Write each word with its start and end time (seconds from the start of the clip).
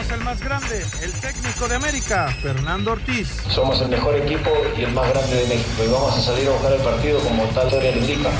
tenemos 0.00 0.12
el 0.12 0.24
más 0.24 0.40
grande, 0.40 0.84
el 1.02 1.12
técnico 1.12 1.68
de 1.68 1.74
América, 1.74 2.28
Fernando 2.42 2.92
Ortiz. 2.92 3.28
Somos 3.48 3.80
el 3.82 3.88
mejor 3.88 4.14
equipo 4.16 4.50
y 4.76 4.82
el 4.82 4.92
más 4.92 5.08
grande 5.10 5.36
de 5.36 5.46
México 5.46 5.84
y 5.84 5.88
vamos 5.88 6.16
a 6.16 6.20
salir 6.20 6.48
a 6.48 6.52
buscar 6.52 6.72
el 6.72 6.80
partido 6.80 7.20
como 7.20 7.44
tal 7.46 7.70
lo 7.70 7.98
indica. 7.98 8.30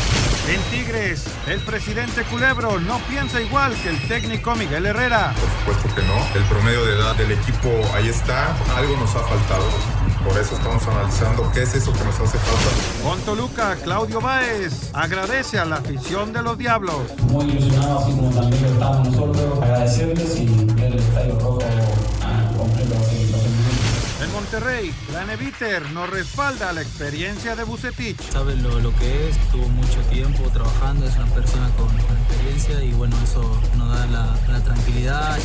En 0.49 0.61
Tigres, 0.71 1.25
el 1.47 1.61
presidente 1.61 2.23
Culebro 2.25 2.79
no 2.81 2.99
piensa 3.09 3.41
igual 3.41 3.75
que 3.83 3.91
el 3.91 4.09
técnico 4.09 4.55
Miguel 4.55 4.87
Herrera. 4.87 5.35
Por 5.65 5.75
supuesto 5.75 5.95
que 5.95 6.07
no. 6.07 6.39
El 6.39 6.45
promedio 6.49 6.85
de 6.85 6.97
edad 6.97 7.15
del 7.17 7.33
equipo 7.33 7.69
ahí 7.95 8.09
está. 8.09 8.57
Algo 8.77 8.97
nos 8.97 9.15
ha 9.15 9.21
faltado. 9.21 9.65
Por 10.25 10.37
eso 10.39 10.55
estamos 10.55 10.87
analizando 10.87 11.51
qué 11.53 11.63
es 11.63 11.75
eso 11.75 11.93
que 11.93 12.05
nos 12.05 12.21
hace 12.21 12.39
falta. 12.39 13.03
Con 13.03 13.21
Toluca, 13.21 13.77
Claudio 13.77 14.21
Báez 14.21 14.91
agradece 14.93 15.59
a 15.59 15.65
la 15.65 15.77
afición 15.77 16.33
de 16.33 16.43
los 16.43 16.59
Diablos. 16.59 17.03
Muy 17.29 17.47
ilusionado, 17.47 18.01
así 18.01 18.11
como 18.13 18.31
también 18.31 18.63
lo 18.63 18.69
estamos 18.69 19.09
nosotros, 19.09 19.63
agradecerles 19.63 20.37
y 20.41 20.80
ver 21.21 21.31
el 21.31 21.37
Estadio 21.37 21.39
Rojo 21.39 21.59
a 22.23 22.57
completo 22.57 22.95
En 24.23 24.33
Monterrey, 24.33 24.95
la 25.13 25.25
Neviter 25.25 25.91
nos 25.91 26.09
respalda 26.11 26.73
la 26.73 26.83
experiencia 26.83 27.57
de 27.57 27.65
Bucetich. 27.65 28.21
Sabe 28.31 28.57
lo, 28.57 28.79
lo, 28.81 28.95
que 28.97 29.29
es, 29.29 29.37
tuvo 29.51 29.69
mucho 29.69 30.01
tiempo 30.11 30.49
trabajando, 30.51 31.07
es 31.07 31.17
una 31.17 31.27
persona 31.27 31.71
con, 31.77 31.89
con 31.89 32.17
experiencia 32.17 32.83
y 32.83 32.93
bueno, 32.93 33.17
eso 33.23 33.43
nos 33.77 33.89
da 33.89 34.07
la, 34.07 34.39
la 34.49 34.65
tranquilidad. 34.65 35.39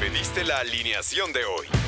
Pediste 0.00 0.44
la 0.44 0.58
alineación 0.58 1.32
de 1.32 1.44
hoy. 1.44 1.87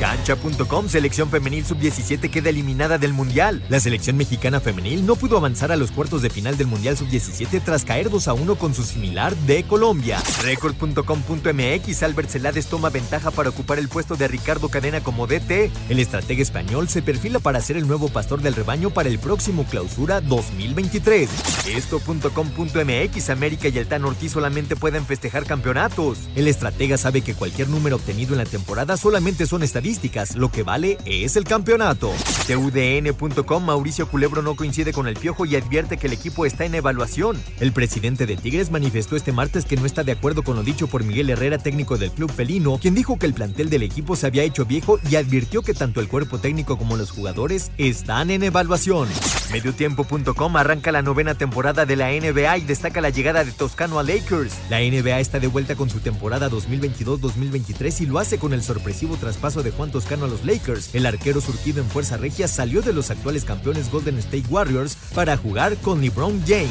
Cancha.com, 0.00 0.88
selección 0.88 1.28
femenil 1.28 1.66
sub-17 1.66 2.30
queda 2.30 2.48
eliminada 2.48 2.96
del 2.96 3.12
Mundial. 3.12 3.62
La 3.68 3.80
selección 3.80 4.16
mexicana 4.16 4.58
femenil 4.58 5.04
no 5.04 5.14
pudo 5.14 5.36
avanzar 5.36 5.72
a 5.72 5.76
los 5.76 5.90
cuartos 5.90 6.22
de 6.22 6.30
final 6.30 6.56
del 6.56 6.68
Mundial 6.68 6.96
sub-17 6.96 7.60
tras 7.62 7.84
caer 7.84 8.08
2 8.08 8.28
a 8.28 8.32
1 8.32 8.54
con 8.54 8.74
su 8.74 8.82
similar 8.82 9.36
de 9.36 9.62
Colombia. 9.64 10.18
Record.com.mx, 10.42 12.02
Albert 12.02 12.30
Celades 12.30 12.68
toma 12.68 12.88
ventaja 12.88 13.30
para 13.30 13.50
ocupar 13.50 13.78
el 13.78 13.90
puesto 13.90 14.16
de 14.16 14.26
Ricardo 14.26 14.70
Cadena 14.70 15.02
como 15.02 15.26
DT. 15.26 15.70
El 15.90 15.98
estratega 15.98 16.40
español 16.40 16.88
se 16.88 17.02
perfila 17.02 17.38
para 17.38 17.60
ser 17.60 17.76
el 17.76 17.86
nuevo 17.86 18.08
pastor 18.08 18.40
del 18.40 18.54
rebaño 18.54 18.88
para 18.88 19.10
el 19.10 19.18
próximo 19.18 19.64
clausura 19.64 20.22
2023. 20.22 21.28
Esto.com.mx, 21.76 23.28
América 23.28 23.68
y 23.68 23.76
el 23.76 23.86
Tan 23.86 24.06
Ortiz 24.06 24.32
solamente 24.32 24.76
pueden 24.76 25.04
festejar 25.04 25.44
campeonatos. 25.44 26.16
El 26.36 26.48
estratega 26.48 26.96
sabe 26.96 27.20
que 27.20 27.34
cualquier 27.34 27.68
número 27.68 27.96
obtenido 27.96 28.32
en 28.32 28.38
la 28.38 28.46
temporada 28.46 28.96
solamente 28.96 29.46
son 29.46 29.62
estadísticas 29.62 29.89
lo 30.36 30.52
que 30.52 30.62
vale 30.62 30.98
es 31.04 31.34
el 31.34 31.42
campeonato. 31.42 32.12
TUDN.com 32.46 33.64
Mauricio 33.64 34.08
Culebro 34.08 34.40
no 34.40 34.54
coincide 34.54 34.92
con 34.92 35.08
el 35.08 35.16
Piojo 35.16 35.46
y 35.46 35.56
advierte 35.56 35.96
que 35.96 36.06
el 36.06 36.12
equipo 36.12 36.46
está 36.46 36.64
en 36.64 36.76
evaluación. 36.76 37.36
El 37.58 37.72
presidente 37.72 38.24
de 38.24 38.36
Tigres 38.36 38.70
manifestó 38.70 39.16
este 39.16 39.32
martes 39.32 39.64
que 39.64 39.76
no 39.76 39.86
está 39.86 40.04
de 40.04 40.12
acuerdo 40.12 40.44
con 40.44 40.54
lo 40.54 40.62
dicho 40.62 40.86
por 40.86 41.02
Miguel 41.02 41.30
Herrera, 41.30 41.58
técnico 41.58 41.98
del 41.98 42.12
club 42.12 42.30
felino, 42.30 42.78
quien 42.78 42.94
dijo 42.94 43.18
que 43.18 43.26
el 43.26 43.34
plantel 43.34 43.68
del 43.68 43.82
equipo 43.82 44.14
se 44.14 44.26
había 44.26 44.44
hecho 44.44 44.64
viejo 44.64 45.00
y 45.10 45.16
advirtió 45.16 45.62
que 45.62 45.74
tanto 45.74 46.00
el 46.00 46.06
cuerpo 46.06 46.38
técnico 46.38 46.78
como 46.78 46.96
los 46.96 47.10
jugadores 47.10 47.72
están 47.76 48.30
en 48.30 48.44
evaluación. 48.44 49.08
Mediotiempo.com 49.50 50.56
arranca 50.56 50.92
la 50.92 51.02
novena 51.02 51.34
temporada 51.34 51.84
de 51.84 51.96
la 51.96 52.10
NBA 52.10 52.58
y 52.58 52.60
destaca 52.62 53.00
la 53.00 53.10
llegada 53.10 53.44
de 53.44 53.50
Toscano 53.50 53.98
a 53.98 54.04
Lakers. 54.04 54.54
La 54.70 54.78
NBA 54.78 55.18
está 55.18 55.40
de 55.40 55.48
vuelta 55.48 55.74
con 55.74 55.90
su 55.90 55.98
temporada 55.98 56.48
2022-2023 56.48 58.02
y 58.02 58.06
lo 58.06 58.20
hace 58.20 58.38
con 58.38 58.52
el 58.52 58.62
sorpresivo 58.62 59.16
traspaso 59.16 59.64
de 59.64 59.72
Juan 59.80 59.90
Toscano 59.90 60.26
a 60.26 60.28
los 60.28 60.44
Lakers. 60.44 60.94
El 60.94 61.06
arquero 61.06 61.40
surgido 61.40 61.80
en 61.80 61.88
fuerza 61.88 62.18
regia 62.18 62.46
salió 62.48 62.82
de 62.82 62.92
los 62.92 63.10
actuales 63.10 63.46
campeones 63.46 63.90
Golden 63.90 64.18
State 64.18 64.44
Warriors 64.50 64.94
para 65.14 65.38
jugar 65.38 65.74
con 65.78 66.02
LeBron 66.02 66.42
James. 66.46 66.68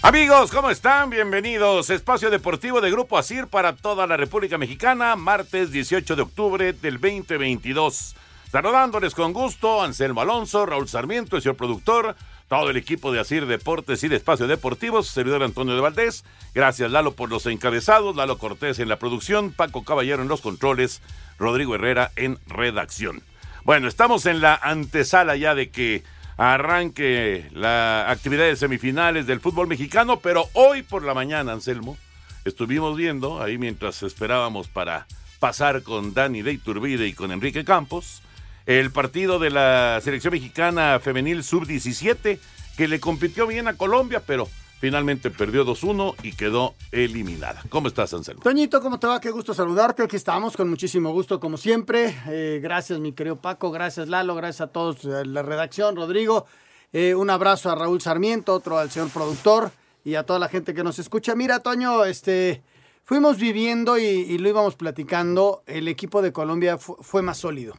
Amigos, 0.00 0.50
¿cómo 0.50 0.70
están? 0.70 1.10
Bienvenidos. 1.10 1.90
Espacio 1.90 2.30
Deportivo 2.30 2.80
de 2.80 2.90
Grupo 2.90 3.18
Asir 3.18 3.48
para 3.48 3.76
toda 3.76 4.06
la 4.06 4.16
República 4.16 4.56
Mexicana, 4.56 5.14
martes 5.14 5.70
18 5.72 6.16
de 6.16 6.22
octubre 6.22 6.72
del 6.72 6.94
2022. 6.98 8.14
Saludándoles 8.52 9.14
con 9.14 9.32
gusto, 9.32 9.80
Anselmo 9.80 10.20
Alonso, 10.20 10.66
Raúl 10.66 10.86
Sarmiento, 10.86 11.36
el 11.36 11.42
señor 11.42 11.56
productor, 11.56 12.14
todo 12.48 12.68
el 12.68 12.76
equipo 12.76 13.10
de 13.10 13.18
Asir 13.18 13.46
Deportes 13.46 14.04
y 14.04 14.08
de 14.08 14.16
Espacio 14.16 14.46
Deportivos, 14.46 15.08
servidor 15.08 15.42
Antonio 15.42 15.74
de 15.74 15.80
Valdés. 15.80 16.22
Gracias, 16.54 16.90
Lalo, 16.90 17.12
por 17.12 17.30
los 17.30 17.46
encabezados, 17.46 18.14
Lalo 18.14 18.36
Cortés 18.36 18.78
en 18.78 18.90
la 18.90 18.98
producción, 18.98 19.52
Paco 19.52 19.84
Caballero 19.84 20.20
en 20.20 20.28
los 20.28 20.42
controles, 20.42 21.00
Rodrigo 21.38 21.76
Herrera 21.76 22.12
en 22.14 22.38
redacción. 22.46 23.22
Bueno, 23.64 23.88
estamos 23.88 24.26
en 24.26 24.42
la 24.42 24.54
antesala 24.54 25.34
ya 25.36 25.54
de 25.54 25.70
que 25.70 26.04
arranque 26.36 27.48
la 27.52 28.10
actividad 28.10 28.44
de 28.44 28.56
semifinales 28.56 29.26
del 29.26 29.40
fútbol 29.40 29.66
mexicano, 29.66 30.20
pero 30.20 30.44
hoy 30.52 30.82
por 30.82 31.04
la 31.04 31.14
mañana, 31.14 31.52
Anselmo, 31.52 31.96
estuvimos 32.44 32.98
viendo, 32.98 33.42
ahí 33.42 33.56
mientras 33.56 34.02
esperábamos 34.02 34.68
para 34.68 35.06
pasar 35.38 35.82
con 35.82 36.12
Dani 36.12 36.42
de 36.42 36.52
Iturbide 36.52 37.06
y 37.06 37.14
con 37.14 37.32
Enrique 37.32 37.64
Campos, 37.64 38.20
el 38.66 38.90
partido 38.90 39.38
de 39.38 39.50
la 39.50 40.00
selección 40.02 40.32
mexicana 40.32 41.00
femenil 41.00 41.42
sub-17, 41.42 42.38
que 42.76 42.88
le 42.88 43.00
compitió 43.00 43.46
bien 43.46 43.68
a 43.68 43.76
Colombia, 43.76 44.22
pero 44.26 44.48
finalmente 44.82 45.30
perdió 45.30 45.64
2-1 45.64 46.16
y 46.24 46.32
quedó 46.32 46.74
eliminada. 46.90 47.62
¿Cómo 47.68 47.86
estás, 47.86 48.12
Anselmo? 48.14 48.42
Toñito, 48.42 48.80
¿cómo 48.80 48.98
te 48.98 49.06
va? 49.06 49.20
Qué 49.20 49.30
gusto 49.30 49.54
saludarte. 49.54 50.02
Aquí 50.02 50.16
estamos 50.16 50.56
con 50.56 50.68
muchísimo 50.68 51.12
gusto, 51.12 51.38
como 51.38 51.56
siempre. 51.56 52.16
Eh, 52.28 52.58
gracias, 52.60 52.98
mi 52.98 53.12
querido 53.12 53.36
Paco. 53.36 53.70
Gracias, 53.70 54.08
Lalo. 54.08 54.34
Gracias 54.34 54.62
a 54.62 54.66
todos, 54.72 55.04
eh, 55.04 55.24
la 55.24 55.42
redacción, 55.42 55.94
Rodrigo. 55.94 56.46
Eh, 56.92 57.14
un 57.14 57.30
abrazo 57.30 57.70
a 57.70 57.74
Raúl 57.76 58.00
Sarmiento, 58.00 58.54
otro 58.54 58.76
al 58.76 58.90
señor 58.90 59.10
productor 59.10 59.70
y 60.04 60.16
a 60.16 60.24
toda 60.24 60.40
la 60.40 60.48
gente 60.48 60.74
que 60.74 60.82
nos 60.82 60.98
escucha. 60.98 61.36
Mira, 61.36 61.60
Toño, 61.60 62.04
este, 62.04 62.62
fuimos 63.04 63.38
viviendo 63.38 63.98
y, 63.98 64.02
y 64.02 64.38
lo 64.38 64.48
íbamos 64.48 64.74
platicando. 64.74 65.62
El 65.66 65.86
equipo 65.86 66.22
de 66.22 66.32
Colombia 66.32 66.76
fue 66.76 67.22
más 67.22 67.38
sólido. 67.38 67.74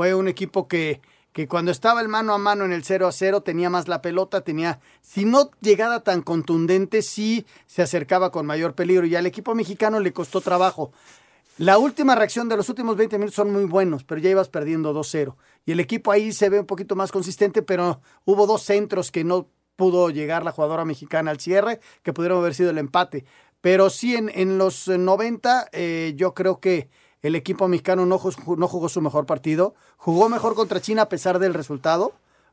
Fue 0.00 0.14
un 0.14 0.28
equipo 0.28 0.66
que 0.66 1.02
que 1.34 1.46
cuando 1.46 1.70
estaba 1.70 2.00
el 2.00 2.08
mano 2.08 2.32
a 2.32 2.38
mano 2.38 2.64
en 2.64 2.72
el 2.72 2.84
0 2.84 3.06
a 3.06 3.12
0 3.12 3.42
tenía 3.42 3.68
más 3.68 3.86
la 3.86 4.00
pelota, 4.00 4.40
tenía, 4.40 4.80
si 5.02 5.26
no 5.26 5.50
llegada 5.60 6.02
tan 6.02 6.22
contundente, 6.22 7.02
sí 7.02 7.44
se 7.66 7.82
acercaba 7.82 8.32
con 8.32 8.46
mayor 8.46 8.74
peligro 8.74 9.04
y 9.04 9.14
al 9.14 9.26
equipo 9.26 9.54
mexicano 9.54 10.00
le 10.00 10.14
costó 10.14 10.40
trabajo. 10.40 10.90
La 11.58 11.76
última 11.76 12.14
reacción 12.14 12.48
de 12.48 12.56
los 12.56 12.70
últimos 12.70 12.96
20 12.96 13.18
minutos 13.18 13.34
son 13.34 13.52
muy 13.52 13.64
buenos, 13.64 14.02
pero 14.02 14.22
ya 14.22 14.30
ibas 14.30 14.48
perdiendo 14.48 14.94
2-0. 14.94 15.36
Y 15.66 15.72
el 15.72 15.80
equipo 15.80 16.10
ahí 16.12 16.32
se 16.32 16.48
ve 16.48 16.60
un 16.60 16.66
poquito 16.66 16.96
más 16.96 17.12
consistente, 17.12 17.60
pero 17.60 18.00
hubo 18.24 18.46
dos 18.46 18.62
centros 18.62 19.12
que 19.12 19.22
no 19.22 19.48
pudo 19.76 20.08
llegar 20.08 20.44
la 20.44 20.52
jugadora 20.52 20.86
mexicana 20.86 21.30
al 21.30 21.40
cierre, 21.40 21.78
que 22.02 22.14
pudieron 22.14 22.38
haber 22.38 22.54
sido 22.54 22.70
el 22.70 22.78
empate. 22.78 23.26
Pero 23.60 23.90
sí, 23.90 24.16
en, 24.16 24.30
en 24.34 24.56
los 24.56 24.88
90, 24.88 25.68
eh, 25.72 26.14
yo 26.16 26.32
creo 26.32 26.58
que 26.58 26.88
el 27.22 27.34
equipo 27.34 27.68
mexicano 27.68 28.06
no, 28.06 28.18
jugó 28.18 28.88
su 28.88 29.00
mejor 29.00 29.26
partido, 29.26 29.74
jugó 29.96 30.28
mejor 30.28 30.54
contra 30.54 30.80
China 30.80 31.02
a 31.02 31.08
pesar 31.08 31.38
del 31.38 31.54
resultado. 31.54 32.12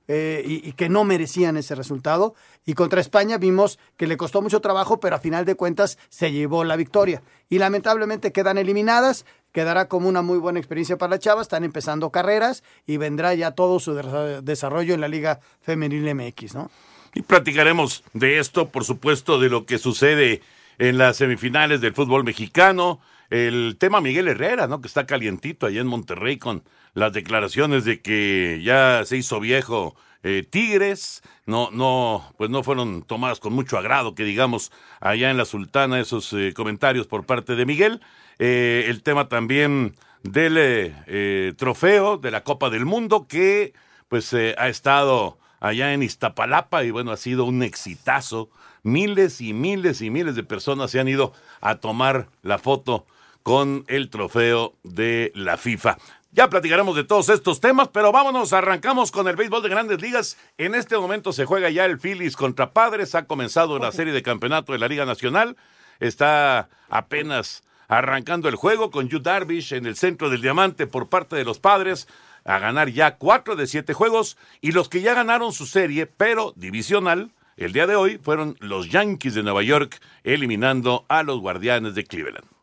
Eh, 0.09 0.41
y, 0.45 0.71
que 0.71 0.87
no 0.87 1.03
merecían 1.03 1.57
ese 1.57 1.75
resultado. 1.75 2.33
Y 2.65 2.75
contra 2.75 3.01
España 3.01 3.37
vimos 3.37 3.77
que 3.97 4.07
le 4.07 4.15
costó 4.15 4.41
mucho 4.41 4.61
trabajo, 4.61 5.01
pero 5.01 5.17
a 5.17 5.19
final 5.19 5.43
de 5.43 5.55
cuentas 5.55 5.97
se 6.07 6.31
llevó 6.31 6.63
la 6.63 6.77
victoria. 6.77 7.21
Y 7.49 7.57
lamentablemente 7.57 8.31
quedan 8.31 8.57
eliminadas, 8.57 9.25
quedará 9.51 9.89
como 9.89 10.07
una 10.07 10.21
muy 10.21 10.37
buena 10.37 10.59
experiencia 10.59 10.97
para 10.97 11.09
las 11.09 11.19
chavas, 11.19 11.47
están 11.47 11.65
empezando 11.65 12.09
carreras 12.09 12.63
y 12.85 12.95
vendrá 12.95 13.33
ya 13.33 13.51
todo 13.51 13.81
su 13.81 13.95
desarrollo 13.95 14.93
en 14.93 15.01
la 15.01 15.09
Liga 15.09 15.41
Femenil 15.59 16.15
MX, 16.15 16.55
¿no? 16.55 16.71
Y 17.13 17.23
platicaremos 17.23 18.05
de 18.13 18.39
esto, 18.39 18.69
por 18.69 18.85
supuesto, 18.85 19.41
de 19.41 19.49
lo 19.49 19.65
que 19.65 19.77
sucede 19.77 20.41
en 20.77 20.97
las 20.97 21.17
semifinales 21.17 21.81
del 21.81 21.93
fútbol 21.93 22.23
mexicano 22.23 23.01
el 23.29 23.77
tema 23.79 24.01
Miguel 24.01 24.27
Herrera, 24.27 24.67
¿no? 24.67 24.81
Que 24.81 24.87
está 24.87 25.05
calientito 25.05 25.65
allá 25.65 25.81
en 25.81 25.87
Monterrey 25.87 26.37
con 26.37 26.63
las 26.93 27.13
declaraciones 27.13 27.85
de 27.85 28.01
que 28.01 28.61
ya 28.63 29.03
se 29.05 29.17
hizo 29.17 29.39
viejo 29.39 29.95
eh, 30.23 30.43
Tigres, 30.49 31.21
no, 31.45 31.69
no, 31.71 32.33
pues 32.37 32.49
no 32.49 32.63
fueron 32.63 33.03
tomadas 33.03 33.39
con 33.39 33.53
mucho 33.53 33.77
agrado, 33.77 34.15
que 34.15 34.23
digamos, 34.23 34.71
allá 34.99 35.29
en 35.29 35.37
la 35.37 35.45
Sultana, 35.45 35.99
esos 35.99 36.33
eh, 36.33 36.53
comentarios 36.55 37.07
por 37.07 37.25
parte 37.25 37.55
de 37.55 37.65
Miguel. 37.65 38.01
Eh, 38.39 38.85
el 38.87 39.03
tema 39.03 39.29
también 39.29 39.95
del 40.23 41.55
trofeo 41.55 42.17
de 42.17 42.31
la 42.31 42.43
Copa 42.43 42.69
del 42.69 42.85
Mundo, 42.85 43.27
que 43.27 43.73
pues 44.09 44.33
ha 44.33 44.67
estado 44.67 45.37
allá 45.59 45.93
en 45.93 46.03
Iztapalapa 46.03 46.83
y 46.83 46.91
bueno, 46.91 47.11
ha 47.11 47.17
sido 47.17 47.45
un 47.45 47.63
exitazo. 47.63 48.49
Miles 48.83 49.41
y 49.41 49.53
miles 49.53 50.01
y 50.01 50.09
miles 50.09 50.35
de 50.35 50.43
personas 50.43 50.91
se 50.91 50.99
han 50.99 51.07
ido 51.07 51.33
a 51.61 51.75
tomar 51.75 52.27
la 52.41 52.57
foto 52.57 53.05
con 53.47 53.85
el 53.87 54.09
trofeo 54.09 54.73
de 54.83 55.31
la 55.33 55.55
FIFA. 55.55 55.97
Ya 56.33 56.49
platicaremos 56.49 56.97
de 56.97 57.05
todos 57.05 57.29
estos 57.29 57.61
temas, 57.61 57.87
pero 57.87 58.11
vámonos, 58.11 58.51
arrancamos 58.51 59.09
con 59.09 59.25
el 59.29 59.37
béisbol 59.37 59.63
de 59.63 59.69
grandes 59.69 60.01
ligas. 60.01 60.37
En 60.57 60.75
este 60.75 60.97
momento 60.97 61.31
se 61.31 61.45
juega 61.45 61.69
ya 61.69 61.85
el 61.85 61.97
Phillies 61.97 62.35
contra 62.35 62.73
Padres, 62.73 63.15
ha 63.15 63.23
comenzado 63.23 63.79
la 63.79 63.93
serie 63.93 64.11
de 64.11 64.21
campeonato 64.21 64.73
de 64.73 64.79
la 64.79 64.89
Liga 64.89 65.05
Nacional, 65.05 65.55
está 66.01 66.67
apenas 66.89 67.63
arrancando 67.87 68.49
el 68.49 68.55
juego 68.55 68.91
con 68.91 69.07
Yu 69.07 69.19
Darvish 69.19 69.71
en 69.71 69.85
el 69.85 69.95
centro 69.95 70.29
del 70.29 70.41
diamante 70.41 70.85
por 70.85 71.07
parte 71.07 71.37
de 71.37 71.45
los 71.45 71.59
Padres 71.59 72.09
a 72.43 72.59
ganar 72.59 72.89
ya 72.89 73.15
cuatro 73.15 73.55
de 73.55 73.65
siete 73.65 73.93
juegos 73.93 74.37
y 74.59 74.73
los 74.73 74.89
que 74.89 74.99
ya 74.99 75.13
ganaron 75.13 75.53
su 75.53 75.65
serie, 75.65 76.05
pero 76.05 76.51
divisional, 76.57 77.31
el 77.55 77.71
día 77.71 77.87
de 77.87 77.95
hoy 77.95 78.17
fueron 78.17 78.57
los 78.59 78.89
Yankees 78.89 79.35
de 79.35 79.43
Nueva 79.43 79.63
York 79.63 80.01
eliminando 80.25 81.05
a 81.07 81.23
los 81.23 81.39
Guardianes 81.39 81.95
de 81.95 82.03
Cleveland. 82.03 82.56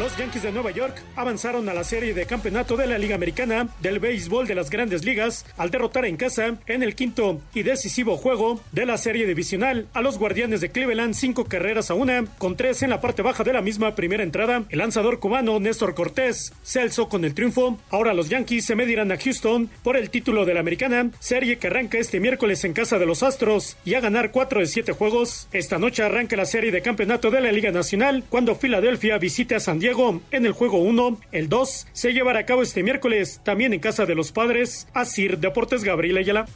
Los 0.00 0.16
Yankees 0.16 0.44
de 0.44 0.50
Nueva 0.50 0.70
York 0.70 0.96
avanzaron 1.14 1.68
a 1.68 1.74
la 1.74 1.84
serie 1.84 2.14
de 2.14 2.24
campeonato 2.24 2.74
de 2.74 2.86
la 2.86 2.96
Liga 2.96 3.16
Americana 3.16 3.68
del 3.82 3.98
béisbol 3.98 4.46
de 4.46 4.54
las 4.54 4.70
grandes 4.70 5.04
ligas 5.04 5.44
al 5.58 5.70
derrotar 5.70 6.06
en 6.06 6.16
casa 6.16 6.56
en 6.66 6.82
el 6.82 6.94
quinto 6.94 7.42
y 7.52 7.64
decisivo 7.64 8.16
juego 8.16 8.62
de 8.72 8.86
la 8.86 8.96
serie 8.96 9.26
divisional 9.26 9.88
a 9.92 10.00
los 10.00 10.18
Guardianes 10.18 10.62
de 10.62 10.70
Cleveland 10.70 11.12
cinco 11.12 11.44
carreras 11.44 11.90
a 11.90 11.94
una, 11.94 12.24
con 12.38 12.56
tres 12.56 12.82
en 12.82 12.88
la 12.88 13.02
parte 13.02 13.20
baja 13.20 13.44
de 13.44 13.52
la 13.52 13.60
misma 13.60 13.94
primera 13.94 14.22
entrada. 14.22 14.62
El 14.70 14.78
lanzador 14.78 15.18
cubano 15.18 15.60
Néstor 15.60 15.94
Cortés 15.94 16.54
se 16.62 16.80
alzó 16.80 17.10
con 17.10 17.26
el 17.26 17.34
triunfo. 17.34 17.78
Ahora 17.90 18.14
los 18.14 18.30
Yankees 18.30 18.64
se 18.64 18.76
medirán 18.76 19.12
a 19.12 19.18
Houston 19.18 19.68
por 19.82 19.98
el 19.98 20.08
título 20.08 20.46
de 20.46 20.54
la 20.54 20.60
Americana, 20.60 21.10
serie 21.18 21.58
que 21.58 21.66
arranca 21.66 21.98
este 21.98 22.20
miércoles 22.20 22.64
en 22.64 22.72
casa 22.72 22.98
de 22.98 23.04
los 23.04 23.22
Astros 23.22 23.76
y 23.84 23.92
a 23.92 24.00
ganar 24.00 24.30
cuatro 24.30 24.60
de 24.60 24.66
siete 24.66 24.92
juegos. 24.92 25.46
Esta 25.52 25.78
noche 25.78 26.02
arranca 26.02 26.36
la 26.36 26.46
serie 26.46 26.70
de 26.70 26.80
campeonato 26.80 27.30
de 27.30 27.42
la 27.42 27.52
Liga 27.52 27.70
Nacional 27.70 28.24
cuando 28.30 28.54
Filadelfia 28.54 29.18
visite 29.18 29.56
a 29.56 29.60
San 29.60 29.78
Diego 29.78 29.89
en 30.30 30.46
el 30.46 30.52
juego 30.52 30.78
1. 30.78 31.18
El 31.32 31.48
2 31.48 31.88
se 31.92 32.12
llevará 32.12 32.40
a 32.40 32.46
cabo 32.46 32.62
este 32.62 32.82
miércoles 32.82 33.40
también 33.42 33.72
en 33.72 33.80
casa 33.80 34.06
de 34.06 34.14
los 34.14 34.30
padres. 34.30 34.86
Asir 34.94 35.38
Deportes 35.38 35.82
Gabriel 35.82 36.18
Ayala. 36.18 36.46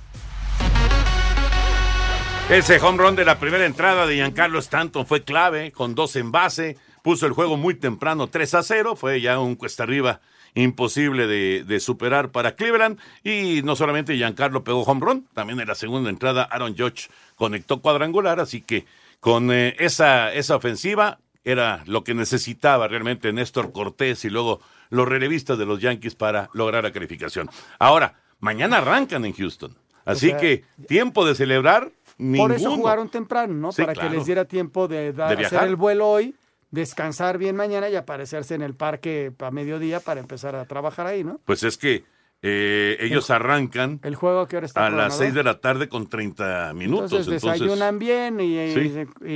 Ese 2.48 2.78
home 2.78 2.98
run 2.98 3.16
de 3.16 3.24
la 3.24 3.40
primera 3.40 3.66
entrada 3.66 4.06
de 4.06 4.16
Giancarlo 4.16 4.58
Stanton 4.60 5.06
fue 5.06 5.24
clave, 5.24 5.72
con 5.72 5.94
dos 5.94 6.14
en 6.14 6.30
base, 6.30 6.76
puso 7.02 7.26
el 7.26 7.32
juego 7.32 7.56
muy 7.56 7.74
temprano 7.74 8.28
3 8.28 8.54
a 8.54 8.62
0, 8.62 8.96
fue 8.96 9.20
ya 9.20 9.40
un 9.40 9.56
cuesta 9.56 9.82
arriba 9.82 10.20
imposible 10.54 11.26
de, 11.26 11.80
superar 11.80 12.30
para 12.30 12.54
Cleveland. 12.54 13.00
Y 13.24 13.62
no 13.64 13.74
solamente 13.74 14.16
Giancarlo 14.16 14.62
pegó 14.62 14.82
home 14.82 15.04
run, 15.04 15.26
también 15.34 15.58
en 15.58 15.66
la 15.66 15.74
segunda 15.74 16.10
entrada 16.10 16.44
Aaron 16.44 16.76
Judge 16.76 17.08
conectó 17.34 17.80
cuadrangular, 17.80 18.38
así 18.38 18.60
que 18.60 18.84
con 19.18 19.50
eh, 19.50 19.74
esa, 19.78 20.32
esa 20.32 20.54
ofensiva 20.54 21.18
era 21.44 21.82
lo 21.86 22.04
que 22.04 22.14
necesitaba 22.14 22.88
realmente 22.88 23.32
Néstor 23.32 23.72
Cortés 23.72 24.24
y 24.24 24.30
luego 24.30 24.60
los 24.90 25.06
relevistas 25.06 25.58
de 25.58 25.66
los 25.66 25.80
Yankees 25.80 26.14
para 26.14 26.48
lograr 26.52 26.84
la 26.84 26.92
calificación. 26.92 27.50
Ahora, 27.78 28.14
mañana 28.40 28.78
arrancan 28.78 29.24
en 29.24 29.34
Houston. 29.34 29.76
Así 30.04 30.32
que 30.34 30.64
tiempo 30.86 31.26
de 31.26 31.34
celebrar. 31.34 31.90
Ninguno. 32.16 32.54
Por 32.54 32.60
eso 32.60 32.70
jugaron 32.76 33.08
temprano, 33.08 33.54
¿no? 33.54 33.70
para 33.70 33.94
que 33.94 34.08
les 34.08 34.26
diera 34.26 34.44
tiempo 34.44 34.86
de, 34.86 35.14
hacer 35.18 35.64
el 35.64 35.74
vuelo 35.74 36.08
hoy, 36.08 36.36
descansar 36.70 37.38
bien 37.38 37.56
mañana 37.56 37.88
y 37.88 37.96
aparecerse 37.96 38.54
en 38.54 38.62
el 38.62 38.74
parque 38.74 39.32
a 39.38 39.50
mediodía 39.50 39.98
para 39.98 40.20
empezar 40.20 40.54
a 40.54 40.64
trabajar 40.64 41.06
ahí, 41.06 41.24
¿no? 41.24 41.40
Pues 41.44 41.64
es 41.64 41.76
que 41.76 42.04
eh, 42.46 42.98
ellos 43.00 43.30
arrancan 43.30 44.00
el 44.02 44.16
juego 44.16 44.46
que 44.46 44.58
a 44.58 44.90
las 44.90 45.16
6 45.16 45.32
de 45.32 45.42
la 45.42 45.60
tarde 45.60 45.88
con 45.88 46.08
30 46.08 46.74
minutos. 46.74 47.10
Entonces, 47.10 47.42
desayunan 47.42 47.98
bien 47.98 48.38
y, 48.38 48.58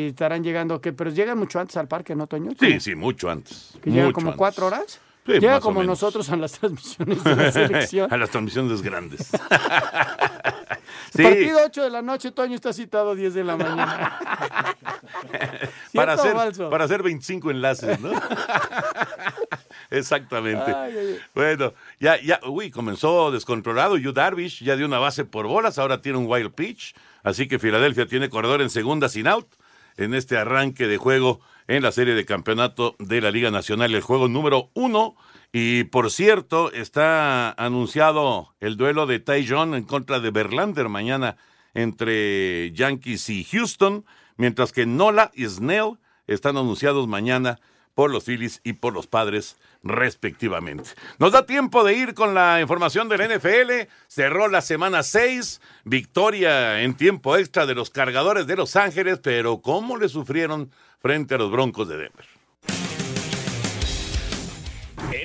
estarán 0.08 0.44
llegando, 0.44 0.82
que 0.82 0.93
pero 0.93 1.08
llegan 1.08 1.38
mucho 1.38 1.58
antes 1.58 1.78
al 1.78 1.88
parque, 1.88 2.14
¿no, 2.14 2.26
Toño? 2.26 2.50
Sí, 2.60 2.81
sí, 2.81 2.94
mucho 2.94 3.31
antes. 3.31 3.78
¿Que 3.82 3.90
llegan 3.90 4.12
como 4.12 4.37
cuatro 4.37 4.66
horas? 4.66 5.00
Llega 5.25 5.60
como 5.60 5.82
nosotros 5.82 6.28
a 6.28 6.37
las 6.37 6.52
transmisiones 6.52 7.25
de 7.25 7.37
la 7.37 7.52
selección. 7.52 8.12
a 8.12 8.16
las 8.19 8.28
transmisiones 8.28 8.82
grandes. 8.82 9.31
Partido 11.14 11.60
8 11.64 11.82
de 11.84 11.90
la 11.90 12.02
noche, 12.02 12.31
Toño 12.32 12.55
está 12.55 12.75
citado 12.75 13.14
10 13.14 13.32
de 13.32 13.44
la 13.44 13.56
mañana. 13.56 14.19
para, 15.94 16.12
hacer, 16.12 16.34
para 16.69 16.84
hacer 16.84 17.02
25 17.02 17.50
enlaces, 17.50 17.99
¿no? 18.00 18.10
Exactamente. 19.98 20.74
Bueno, 21.34 21.74
ya, 22.00 22.20
ya, 22.20 22.40
uy, 22.46 22.70
comenzó 22.70 23.30
descontrolado. 23.30 23.96
Yu 23.96 24.12
Darvish 24.12 24.62
ya 24.62 24.76
dio 24.76 24.86
una 24.86 24.98
base 24.98 25.24
por 25.24 25.46
bolas, 25.46 25.78
ahora 25.78 26.00
tiene 26.00 26.18
un 26.18 26.26
wild 26.26 26.52
pitch. 26.52 26.94
Así 27.22 27.48
que 27.48 27.58
Filadelfia 27.58 28.06
tiene 28.06 28.28
corredor 28.28 28.62
en 28.62 28.70
segunda 28.70 29.08
sin 29.08 29.26
out 29.26 29.48
en 29.98 30.14
este 30.14 30.38
arranque 30.38 30.86
de 30.86 30.96
juego 30.96 31.40
en 31.66 31.82
la 31.82 31.92
serie 31.92 32.14
de 32.14 32.24
campeonato 32.24 32.96
de 32.98 33.20
la 33.20 33.30
Liga 33.30 33.50
Nacional, 33.50 33.94
el 33.94 34.00
juego 34.00 34.28
número 34.28 34.70
uno. 34.72 35.16
Y 35.52 35.84
por 35.84 36.10
cierto, 36.10 36.72
está 36.72 37.50
anunciado 37.52 38.54
el 38.60 38.76
duelo 38.76 39.06
de 39.06 39.18
Ty 39.18 39.46
John 39.46 39.74
en 39.74 39.84
contra 39.84 40.20
de 40.20 40.30
Verlander 40.30 40.88
mañana 40.88 41.36
entre 41.74 42.72
Yankees 42.72 43.28
y 43.28 43.44
Houston, 43.44 44.04
mientras 44.36 44.72
que 44.72 44.86
Nola 44.86 45.30
y 45.34 45.46
Snell 45.46 45.98
están 46.26 46.56
anunciados 46.56 47.06
mañana 47.06 47.58
por 47.94 48.10
los 48.10 48.24
Phillies 48.24 48.60
y 48.64 48.74
por 48.74 48.92
los 48.92 49.06
Padres 49.06 49.56
respectivamente. 49.82 50.90
Nos 51.19 51.32
da 51.32 51.46
tiempo 51.46 51.84
de 51.84 51.94
ir 51.94 52.14
con 52.14 52.34
la 52.34 52.60
información 52.60 53.08
del 53.08 53.36
NFL. 53.36 53.88
Cerró 54.06 54.48
la 54.48 54.60
semana 54.60 55.02
6, 55.02 55.60
victoria 55.84 56.82
en 56.82 56.94
tiempo 56.94 57.36
extra 57.36 57.66
de 57.66 57.75
los 57.75 57.90
cargadores 57.90 58.46
de 58.46 58.56
Los 58.56 58.76
Ángeles, 58.76 59.20
pero 59.22 59.60
¿cómo 59.60 59.96
le 59.96 60.08
sufrieron 60.08 60.70
frente 61.00 61.34
a 61.34 61.38
los 61.38 61.50
Broncos 61.50 61.88
de 61.88 61.96
Denver? 61.96 62.38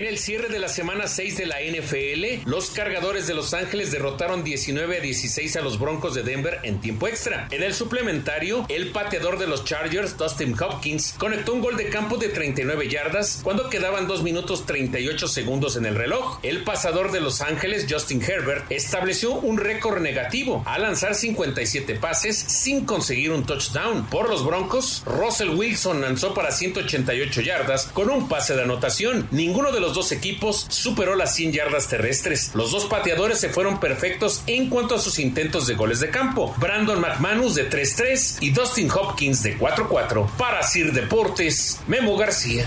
El 0.04 0.18
cierre 0.18 0.50
de 0.50 0.60
la 0.60 0.68
semana 0.68 1.08
6 1.08 1.38
de 1.38 1.46
la 1.46 1.62
NFL, 1.62 2.48
los 2.48 2.72
cargadores 2.72 3.26
de 3.26 3.34
Los 3.34 3.54
Ángeles 3.54 3.90
derrotaron 3.90 4.44
19 4.44 4.98
a 4.98 5.00
16 5.00 5.56
a 5.56 5.62
los 5.62 5.80
Broncos 5.80 6.14
de 6.14 6.24
Denver 6.24 6.60
en 6.64 6.82
tiempo 6.82 7.08
extra. 7.08 7.48
En 7.52 7.64
el 7.64 7.74
suplementario, 7.74 8.66
el 8.68 8.92
pateador 8.92 9.40
de 9.40 9.48
los 9.48 9.64
Chargers, 9.64 10.18
Dustin 10.18 10.62
Hopkins, 10.62 11.16
conectó 11.18 11.54
un 11.54 11.62
gol 11.62 11.78
de 11.78 11.88
campo 11.88 12.18
de 12.18 12.28
39 12.28 12.90
yardas 12.90 13.40
cuando 13.44 13.70
quedaban 13.70 14.06
2 14.06 14.24
minutos 14.24 14.66
38 14.66 15.26
segundos 15.30 15.78
en 15.78 15.86
el 15.86 15.96
reloj. 15.96 16.38
El 16.44 16.66
pasador 16.66 17.14
de 17.14 17.22
Los 17.22 17.40
Ángeles, 17.40 17.88
Justin 17.90 18.22
Herbert, 18.22 18.70
estableció 18.70 19.32
un 19.32 19.58
récord 19.58 20.02
negativo 20.02 20.64
al 20.66 20.82
lanzar 20.82 21.16
57 21.16 21.96
pases 21.96 22.38
sin 22.38 22.86
conseguir 22.86 23.32
un 23.32 23.46
touchdown. 23.46 24.06
Por 24.08 24.30
los 24.30 24.46
Broncos, 24.46 25.02
Russell 25.06 25.52
Wilson 25.52 26.02
lanzó 26.02 26.34
para 26.34 26.52
188 26.52 27.40
yardas 27.40 27.86
con 27.94 28.10
un 28.10 28.28
pase 28.28 28.54
de 28.54 28.64
anotación. 28.64 29.30
Ninguno 29.32 29.72
de 29.72 29.80
los 29.80 29.93
dos 29.94 30.12
equipos 30.12 30.66
superó 30.70 31.16
las 31.16 31.36
100 31.36 31.54
yardas 31.54 31.88
terrestres. 31.88 32.52
Los 32.56 32.72
dos 32.72 32.86
pateadores 32.86 33.40
se 33.40 33.50
fueron 33.50 33.80
perfectos 33.80 34.44
en 34.48 34.70
cuanto 34.70 34.96
a 34.96 35.00
sus 35.00 35.20
intentos 35.20 35.68
de 35.68 35.76
goles 35.76 36.00
de 36.00 36.10
campo. 36.10 36.54
Brandon 36.58 37.00
McManus 37.00 37.56
de 37.56 37.70
3-3 37.70 38.38
y 38.42 38.52
Dustin 38.52 38.90
Hopkins 38.92 39.44
de 39.44 39.58
4-4. 39.58 40.30
Para 40.38 40.64
Sir 40.64 40.92
Deportes, 40.94 41.80
Memo 41.88 42.18
García. 42.18 42.66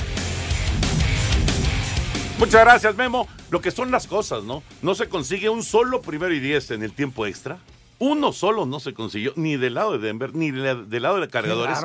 Muchas 2.38 2.60
gracias, 2.64 2.94
Memo. 2.96 3.26
Lo 3.50 3.60
que 3.60 3.70
son 3.70 3.90
las 3.90 4.06
cosas, 4.06 4.44
¿no? 4.44 4.62
No 4.82 4.94
se 4.94 5.08
consigue 5.08 5.48
un 5.48 5.62
solo 5.62 6.02
primero 6.02 6.34
y 6.34 6.40
diez 6.40 6.70
en 6.70 6.82
el 6.82 6.92
tiempo 6.92 7.26
extra. 7.26 7.58
Uno 7.98 8.32
solo 8.32 8.66
no 8.66 8.78
se 8.78 8.92
consiguió, 8.92 9.32
ni 9.36 9.56
del 9.56 9.74
lado 9.74 9.92
de 9.92 10.06
Denver, 10.06 10.34
ni 10.34 10.50
del 10.50 11.02
lado 11.02 11.18
de 11.18 11.28
cargadores. 11.28 11.78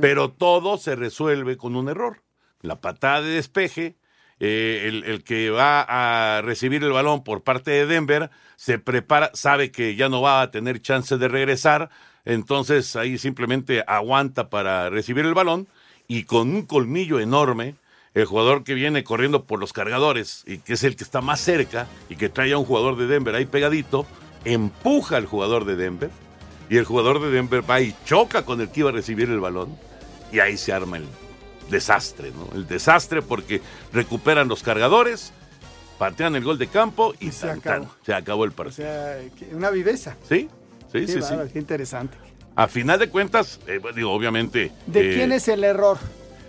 pero 0.00 0.30
todo 0.30 0.76
se 0.76 0.96
resuelve 0.96 1.56
con 1.56 1.76
un 1.76 1.88
error. 1.88 2.22
La 2.62 2.80
patada 2.80 3.22
de 3.22 3.30
despeje, 3.30 3.96
eh, 4.44 5.02
el, 5.06 5.22
que 5.22 5.50
va 5.50 5.86
a 5.88 6.42
recibir 6.42 6.82
el 6.82 6.90
balón 6.90 7.22
por 7.22 7.44
parte 7.44 7.70
de 7.70 7.86
Denver 7.86 8.28
se 8.56 8.80
prepara, 8.80 9.30
sabe 9.34 9.70
que 9.70 9.94
ya 9.94 10.08
no 10.08 10.20
va 10.20 10.42
a 10.42 10.50
tener 10.50 10.82
chance 10.82 11.16
de 11.16 11.28
regresar, 11.28 11.90
entonces 12.24 12.96
ahí 12.96 13.18
simplemente 13.18 13.84
aguanta 13.86 14.50
para 14.50 14.90
recibir 14.90 15.26
el 15.26 15.34
balón 15.34 15.68
y 16.08 16.24
con 16.24 16.50
un 16.56 16.62
colmillo 16.62 17.20
enorme, 17.20 17.76
el 18.14 18.24
jugador 18.24 18.64
que 18.64 18.74
viene 18.74 19.04
corriendo 19.04 19.44
por 19.44 19.60
los 19.60 19.72
cargadores 19.72 20.42
y 20.44 20.58
que 20.58 20.72
es 20.72 20.82
el 20.82 20.96
que 20.96 21.04
está 21.04 21.20
más 21.20 21.38
cerca 21.38 21.86
y 22.08 22.16
que 22.16 22.28
trae 22.28 22.52
a 22.52 22.58
un 22.58 22.64
jugador 22.64 22.96
de 22.96 23.06
Denver 23.06 23.36
ahí 23.36 23.46
pegadito, 23.46 24.08
empuja 24.44 25.18
al 25.18 25.26
jugador 25.26 25.66
de 25.66 25.76
Denver 25.76 26.10
y 26.68 26.78
el 26.78 26.84
jugador 26.84 27.22
de 27.22 27.30
Denver 27.30 27.62
va 27.70 27.80
y 27.80 27.94
choca 28.04 28.44
con 28.44 28.60
el 28.60 28.70
que 28.70 28.80
iba 28.80 28.90
a 28.90 28.92
recibir 28.92 29.30
el 29.30 29.38
balón 29.38 29.78
y 30.32 30.40
ahí 30.40 30.56
se 30.56 30.72
arma 30.72 30.96
el 30.96 31.06
desastre, 31.72 32.30
¿no? 32.30 32.56
El 32.56 32.68
desastre 32.68 33.20
porque 33.20 33.60
recuperan 33.92 34.46
los 34.46 34.62
cargadores, 34.62 35.32
patean 35.98 36.36
el 36.36 36.44
gol 36.44 36.58
de 36.58 36.68
campo 36.68 37.14
y, 37.18 37.32
se, 37.32 37.50
acabó. 37.50 37.88
se 38.06 38.14
acabó 38.14 38.44
el 38.44 38.52
partido. 38.52 38.88
O 38.88 38.92
sea, 38.92 39.18
una 39.52 39.70
viveza. 39.70 40.16
Sí, 40.28 40.48
sí, 40.92 41.08
sí, 41.08 41.20
sí. 41.20 41.34
Qué 41.52 41.58
interesante. 41.58 42.16
A 42.54 42.68
final 42.68 43.00
de 43.00 43.08
cuentas, 43.08 43.58
eh, 43.66 43.80
digo, 43.94 44.12
obviamente. 44.12 44.70
¿De 44.86 45.14
quién 45.14 45.32
es 45.32 45.48
el 45.48 45.64
error? 45.64 45.98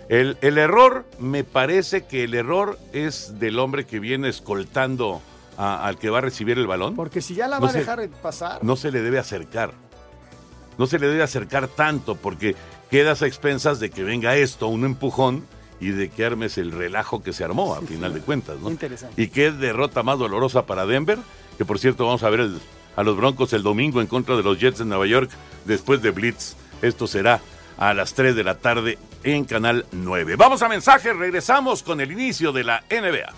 El, 0.08 0.36
el, 0.42 0.58
error, 0.58 1.06
me 1.18 1.44
parece 1.44 2.04
que 2.04 2.24
el 2.24 2.34
error 2.34 2.78
es 2.92 3.40
del 3.40 3.58
hombre 3.58 3.86
que 3.86 3.98
viene 4.00 4.28
escoltando 4.28 5.22
al 5.56 5.98
que 5.98 6.10
va 6.10 6.18
a 6.18 6.20
recibir 6.20 6.58
el 6.58 6.66
balón. 6.66 6.94
Porque 6.94 7.20
si 7.20 7.34
ya 7.34 7.48
la 7.48 7.58
va 7.58 7.70
a 7.70 7.72
dejar 7.72 8.08
pasar. 8.08 8.62
No 8.62 8.76
se 8.76 8.90
le 8.90 9.02
debe 9.02 9.18
acercar. 9.18 9.72
No 10.78 10.86
se 10.86 10.98
le 10.98 11.06
debe 11.06 11.22
acercar 11.22 11.68
tanto 11.68 12.16
porque 12.16 12.56
quedas 12.94 13.22
a 13.22 13.26
expensas 13.26 13.80
de 13.80 13.90
que 13.90 14.04
venga 14.04 14.36
esto, 14.36 14.68
un 14.68 14.84
empujón, 14.84 15.44
y 15.80 15.88
de 15.88 16.10
que 16.10 16.24
armes 16.24 16.58
el 16.58 16.70
relajo 16.70 17.24
que 17.24 17.32
se 17.32 17.42
armó 17.42 17.74
a 17.74 17.80
final 17.80 18.14
de 18.14 18.20
cuentas, 18.20 18.60
¿no? 18.60 18.70
Interesante. 18.70 19.20
Y 19.20 19.30
qué 19.30 19.50
derrota 19.50 20.04
más 20.04 20.16
dolorosa 20.16 20.64
para 20.64 20.86
Denver, 20.86 21.18
que 21.58 21.64
por 21.64 21.80
cierto 21.80 22.06
vamos 22.06 22.22
a 22.22 22.30
ver 22.30 22.50
a 22.94 23.02
los 23.02 23.16
Broncos 23.16 23.52
el 23.52 23.64
domingo 23.64 24.00
en 24.00 24.06
contra 24.06 24.36
de 24.36 24.44
los 24.44 24.60
Jets 24.60 24.78
de 24.78 24.84
Nueva 24.84 25.08
York 25.08 25.28
después 25.64 26.02
de 26.02 26.12
Blitz. 26.12 26.54
Esto 26.82 27.08
será 27.08 27.40
a 27.78 27.94
las 27.94 28.14
3 28.14 28.36
de 28.36 28.44
la 28.44 28.58
tarde 28.58 28.96
en 29.24 29.44
Canal 29.44 29.86
9. 29.90 30.36
Vamos 30.36 30.62
a 30.62 30.68
mensajes, 30.68 31.16
regresamos 31.16 31.82
con 31.82 32.00
el 32.00 32.12
inicio 32.12 32.52
de 32.52 32.62
la 32.62 32.84
NBA. 32.88 33.34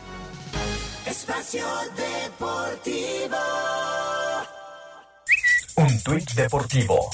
Espacio 1.06 1.64
Deportivo. 1.96 3.38
Un 5.76 6.02
tuit 6.02 6.30
deportivo. 6.32 7.08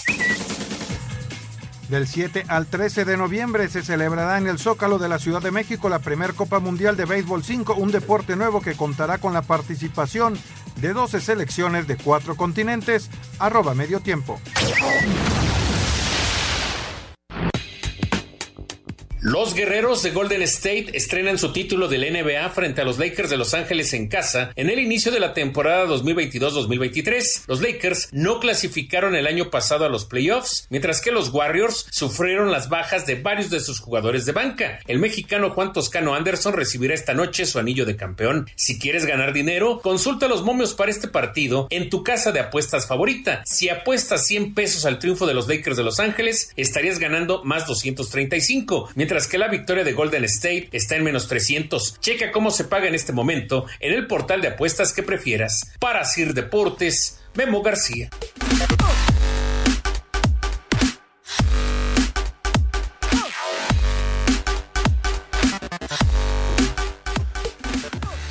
Del 1.92 2.08
7 2.08 2.46
al 2.48 2.68
13 2.68 3.04
de 3.04 3.18
noviembre 3.18 3.68
se 3.68 3.82
celebrará 3.82 4.38
en 4.38 4.46
el 4.46 4.58
Zócalo 4.58 4.98
de 4.98 5.10
la 5.10 5.18
Ciudad 5.18 5.42
de 5.42 5.50
México 5.50 5.90
la 5.90 5.98
primer 5.98 6.32
Copa 6.32 6.58
Mundial 6.58 6.96
de 6.96 7.04
Béisbol 7.04 7.44
5, 7.44 7.74
un 7.74 7.92
deporte 7.92 8.34
nuevo 8.34 8.62
que 8.62 8.72
contará 8.72 9.18
con 9.18 9.34
la 9.34 9.42
participación 9.42 10.38
de 10.80 10.94
12 10.94 11.20
selecciones 11.20 11.86
de 11.86 11.98
cuatro 11.98 12.34
continentes. 12.34 13.10
Arroba 13.38 13.74
medio 13.74 14.00
tiempo. 14.00 14.40
Los 19.24 19.54
guerreros 19.54 20.02
de 20.02 20.10
Golden 20.10 20.42
State 20.42 20.86
estrenan 20.94 21.38
su 21.38 21.52
título 21.52 21.86
del 21.86 22.12
NBA 22.12 22.50
frente 22.50 22.80
a 22.80 22.84
los 22.84 22.98
Lakers 22.98 23.30
de 23.30 23.36
Los 23.36 23.54
Ángeles 23.54 23.92
en 23.92 24.08
casa 24.08 24.50
en 24.56 24.68
el 24.68 24.80
inicio 24.80 25.12
de 25.12 25.20
la 25.20 25.32
temporada 25.32 25.86
2022-2023. 25.86 27.44
Los 27.46 27.60
Lakers 27.60 28.08
no 28.10 28.40
clasificaron 28.40 29.14
el 29.14 29.28
año 29.28 29.48
pasado 29.48 29.84
a 29.84 29.88
los 29.88 30.06
playoffs, 30.06 30.66
mientras 30.70 31.00
que 31.00 31.12
los 31.12 31.28
Warriors 31.28 31.86
sufrieron 31.92 32.50
las 32.50 32.68
bajas 32.68 33.06
de 33.06 33.14
varios 33.14 33.48
de 33.50 33.60
sus 33.60 33.78
jugadores 33.78 34.26
de 34.26 34.32
banca. 34.32 34.80
El 34.88 34.98
mexicano 34.98 35.50
Juan 35.50 35.72
Toscano 35.72 36.16
Anderson 36.16 36.54
recibirá 36.54 36.92
esta 36.92 37.14
noche 37.14 37.46
su 37.46 37.60
anillo 37.60 37.86
de 37.86 37.94
campeón. 37.94 38.50
Si 38.56 38.80
quieres 38.80 39.06
ganar 39.06 39.32
dinero, 39.32 39.78
consulta 39.84 40.26
los 40.26 40.42
momios 40.42 40.74
para 40.74 40.90
este 40.90 41.06
partido 41.06 41.68
en 41.70 41.90
tu 41.90 42.02
casa 42.02 42.32
de 42.32 42.40
apuestas 42.40 42.88
favorita. 42.88 43.42
Si 43.46 43.68
apuestas 43.68 44.26
100 44.26 44.54
pesos 44.54 44.84
al 44.84 44.98
triunfo 44.98 45.28
de 45.28 45.34
los 45.34 45.46
Lakers 45.46 45.76
de 45.76 45.84
Los 45.84 46.00
Ángeles, 46.00 46.52
estarías 46.56 46.98
ganando 46.98 47.44
más 47.44 47.68
235, 47.68 48.90
mientras 48.96 49.11
mientras 49.12 49.28
que 49.28 49.36
la 49.36 49.48
victoria 49.48 49.84
de 49.84 49.92
Golden 49.92 50.24
State 50.24 50.70
está 50.72 50.96
en 50.96 51.04
menos 51.04 51.28
300. 51.28 52.00
Checa 52.00 52.32
cómo 52.32 52.50
se 52.50 52.64
paga 52.64 52.88
en 52.88 52.94
este 52.94 53.12
momento 53.12 53.66
en 53.78 53.92
el 53.92 54.06
portal 54.06 54.40
de 54.40 54.48
apuestas 54.48 54.94
que 54.94 55.02
prefieras. 55.02 55.74
Para 55.78 56.06
Sir 56.06 56.32
Deportes, 56.32 57.22
Memo 57.34 57.60
García. 57.60 58.08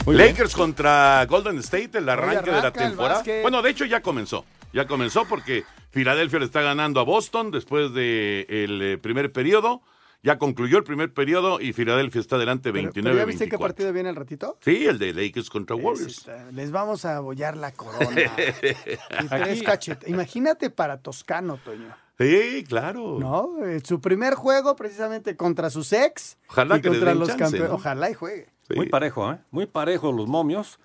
Lakers 0.07 0.55
contra 0.55 1.23
Golden 1.27 1.59
State, 1.59 1.99
el 1.99 2.09
arranque 2.09 2.49
de 2.49 2.59
la 2.59 2.73
temporada. 2.73 3.23
Bueno, 3.43 3.61
de 3.61 3.69
hecho 3.69 3.85
ya 3.85 4.01
comenzó. 4.01 4.45
Ya 4.73 4.87
comenzó 4.87 5.25
porque 5.25 5.63
Filadelfia 5.91 6.39
le 6.39 6.45
está 6.45 6.61
ganando 6.61 6.99
a 6.99 7.03
Boston 7.03 7.51
después 7.51 7.93
del 7.93 8.79
de 8.79 8.93
eh, 8.93 8.97
primer 8.97 9.31
periodo. 9.31 9.83
Ya 10.23 10.37
concluyó 10.37 10.77
el 10.77 10.83
primer 10.83 11.13
periodo 11.13 11.59
y 11.59 11.73
Filadelfia 11.73 12.21
está 12.21 12.35
adelante 12.35 12.71
29 12.71 13.17
¿Ya 13.17 13.25
viste 13.25 13.49
qué 13.49 13.57
partido 13.57 13.91
viene 13.91 14.09
el 14.09 14.15
ratito? 14.15 14.57
Sí, 14.61 14.85
el 14.85 14.99
de 14.99 15.13
Lakers 15.13 15.49
contra 15.49 15.75
Warriors. 15.75 16.29
les 16.51 16.71
vamos 16.71 17.05
a 17.05 17.17
abollar 17.17 17.57
la 17.57 17.71
corona. 17.71 18.07
Imagínate 20.05 20.69
para 20.69 20.97
Toscano, 20.97 21.57
Toño. 21.57 21.95
Sí, 22.19 22.63
claro. 22.67 23.17
No, 23.19 23.65
eh, 23.65 23.81
su 23.83 23.99
primer 23.99 24.35
juego 24.35 24.75
precisamente 24.75 25.35
contra 25.35 25.71
sus 25.71 25.91
ex 25.91 26.37
Ojalá 26.49 26.77
y 26.77 26.81
contra 26.83 27.15
los 27.15 27.29
campeones. 27.29 27.71
Ojalá 27.71 28.11
y 28.11 28.13
juegue. 28.13 28.47
Muy 28.75 28.89
parejo, 28.89 29.31
¿eh? 29.31 29.39
Muy 29.49 29.65
parejo 29.65 30.11
los 30.11 30.27
momios. 30.27 30.79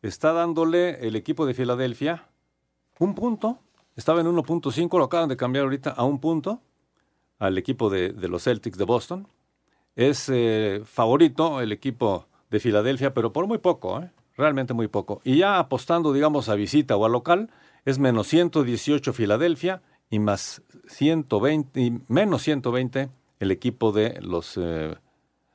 Está 0.00 0.32
dándole 0.32 1.06
el 1.06 1.14
equipo 1.14 1.44
de 1.44 1.52
Filadelfia 1.52 2.26
un 2.98 3.14
punto. 3.14 3.58
Estaba 3.96 4.20
en 4.20 4.28
1.5, 4.28 4.96
lo 4.96 5.04
acaban 5.04 5.28
de 5.28 5.36
cambiar 5.36 5.64
ahorita 5.64 5.90
a 5.90 6.04
un 6.04 6.20
punto 6.20 6.62
al 7.38 7.58
equipo 7.58 7.90
de, 7.90 8.12
los 8.28 8.44
Celtics 8.44 8.78
de 8.78 8.84
Boston. 8.84 9.28
Es 9.96 10.28
eh, 10.28 10.82
favorito 10.84 11.60
el 11.60 11.72
equipo 11.72 12.26
de 12.50 12.60
Filadelfia, 12.60 13.14
pero 13.14 13.32
por 13.32 13.46
muy 13.46 13.58
poco, 13.58 14.00
¿eh? 14.00 14.10
realmente 14.36 14.74
muy 14.74 14.88
poco. 14.88 15.20
Y 15.24 15.38
ya 15.38 15.58
apostando, 15.58 16.12
digamos, 16.12 16.48
a 16.48 16.54
visita 16.54 16.96
o 16.96 17.04
a 17.04 17.08
local, 17.08 17.50
es 17.84 17.98
menos 17.98 18.28
118 18.28 19.12
Filadelfia 19.12 19.82
y 20.10 20.18
más 20.18 20.62
120, 20.86 21.80
y 21.80 22.00
menos 22.08 22.42
120 22.42 23.10
el 23.40 23.50
equipo 23.50 23.92
de 23.92 24.18
los 24.20 24.56
eh, 24.56 24.94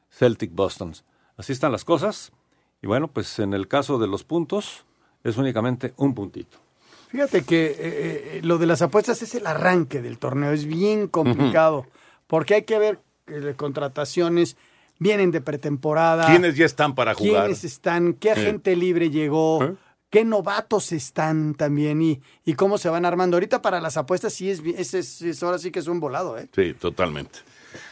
Celtic 0.09 0.53
Boston. 0.53 0.93
Así 1.37 1.53
están 1.53 1.71
las 1.71 1.85
cosas. 1.85 2.31
Y 2.81 2.87
bueno, 2.87 3.07
pues 3.07 3.39
en 3.39 3.53
el 3.53 3.67
caso 3.67 3.97
de 3.97 4.07
los 4.07 4.23
puntos, 4.23 4.85
es 5.23 5.37
únicamente 5.37 5.93
un 5.97 6.13
puntito. 6.13 6.62
Fíjate 7.13 7.43
que 7.43 7.65
eh, 7.67 7.75
eh, 7.77 8.39
lo 8.41 8.57
de 8.57 8.65
las 8.65 8.81
apuestas 8.81 9.21
es 9.21 9.35
el 9.35 9.45
arranque 9.45 10.01
del 10.01 10.17
torneo, 10.17 10.51
es 10.51 10.65
bien 10.65 11.07
complicado, 11.07 11.85
porque 12.25 12.55
hay 12.55 12.63
que 12.63 12.79
ver 12.79 12.97
que 13.27 13.53
contrataciones 13.53 14.57
vienen 14.97 15.29
de 15.29 15.39
pretemporada. 15.39 16.25
¿Quiénes 16.25 16.55
ya 16.55 16.65
están 16.65 16.95
para 16.95 17.13
jugar? 17.13 17.43
¿Quiénes 17.43 17.63
están? 17.65 18.13
¿Qué 18.13 18.31
agente 18.31 18.75
libre 18.75 19.11
llegó? 19.11 19.77
¿Qué 20.09 20.25
novatos 20.25 20.91
están 20.91 21.53
también? 21.53 22.01
Y, 22.01 22.19
y 22.45 22.55
cómo 22.55 22.79
se 22.79 22.89
van 22.89 23.05
armando. 23.05 23.37
Ahorita 23.37 23.61
para 23.61 23.79
las 23.79 23.95
apuestas 23.95 24.33
sí 24.33 24.49
es, 24.49 24.63
es, 24.65 25.21
es, 25.21 25.43
ahora 25.43 25.59
sí 25.59 25.69
que 25.69 25.81
es 25.81 25.87
un 25.87 25.99
volado, 25.99 26.39
¿eh? 26.39 26.47
Sí, 26.55 26.73
totalmente. 26.73 27.37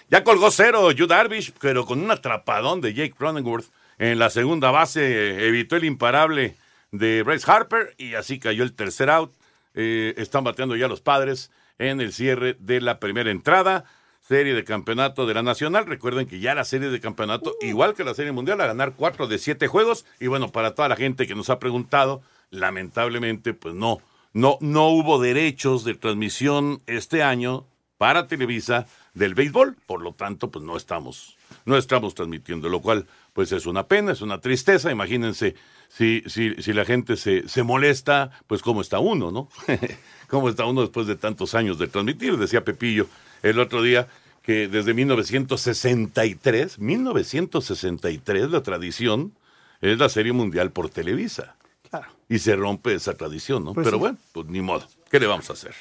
Ya 0.09 0.23
colgó 0.23 0.49
cero 0.49 0.91
Yu 0.91 1.05
Darvish, 1.05 1.53
pero 1.61 1.85
con 1.85 2.01
un 2.01 2.09
atrapadón 2.09 2.81
de 2.81 2.95
Jake 2.95 3.13
Cronenworth 3.15 3.67
en 3.99 4.17
la 4.17 4.31
segunda 4.31 4.71
base 4.71 5.45
evitó 5.47 5.75
el 5.75 5.83
imparable 5.83 6.55
de 6.91 7.23
Bryce 7.23 7.49
Harper 7.49 7.95
y 7.97 8.15
así 8.15 8.39
cayó 8.39 8.63
el 8.63 8.73
tercer 8.73 9.09
out. 9.09 9.31
Eh, 9.73 10.13
están 10.17 10.43
bateando 10.43 10.75
ya 10.75 10.87
los 10.87 11.01
padres 11.01 11.51
en 11.79 12.01
el 12.01 12.13
cierre 12.13 12.55
de 12.59 12.81
la 12.81 12.99
primera 12.99 13.31
entrada. 13.31 13.85
Serie 14.21 14.53
de 14.53 14.63
campeonato 14.63 15.25
de 15.25 15.33
la 15.33 15.41
Nacional. 15.41 15.87
Recuerden 15.87 16.27
que 16.27 16.39
ya 16.39 16.53
la 16.53 16.63
serie 16.63 16.89
de 16.89 16.99
campeonato, 17.01 17.55
igual 17.59 17.95
que 17.95 18.03
la 18.03 18.13
serie 18.13 18.31
mundial, 18.31 18.61
a 18.61 18.67
ganar 18.67 18.93
cuatro 18.95 19.27
de 19.27 19.39
siete 19.39 19.67
juegos. 19.67 20.05
Y 20.19 20.27
bueno, 20.27 20.51
para 20.51 20.75
toda 20.75 20.87
la 20.87 20.95
gente 20.95 21.27
que 21.27 21.35
nos 21.35 21.49
ha 21.49 21.59
preguntado, 21.59 22.21
lamentablemente, 22.49 23.53
pues 23.53 23.73
no, 23.73 23.99
no, 24.33 24.57
no 24.61 24.89
hubo 24.89 25.19
derechos 25.19 25.83
de 25.83 25.95
transmisión 25.95 26.81
este 26.85 27.23
año 27.23 27.65
para 27.97 28.27
Televisa 28.27 28.85
del 29.13 29.33
béisbol. 29.33 29.75
Por 29.85 30.01
lo 30.01 30.13
tanto, 30.13 30.51
pues 30.51 30.63
no 30.63 30.77
estamos, 30.77 31.35
no 31.71 31.77
estamos 31.77 32.13
transmitiendo, 32.13 32.67
lo 32.67 32.81
cual, 32.81 33.07
pues 33.31 33.51
es 33.53 33.65
una 33.65 33.87
pena, 33.87 34.11
es 34.11 34.21
una 34.21 34.41
tristeza. 34.41 34.91
Imagínense 34.91 35.55
si, 35.87 36.21
si, 36.27 36.53
si 36.55 36.73
la 36.73 36.83
gente 36.83 37.15
se, 37.15 37.47
se 37.47 37.63
molesta, 37.63 38.29
pues 38.45 38.61
cómo 38.61 38.81
está 38.81 38.99
uno, 38.99 39.31
¿no? 39.31 39.47
¿Cómo 40.27 40.49
está 40.49 40.65
uno 40.65 40.81
después 40.81 41.07
de 41.07 41.15
tantos 41.15 41.55
años 41.55 41.79
de 41.79 41.87
transmitir? 41.87 42.37
Decía 42.37 42.65
Pepillo 42.65 43.07
el 43.41 43.57
otro 43.59 43.81
día 43.81 44.07
que 44.43 44.67
desde 44.67 44.93
1963, 44.93 46.77
1963 46.77 48.49
la 48.51 48.61
tradición 48.61 49.33
es 49.79 49.97
la 49.97 50.09
Serie 50.09 50.33
Mundial 50.33 50.71
por 50.71 50.89
Televisa. 50.89 51.55
Claro. 51.89 52.07
Y 52.27 52.39
se 52.39 52.55
rompe 52.55 52.93
esa 52.93 53.13
tradición, 53.13 53.63
¿no? 53.63 53.73
Pues 53.73 53.85
Pero 53.85 53.97
bueno, 53.97 54.17
pues 54.33 54.47
ni 54.47 54.61
modo. 54.61 54.85
¿Qué 55.09 55.19
le 55.21 55.27
vamos 55.27 55.49
a 55.49 55.53
hacer? 55.53 55.73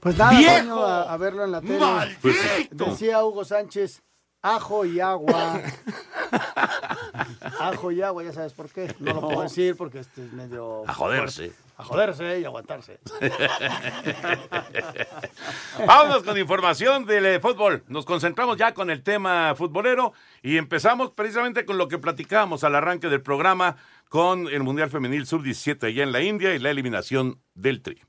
Pues 0.00 0.16
nada, 0.16 1.12
a, 1.12 1.16
verlo 1.16 1.44
en 1.44 1.52
la 1.52 1.60
tele. 1.60 2.68
Decía 2.70 3.24
Hugo 3.24 3.44
Sánchez, 3.44 4.02
ajo 4.42 4.84
y 4.84 5.00
agua. 5.00 5.60
ajo 7.60 7.92
y 7.92 8.02
agua, 8.02 8.24
ya 8.24 8.32
sabes 8.32 8.52
por 8.52 8.68
qué. 8.70 8.94
No, 8.98 9.14
lo 9.14 9.20
puedo 9.20 9.42
decir 9.42 9.76
porque 9.76 10.00
este 10.00 10.24
es 10.24 10.32
medio. 10.32 10.82
A 10.86 10.94
joderse. 10.94 11.52
A 11.76 11.84
joderse 11.84 12.40
y 12.40 12.44
aguantarse. 12.44 12.98
Vámonos 15.86 16.24
con 16.24 16.36
información 16.36 17.06
del 17.06 17.26
eh, 17.26 17.40
fútbol. 17.40 17.84
Nos 17.86 18.04
concentramos 18.04 18.56
ya 18.56 18.74
con 18.74 18.90
el 18.90 19.02
tema 19.02 19.54
futbolero 19.54 20.12
y 20.42 20.56
empezamos 20.56 21.12
precisamente 21.12 21.64
con 21.64 21.78
lo 21.78 21.86
que 21.86 21.98
platicábamos 21.98 22.64
al 22.64 22.74
arranque 22.74 23.08
del 23.08 23.22
programa 23.22 23.76
con 24.08 24.48
el 24.48 24.62
Mundial 24.62 24.90
Femenil 24.90 25.26
Sub-17 25.26 25.84
allá 25.84 26.02
en 26.02 26.12
la 26.12 26.22
India 26.22 26.54
y 26.54 26.58
la 26.58 26.70
eliminación 26.70 27.40
del 27.54 27.82
Tri. 27.82 28.00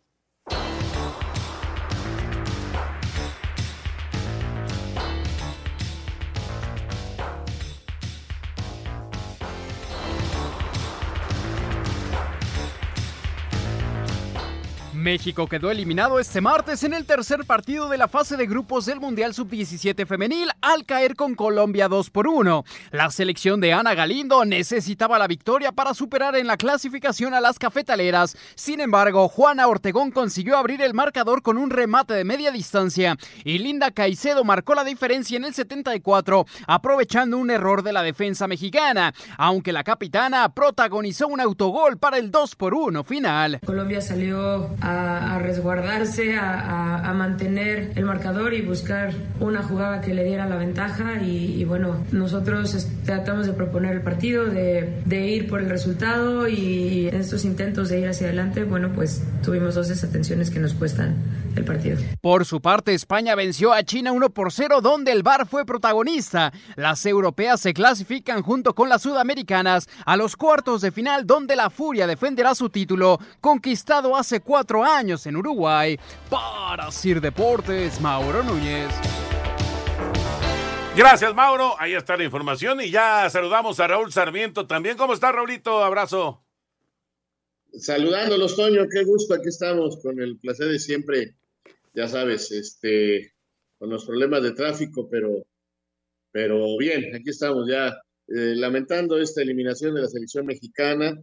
México 15.10 15.48
quedó 15.48 15.72
eliminado 15.72 16.20
este 16.20 16.40
martes 16.40 16.84
en 16.84 16.94
el 16.94 17.04
tercer 17.04 17.44
partido 17.44 17.90
de 17.90 17.98
la 17.98 18.08
fase 18.08 18.38
de 18.38 18.46
grupos 18.46 18.86
del 18.86 19.00
Mundial 19.00 19.34
Sub-17 19.34 20.06
femenil 20.06 20.52
al 20.62 20.86
caer 20.86 21.16
con 21.16 21.34
Colombia 21.34 21.88
2 21.88 22.12
por 22.12 22.28
1. 22.28 22.64
La 22.92 23.10
selección 23.10 23.60
de 23.60 23.74
Ana 23.74 23.96
Galindo 23.96 24.46
necesitaba 24.46 25.18
la 25.18 25.26
victoria 25.26 25.72
para 25.72 25.96
superar 25.96 26.36
en 26.36 26.46
la 26.46 26.58
clasificación 26.58 27.34
a 27.34 27.42
las 27.42 27.58
cafetaleras. 27.58 28.38
Sin 28.54 28.82
embargo, 28.82 29.28
Juana 29.30 29.68
Ortegón 29.68 30.12
consiguió 30.12 30.58
abrir 30.58 30.80
el 30.84 30.94
marcador 30.94 31.42
con 31.42 31.58
un 31.58 31.72
remate 31.72 32.14
de 32.14 32.24
media 32.24 32.52
distancia 32.52 33.18
y 33.44 33.58
Linda 33.58 33.90
Caicedo 33.90 34.44
marcó 34.44 34.76
la 34.76 34.84
diferencia 34.84 35.38
en 35.38 35.46
el 35.46 35.56
74, 35.56 36.46
aprovechando 36.68 37.40
un 37.40 37.50
error 37.50 37.82
de 37.82 37.94
la 37.94 38.04
defensa 38.04 38.48
mexicana, 38.48 39.16
aunque 39.40 39.74
la 39.74 39.84
capitana 39.84 40.54
protagonizó 40.54 41.28
un 41.28 41.42
autogol 41.42 41.98
para 41.98 42.20
el 42.20 42.30
2 42.30 42.56
por 42.56 42.76
1 42.76 43.04
final. 43.04 43.60
Colombia 43.66 44.02
salió 44.02 44.70
a, 44.82 44.99
resguardarse, 45.40 46.36
a, 46.36 47.14
mantener 47.16 47.92
el 47.96 48.06
marcador 48.06 48.54
y 48.54 48.62
buscar 48.62 49.14
una 49.40 49.62
jugada 49.64 50.00
que 50.00 50.14
le 50.14 50.24
diera 50.24 50.46
la 50.46 50.56
ventaja. 50.56 51.22
Y, 51.22 51.64
bueno, 51.66 52.06
nosotros 52.12 52.88
tratamos 53.06 53.48
de 53.48 53.54
proponer 53.54 53.94
el 53.94 54.02
partido, 54.02 54.46
de, 54.46 55.02
de, 55.06 55.28
ir 55.28 55.50
por 55.50 55.60
el 55.60 55.70
resultado 55.70 56.48
y 56.48 57.08
en 57.08 57.16
estos 57.16 57.46
intentos 57.46 57.90
de 57.90 58.00
ir 58.00 58.08
hacia 58.08 58.28
adelante, 58.28 58.64
bueno, 58.64 58.92
pues 58.94 59.24
tuvimos 59.44 59.76
dos 59.76 59.88
desatenciones 59.88 60.50
que 60.50 60.60
nos 60.60 60.74
cuestan 60.74 61.16
el 61.56 61.66
partido. 61.66 61.98
Por 62.22 62.46
su 62.46 62.62
parte, 62.62 62.94
España 62.94 63.36
venció 63.36 63.74
a 63.74 63.84
China 63.84 64.12
1 64.12 64.30
por 64.30 64.52
0, 64.52 64.82
donde 64.82 65.12
el 65.12 65.24
VAR 65.24 65.48
fue 65.48 65.66
protagonista. 65.66 66.54
Las 66.76 67.06
europeas 67.06 67.60
se 67.60 67.74
clasifican 67.74 68.44
junto 68.44 68.76
con 68.76 68.88
las 68.88 69.02
sudamericanas 69.02 69.88
a 70.06 70.16
los 70.16 70.36
cuartos 70.36 70.82
de 70.82 70.92
final, 70.92 71.26
donde 71.26 71.56
la 71.56 71.70
Furia 71.70 72.08
defenderá 72.08 72.56
su 72.56 72.70
título, 72.70 73.20
conquistado 73.42 74.16
hace 74.16 74.40
cuatro 74.40 74.84
años 74.84 74.89
en 74.98 75.36
Uruguay. 75.36 76.00
Para 76.32 76.92
Sir 76.92 77.22
Deportes, 77.22 78.02
Mauro 78.02 78.42
Núñez. 78.42 78.90
Gracias, 80.98 81.36
Mauro. 81.36 81.76
Ahí 81.78 81.94
está 81.94 82.18
la 82.18 82.24
información 82.24 82.82
y 82.82 82.90
ya 82.90 83.30
saludamos 83.30 83.80
a 83.80 83.88
Raúl 83.88 84.12
Sarmiento 84.12 84.66
también. 84.66 84.98
¿Cómo 84.98 85.14
está, 85.14 85.32
Raulito? 85.32 85.84
Abrazo. 85.84 86.44
Saludándolos, 87.72 88.56
Toño, 88.56 88.88
qué 88.92 89.04
gusto, 89.04 89.36
aquí 89.36 89.50
estamos 89.50 90.02
con 90.02 90.20
el 90.20 90.40
placer 90.40 90.70
de 90.70 90.80
siempre, 90.80 91.36
ya 91.94 92.08
sabes, 92.08 92.52
este, 92.52 93.34
con 93.78 93.92
los 93.92 94.06
problemas 94.06 94.42
de 94.42 94.54
tráfico, 94.54 95.08
pero, 95.08 95.46
pero 96.32 96.78
bien, 96.80 97.16
aquí 97.16 97.30
estamos 97.30 97.70
ya 97.70 97.90
eh, 98.28 98.56
lamentando 98.56 99.20
esta 99.20 99.44
eliminación 99.44 99.94
de 99.94 100.02
la 100.02 100.08
selección 100.08 100.48
mexicana, 100.48 101.16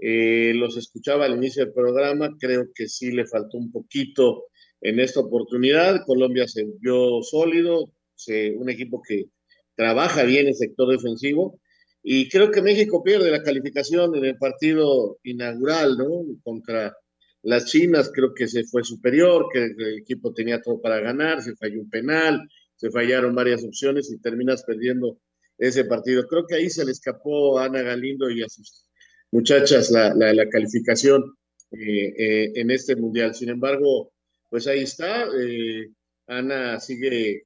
eh, 0.00 0.52
los 0.54 0.76
escuchaba 0.76 1.26
al 1.26 1.36
inicio 1.36 1.64
del 1.64 1.74
programa, 1.74 2.30
creo 2.38 2.66
que 2.74 2.88
sí 2.88 3.12
le 3.12 3.26
faltó 3.26 3.58
un 3.58 3.70
poquito 3.70 4.44
en 4.80 5.00
esta 5.00 5.20
oportunidad. 5.20 6.04
Colombia 6.06 6.48
se 6.48 6.66
vio 6.80 7.22
sólido, 7.22 7.92
un 8.56 8.70
equipo 8.70 9.02
que 9.06 9.26
trabaja 9.76 10.24
bien 10.24 10.46
el 10.46 10.54
sector 10.54 10.88
defensivo. 10.88 11.60
Y 12.02 12.28
creo 12.28 12.50
que 12.50 12.62
México 12.62 13.02
pierde 13.02 13.30
la 13.30 13.42
calificación 13.42 14.16
en 14.16 14.24
el 14.24 14.38
partido 14.38 15.18
inaugural, 15.22 15.98
¿no? 15.98 16.24
Contra 16.42 16.94
las 17.42 17.66
chinas, 17.66 18.10
creo 18.14 18.32
que 18.34 18.48
se 18.48 18.64
fue 18.64 18.84
superior, 18.84 19.46
que 19.52 19.64
el 19.64 19.98
equipo 19.98 20.32
tenía 20.32 20.60
todo 20.60 20.80
para 20.80 21.00
ganar, 21.00 21.42
se 21.42 21.56
falló 21.56 21.80
un 21.80 21.90
penal, 21.90 22.40
se 22.76 22.90
fallaron 22.90 23.34
varias 23.34 23.64
opciones 23.64 24.10
y 24.10 24.20
terminas 24.20 24.64
perdiendo 24.64 25.18
ese 25.58 25.84
partido. 25.84 26.26
Creo 26.26 26.46
que 26.46 26.56
ahí 26.56 26.70
se 26.70 26.84
le 26.84 26.92
escapó 26.92 27.58
Ana 27.58 27.82
Galindo 27.82 28.30
y 28.30 28.42
a 28.42 28.48
sus 28.48 28.86
muchachas 29.30 29.90
la, 29.90 30.14
la, 30.14 30.48
calificación 30.48 31.34
eh, 31.72 32.14
eh, 32.18 32.52
en 32.54 32.70
este 32.70 32.96
mundial. 32.96 33.34
Sin 33.34 33.48
embargo, 33.48 34.12
pues 34.48 34.66
ahí 34.66 34.80
está. 34.80 35.26
Eh, 35.38 35.90
Ana 36.26 36.80
sigue 36.80 37.44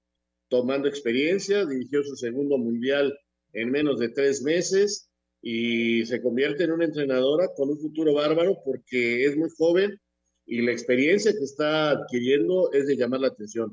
tomando 0.49 0.89
experiencia, 0.89 1.65
dirigió 1.67 2.03
su 2.03 2.17
segundo 2.17 2.59
mundial 2.59 3.17
en 3.53 3.71
menos 3.71 3.99
de 3.99 4.09
tres 4.09 4.43
meses 4.43 5.09
y 5.41 6.05
se 6.07 6.23
convierte 6.23 6.65
en 6.65 6.73
una 6.73 6.85
entrenadora 6.85 7.49
con 7.57 7.71
un 7.71 7.79
futuro 7.79 8.15
bárbaro 8.15 8.59
porque 8.65 9.27
es 9.27 9.37
muy 9.37 9.51
joven 9.57 10.01
y 10.47 10.63
la 10.63 10.73
experiencia 10.73 11.33
que 11.33 11.45
está 11.45 11.91
adquiriendo 11.91 12.71
es 12.73 12.87
de 12.87 12.97
llamar 12.97 13.21
la 13.21 13.29
atención. 13.29 13.73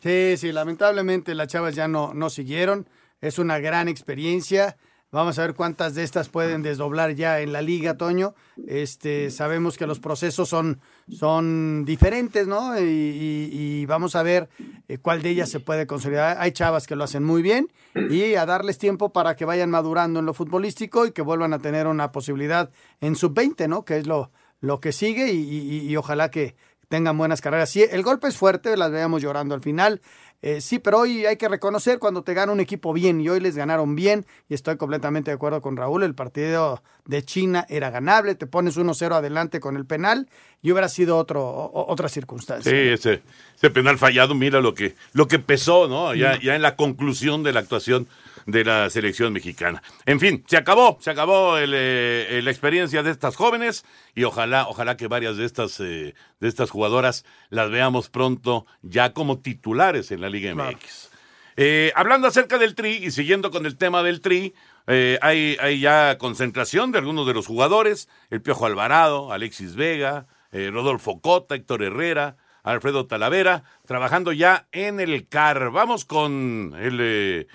Sí, 0.00 0.36
sí, 0.36 0.52
lamentablemente 0.52 1.34
las 1.34 1.48
chavas 1.48 1.74
ya 1.74 1.88
no, 1.88 2.14
no 2.14 2.30
siguieron. 2.30 2.88
Es 3.20 3.38
una 3.38 3.58
gran 3.58 3.88
experiencia. 3.88 4.76
Vamos 5.12 5.38
a 5.38 5.42
ver 5.42 5.54
cuántas 5.54 5.94
de 5.94 6.02
estas 6.02 6.28
pueden 6.28 6.62
desdoblar 6.62 7.14
ya 7.14 7.40
en 7.40 7.52
la 7.52 7.62
liga, 7.62 7.96
Toño. 7.96 8.34
Este, 8.66 9.30
sabemos 9.30 9.78
que 9.78 9.86
los 9.86 10.00
procesos 10.00 10.48
son, 10.48 10.80
son 11.08 11.84
diferentes, 11.84 12.48
¿no? 12.48 12.78
Y, 12.78 13.86
vamos 13.86 14.16
a 14.16 14.24
ver 14.24 14.48
eh, 14.88 14.98
cuál 14.98 15.22
de 15.22 15.30
ellas 15.30 15.48
se 15.48 15.60
puede 15.60 15.86
consolidar. 15.86 16.38
Hay 16.40 16.50
chavas 16.50 16.88
que 16.88 16.96
lo 16.96 17.04
hacen 17.04 17.22
muy 17.22 17.40
bien 17.40 17.68
y 18.10 18.34
a 18.34 18.46
darles 18.46 18.78
tiempo 18.78 19.12
para 19.12 19.36
que 19.36 19.44
vayan 19.44 19.70
madurando 19.70 20.18
en 20.18 20.26
lo 20.26 20.34
futbolístico 20.34 21.06
y 21.06 21.12
que 21.12 21.22
vuelvan 21.22 21.52
a 21.52 21.60
tener 21.60 21.86
una 21.86 22.10
posibilidad 22.10 22.70
en 23.00 23.14
sub-20, 23.14 23.68
¿no? 23.68 23.84
Que 23.84 23.98
es 23.98 24.08
lo, 24.08 24.32
lo 24.60 24.80
que 24.80 24.90
sigue 24.90 25.32
y, 25.32 25.88
y 25.88 25.96
ojalá 25.96 26.32
que 26.32 26.56
tengan 26.88 27.18
buenas 27.18 27.40
carreras. 27.40 27.70
Sí, 27.70 27.84
el 27.90 28.02
golpe 28.02 28.28
es 28.28 28.36
fuerte, 28.36 28.76
las 28.76 28.90
veamos 28.90 29.22
llorando 29.22 29.54
al 29.54 29.60
final. 29.60 30.00
Eh, 30.42 30.60
sí, 30.60 30.78
pero 30.78 31.00
hoy 31.00 31.24
hay 31.24 31.36
que 31.36 31.48
reconocer 31.48 31.98
cuando 31.98 32.22
te 32.22 32.34
gana 32.34 32.52
un 32.52 32.60
equipo 32.60 32.92
bien 32.92 33.20
y 33.20 33.28
hoy 33.28 33.40
les 33.40 33.56
ganaron 33.56 33.96
bien 33.96 34.26
y 34.48 34.54
estoy 34.54 34.76
completamente 34.76 35.30
de 35.30 35.34
acuerdo 35.34 35.62
con 35.62 35.76
Raúl, 35.76 36.02
el 36.02 36.14
partido 36.14 36.82
de 37.06 37.24
China 37.24 37.64
era 37.70 37.90
ganable, 37.90 38.34
te 38.34 38.46
pones 38.46 38.76
1-0 38.76 39.12
adelante 39.14 39.60
con 39.60 39.76
el 39.76 39.86
penal 39.86 40.28
y 40.60 40.72
hubiera 40.72 40.88
sido 40.88 41.16
otro, 41.16 41.70
otra 41.72 42.08
circunstancia. 42.08 42.70
Sí, 42.70 42.76
ese, 42.76 43.22
ese 43.56 43.70
penal 43.70 43.96
fallado, 43.96 44.34
mira 44.34 44.60
lo 44.60 44.74
que, 44.74 44.94
lo 45.14 45.26
que 45.26 45.38
pesó, 45.38 45.88
¿no? 45.88 46.14
Ya, 46.14 46.38
ya 46.38 46.54
en 46.54 46.62
la 46.62 46.76
conclusión 46.76 47.42
de 47.42 47.52
la 47.52 47.60
actuación 47.60 48.06
de 48.46 48.64
la 48.64 48.88
selección 48.90 49.32
mexicana. 49.32 49.82
En 50.06 50.20
fin, 50.20 50.44
se 50.46 50.56
acabó, 50.56 50.98
se 51.00 51.10
acabó 51.10 51.58
eh, 51.58 52.40
la 52.42 52.50
experiencia 52.50 53.02
de 53.02 53.10
estas 53.10 53.36
jóvenes 53.36 53.84
y 54.14 54.24
ojalá, 54.24 54.68
ojalá 54.68 54.96
que 54.96 55.08
varias 55.08 55.36
de 55.36 55.44
estas, 55.44 55.78
eh, 55.80 56.14
de 56.40 56.48
estas 56.48 56.70
jugadoras 56.70 57.24
las 57.50 57.70
veamos 57.70 58.08
pronto 58.08 58.66
ya 58.82 59.12
como 59.12 59.40
titulares 59.40 60.12
en 60.12 60.20
la 60.20 60.30
Liga 60.30 60.54
MX. 60.54 61.10
Eh, 61.56 61.92
hablando 61.96 62.28
acerca 62.28 62.58
del 62.58 62.74
Tri 62.74 63.00
y 63.02 63.10
siguiendo 63.10 63.50
con 63.50 63.66
el 63.66 63.76
tema 63.76 64.02
del 64.02 64.20
Tri, 64.20 64.54
hay, 64.86 65.56
hay, 65.60 65.80
ya 65.80 66.16
concentración 66.16 66.92
de 66.92 66.98
algunos 66.98 67.26
de 67.26 67.34
los 67.34 67.48
jugadores, 67.48 68.08
el 68.30 68.40
Piojo 68.40 68.66
Alvarado, 68.66 69.32
Alexis 69.32 69.74
Vega, 69.74 70.28
Rodolfo 70.52 71.20
Cota, 71.20 71.56
Héctor 71.56 71.82
Herrera, 71.82 72.36
Alfredo 72.62 73.06
Talavera, 73.08 73.64
trabajando 73.84 74.30
ya 74.30 74.68
en 74.70 75.00
el 75.00 75.26
CAR. 75.26 75.72
Vamos 75.72 76.04
con 76.04 76.72
el 76.78 77.48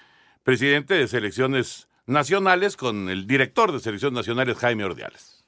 presidente 0.43 0.95
de 0.95 1.07
selecciones 1.07 1.87
nacionales 2.05 2.77
con 2.77 3.09
el 3.09 3.27
director 3.27 3.71
de 3.71 3.79
selecciones 3.79 4.15
nacionales, 4.15 4.57
Jaime 4.57 4.83
Ordiales. 4.83 5.41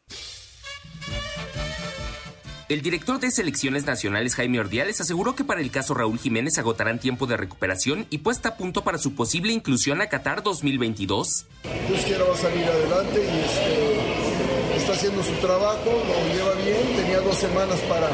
El 2.69 2.81
director 2.81 3.19
de 3.19 3.29
selecciones 3.29 3.85
nacionales 3.85 4.35
Jaime 4.35 4.59
Ordiales 4.59 4.99
aseguró 5.01 5.35
que 5.35 5.43
para 5.43 5.61
el 5.61 5.69
caso 5.69 5.93
Raúl 5.93 6.17
Jiménez 6.17 6.57
agotarán 6.57 6.97
tiempo 6.97 7.27
de 7.27 7.37
recuperación 7.37 8.07
y 8.09 8.19
puesta 8.19 8.49
a 8.49 8.57
punto 8.57 8.83
para 8.83 8.97
su 8.97 9.15
posible 9.15 9.51
inclusión 9.51 10.01
a 10.01 10.07
Qatar 10.07 10.41
2022. 10.43 11.45
Dios 11.87 12.05
quiera 12.05 12.23
va 12.23 12.33
a 12.33 12.37
salir 12.37 12.63
adelante 12.63 13.21
y 13.21 13.39
este, 13.45 14.77
está 14.77 14.93
haciendo 14.93 15.21
su 15.23 15.33
trabajo, 15.33 15.85
lo 15.85 16.33
lleva 16.33 16.53
bien, 16.63 16.95
tenía 16.95 17.19
dos 17.19 17.37
semanas 17.37 17.79
para, 17.81 18.09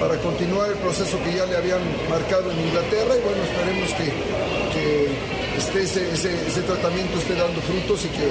para 0.00 0.20
continuar 0.22 0.70
el 0.70 0.78
proceso 0.78 1.22
que 1.22 1.36
ya 1.36 1.44
le 1.44 1.56
habían 1.56 1.82
marcado 2.08 2.50
en 2.50 2.58
Inglaterra 2.60 3.14
y 3.14 3.20
bueno, 3.20 3.42
esperemos 3.44 3.92
que 3.94 5.39
este, 5.58 5.82
ese, 5.82 6.62
tratamiento 6.62 7.18
esté 7.18 7.34
dando 7.34 7.60
frutos 7.60 8.04
y 8.04 8.08
que 8.08 8.24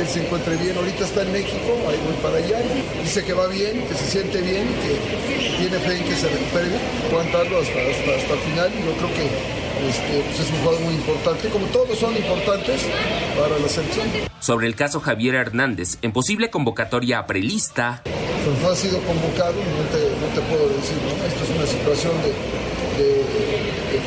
él 0.00 0.08
se 0.08 0.24
encuentre 0.24 0.56
bien. 0.56 0.76
Ahorita 0.76 1.04
está 1.04 1.22
en 1.22 1.32
México, 1.32 1.70
ahí 1.88 1.98
voy 2.04 2.16
para 2.22 2.38
allá, 2.38 2.58
dice 3.02 3.24
que 3.24 3.32
va 3.32 3.46
bien, 3.48 3.86
que 3.86 3.94
se 3.94 4.06
siente 4.10 4.40
bien, 4.40 4.66
que 4.82 5.58
tiene 5.58 5.78
fe 5.78 5.98
en 5.98 6.04
que 6.04 6.16
se 6.16 6.28
recupere 6.28 6.76
aguantarlo 7.08 7.58
hasta, 7.60 7.80
hasta, 7.80 8.34
el 8.34 8.40
final 8.40 8.72
y 8.72 8.86
yo 8.86 8.92
creo 8.96 9.14
que 9.14 9.64
este, 9.88 10.20
pues 10.26 10.40
es 10.40 10.50
un 10.50 10.58
jugador 10.58 10.80
muy 10.80 10.94
importante, 10.94 11.48
como 11.48 11.66
todos 11.66 11.98
son 11.98 12.16
importantes 12.16 12.82
para 13.38 13.58
la 13.58 13.68
selección. 13.68 14.06
Sobre 14.40 14.66
el 14.66 14.74
caso 14.74 15.00
Javier 15.00 15.34
Hernández, 15.36 15.98
en 16.02 16.12
posible 16.12 16.50
convocatoria 16.50 17.18
a 17.18 17.26
prelista. 17.26 18.02
Pues 18.04 18.58
no 18.60 18.68
ha 18.68 18.76
sido 18.76 18.98
convocado, 19.00 19.54
no 19.54 20.28
te, 20.34 20.40
puedo 20.42 20.68
decir, 20.68 20.98
esto 21.26 21.44
es 21.44 21.50
una 21.50 21.66
situación 21.66 22.12
de 22.22 22.63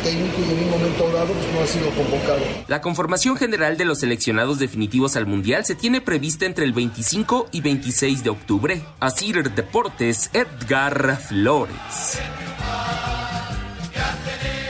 técnico 0.03 0.37
y 0.39 0.51
en 0.51 0.63
un 0.63 0.69
momento 0.69 1.11
dado 1.11 1.33
pues, 1.33 1.53
no 1.53 1.61
ha 1.61 1.67
sido 1.67 1.89
convocado. 1.91 2.39
La 2.67 2.81
conformación 2.81 3.37
general 3.37 3.77
de 3.77 3.85
los 3.85 3.99
seleccionados 3.99 4.59
definitivos 4.59 5.15
al 5.15 5.25
Mundial 5.25 5.65
se 5.65 5.75
tiene 5.75 6.01
prevista 6.01 6.45
entre 6.45 6.65
el 6.65 6.73
25 6.73 7.49
y 7.51 7.61
26 7.61 8.23
de 8.23 8.29
octubre. 8.29 8.81
Así 8.99 9.27
Deportes, 9.33 10.31
Edgar 10.33 11.17
Flores. 11.17 12.19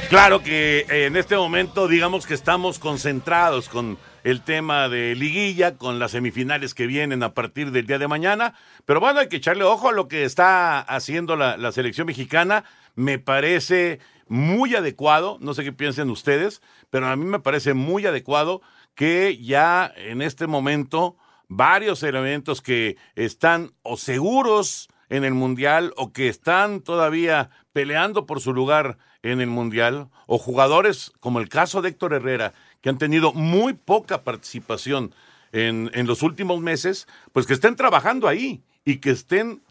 Claro 0.10 0.42
que 0.42 0.86
eh, 0.90 1.06
en 1.06 1.18
este 1.18 1.36
momento 1.36 1.88
digamos 1.88 2.26
que 2.26 2.34
estamos 2.34 2.80
concentrados 2.80 3.70
con 3.70 3.98
el 4.24 4.42
tema 4.42 4.90
de 4.90 5.16
liguilla, 5.16 5.78
con 5.78 6.00
las 6.00 6.12
semifinales 6.12 6.74
que 6.74 6.88
vienen 6.88 7.24
a 7.24 7.34
partir 7.34 7.72
del 7.72 7.88
día 7.88 7.98
de 7.98 8.08
mañana, 8.08 8.54
pero 8.86 9.00
bueno, 9.00 9.20
hay 9.20 9.30
que 9.30 9.38
echarle 9.38 9.64
ojo 9.64 9.90
a 9.90 9.94
lo 9.94 10.08
que 10.08 10.24
está 10.24 10.80
haciendo 10.80 11.36
la, 11.36 11.58
la 11.58 11.72
selección 11.72 12.08
mexicana, 12.08 12.64
me 12.98 13.20
parece 13.20 14.00
muy 14.28 14.76
adecuado, 14.76 15.38
no 15.40 15.54
sé 15.54 15.64
qué 15.64 15.72
piensen 15.72 16.10
ustedes, 16.10 16.62
pero 16.90 17.08
a 17.08 17.16
mí 17.16 17.24
me 17.24 17.40
parece 17.40 17.74
muy 17.74 18.06
adecuado 18.06 18.62
que 18.96 19.38
ya 19.38 19.94
en 19.96 20.22
este 20.22 20.48
momento 20.48 21.16
varios 21.48 22.02
elementos 22.02 22.62
que 22.62 22.98
están 23.16 23.72
o 23.84 23.98
seguros 23.98 24.90
en 25.10 25.24
el 25.24 25.36
Mundial 25.36 25.94
o 25.96 26.12
que 26.12 26.28
están 26.28 26.82
todavía 26.82 27.52
peleando 27.72 28.26
por 28.26 28.42
su 28.42 28.52
lugar 28.52 28.98
en 29.22 29.42
el 29.42 29.48
Mundial, 29.48 30.10
o 30.26 30.40
jugadores 30.40 31.14
como 31.20 31.40
el 31.40 31.50
caso 31.50 31.82
de 31.82 31.90
Héctor 31.90 32.14
Herrera, 32.14 32.54
que 32.82 32.90
han 32.90 32.98
tenido 32.98 33.32
muy 33.32 33.74
poca 33.74 34.24
participación 34.24 35.14
en, 35.52 35.92
en 35.94 36.08
los 36.08 36.24
últimos 36.24 36.62
meses, 36.62 37.08
pues 37.32 37.46
que 37.46 37.54
estén 37.54 37.76
trabajando 37.76 38.28
ahí 38.28 38.64
y 38.86 38.98
que 38.98 39.12
estén 39.12 39.62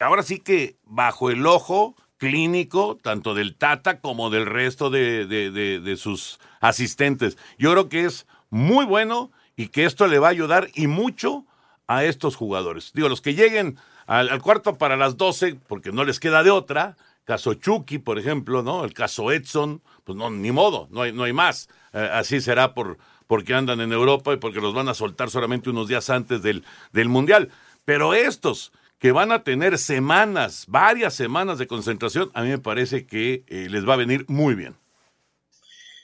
ahora 0.00 0.22
sí 0.22 0.38
que 0.38 0.76
bajo 0.84 1.30
el 1.30 1.46
ojo 1.46 1.96
clínico, 2.24 2.98
tanto 3.02 3.34
del 3.34 3.54
Tata 3.54 4.00
como 4.00 4.30
del 4.30 4.46
resto 4.46 4.88
de, 4.88 5.96
sus 5.98 6.40
asistentes. 6.60 7.36
Yo 7.58 7.72
creo 7.72 7.88
que 7.90 8.06
es 8.06 8.26
muy 8.48 8.86
bueno 8.86 9.30
y 9.56 9.68
que 9.68 9.84
esto 9.84 10.06
le 10.06 10.18
va 10.18 10.28
a 10.28 10.30
ayudar 10.30 10.70
y 10.74 10.86
mucho 10.86 11.44
a 11.86 12.04
estos 12.04 12.34
jugadores. 12.34 12.92
Digo, 12.94 13.10
los 13.10 13.20
que 13.20 13.34
lleguen 13.34 13.76
al, 14.06 14.30
al 14.30 14.40
cuarto 14.40 14.78
para 14.78 14.96
las 14.96 15.18
12, 15.18 15.56
porque 15.68 15.92
no 15.92 16.04
les 16.04 16.18
queda 16.18 16.42
de 16.42 16.50
otra, 16.50 16.96
caso 17.24 17.52
Chucky, 17.52 17.98
por 17.98 18.18
ejemplo, 18.18 18.62
¿no? 18.62 18.84
El 18.84 18.94
caso 18.94 19.30
Edson, 19.30 19.82
pues 20.04 20.16
no, 20.16 20.30
ni 20.30 20.50
modo, 20.50 20.88
no 20.90 21.02
hay, 21.02 21.12
no 21.12 21.24
hay 21.24 21.34
más. 21.34 21.68
Eh, 21.92 22.08
así 22.10 22.40
será 22.40 22.72
por, 22.72 22.96
porque 23.26 23.52
andan 23.52 23.82
en 23.82 23.92
Europa 23.92 24.32
y 24.32 24.38
porque 24.38 24.62
los 24.62 24.72
van 24.72 24.88
a 24.88 24.94
soltar 24.94 25.28
solamente 25.28 25.68
unos 25.68 25.88
días 25.88 26.08
antes 26.08 26.42
del, 26.42 26.64
del 26.92 27.10
Mundial. 27.10 27.50
Pero 27.84 28.14
estos 28.14 28.72
que 28.98 29.12
van 29.12 29.32
a 29.32 29.44
tener 29.44 29.78
semanas, 29.78 30.64
varias 30.68 31.14
semanas 31.14 31.58
de 31.58 31.66
concentración, 31.66 32.30
a 32.34 32.42
mí 32.42 32.48
me 32.48 32.58
parece 32.58 33.06
que 33.06 33.44
eh, 33.48 33.68
les 33.70 33.86
va 33.86 33.94
a 33.94 33.98
venir 33.98 34.24
muy 34.28 34.54
bien. 34.54 34.76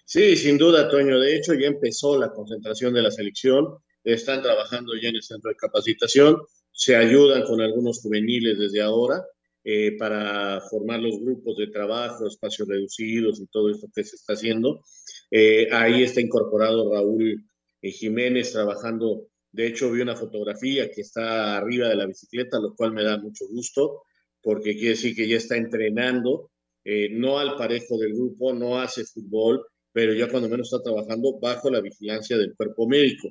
Sí, 0.05 0.37
sin 0.37 0.59
duda, 0.59 0.91
Toño. 0.91 1.21
De 1.21 1.37
hecho, 1.37 1.55
ya 1.55 1.69
empezó 1.69 2.19
la 2.19 2.33
concentración 2.33 2.93
de 2.93 3.03
la 3.03 3.13
selección. 3.13 3.77
Están 4.03 4.43
trabajando 4.43 4.93
ya 5.01 5.09
en 5.09 5.15
el 5.15 5.23
centro 5.23 5.51
de 5.51 5.57
capacitación. 5.57 6.37
Se 6.73 6.97
ayudan 6.97 7.45
con 7.45 7.61
algunos 7.61 8.01
juveniles 8.01 8.59
desde 8.59 8.83
ahora 8.83 9.23
eh, 9.63 9.97
para 9.99 10.61
formar 10.63 10.99
los 10.99 11.21
grupos 11.21 11.59
de 11.59 11.69
trabajo, 11.69 12.27
espacios 12.27 12.67
reducidos 12.67 13.39
y 13.39 13.47
todo 13.47 13.71
esto 13.71 13.87
que 13.95 14.03
se 14.03 14.17
está 14.17 14.33
haciendo. 14.33 14.83
Eh, 15.31 15.69
ahí 15.71 16.03
está 16.03 16.21
incorporado 16.21 16.93
Raúl 16.93 17.45
Jiménez 17.81 18.51
trabajando. 18.53 19.29
De 19.53 19.67
hecho, 19.67 19.91
vi 19.91 20.01
una 20.01 20.17
fotografía 20.17 20.91
que 20.91 21.01
está 21.01 21.57
arriba 21.57 21.89
de 21.89 21.97
la 21.97 22.07
bicicleta, 22.07 22.59
lo 22.61 22.75
cual 22.75 22.93
me 22.93 23.03
da 23.03 23.19
mucho 23.19 23.47
gusto, 23.49 24.05
porque 24.43 24.75
quiere 24.75 24.91
decir 24.91 25.15
que 25.15 25.29
ya 25.29 25.37
está 25.37 25.57
entrenando, 25.57 26.51
eh, 26.85 27.09
no 27.11 27.39
al 27.39 27.57
parejo 27.57 27.99
del 27.99 28.15
grupo, 28.15 28.53
no 28.53 28.81
hace 28.81 29.05
fútbol, 29.05 29.65
pero 29.93 30.15
ya 30.15 30.29
cuando 30.29 30.49
menos 30.49 30.73
está 30.73 30.83
trabajando 30.83 31.39
bajo 31.41 31.71
la 31.71 31.81
vigilancia 31.81 32.39
del 32.39 32.55
cuerpo 32.55 32.89
médico. 32.89 33.29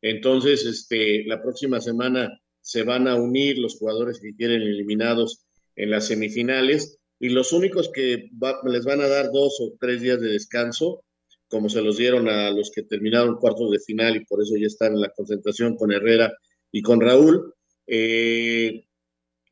Entonces, 0.00 0.64
este, 0.64 1.24
la 1.24 1.42
próxima 1.42 1.80
semana 1.80 2.30
se 2.60 2.82
van 2.82 3.08
a 3.08 3.16
unir 3.16 3.58
los 3.58 3.76
jugadores 3.78 4.20
que 4.20 4.34
quieren 4.34 4.62
eliminados 4.62 5.44
en 5.76 5.90
las 5.90 6.06
semifinales 6.06 6.98
y 7.20 7.28
los 7.30 7.52
únicos 7.52 7.90
que 7.92 8.30
les 8.64 8.84
van 8.84 9.00
a 9.00 9.08
dar 9.08 9.30
dos 9.32 9.58
o 9.60 9.74
tres 9.78 10.00
días 10.00 10.20
de 10.20 10.28
descanso, 10.28 11.04
como 11.48 11.68
se 11.68 11.82
los 11.82 11.96
dieron 11.96 12.28
a 12.28 12.50
los 12.50 12.70
que 12.70 12.82
terminaron 12.82 13.36
cuartos 13.36 13.70
de 13.70 13.80
final 13.80 14.16
y 14.16 14.24
por 14.24 14.42
eso 14.42 14.54
ya 14.56 14.66
están 14.66 14.92
en 14.92 15.00
la 15.00 15.10
concentración 15.10 15.76
con 15.76 15.92
Herrera 15.92 16.32
y 16.70 16.82
con 16.82 17.00
Raúl. 17.00 17.54
Eh, 17.86 18.84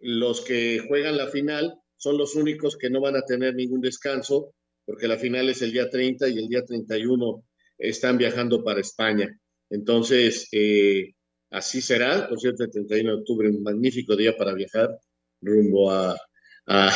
los 0.01 0.43
que 0.43 0.85
juegan 0.87 1.17
la 1.17 1.29
final 1.29 1.75
son 1.97 2.19
los 2.19 2.35
únicos 2.35 2.77
que 2.77 2.91
no 2.91 3.01
van 3.01 3.17
a 3.17 3.23
tener 3.23 3.55
ningún 3.55 3.81
descanso, 3.81 4.55
porque 4.85 5.09
la 5.09 5.17
final 5.17 5.49
es 5.49 5.63
el 5.63 5.73
día 5.73 5.89
30 5.89 6.29
y 6.29 6.39
el 6.39 6.49
día 6.49 6.65
31 6.65 7.43
están 7.79 8.19
viajando 8.19 8.63
para 8.63 8.81
España. 8.81 9.39
Entonces, 9.71 10.49
eh, 10.53 11.15
así 11.51 11.81
será. 11.81 12.29
Por 12.29 12.39
cierto, 12.39 12.65
el 12.65 12.71
31 12.71 13.11
de 13.11 13.17
octubre, 13.17 13.49
un 13.49 13.63
magnífico 13.63 14.15
día 14.15 14.37
para 14.37 14.53
viajar 14.55 14.99
rumbo 15.41 15.91
a, 15.91 16.15
a, 16.67 16.93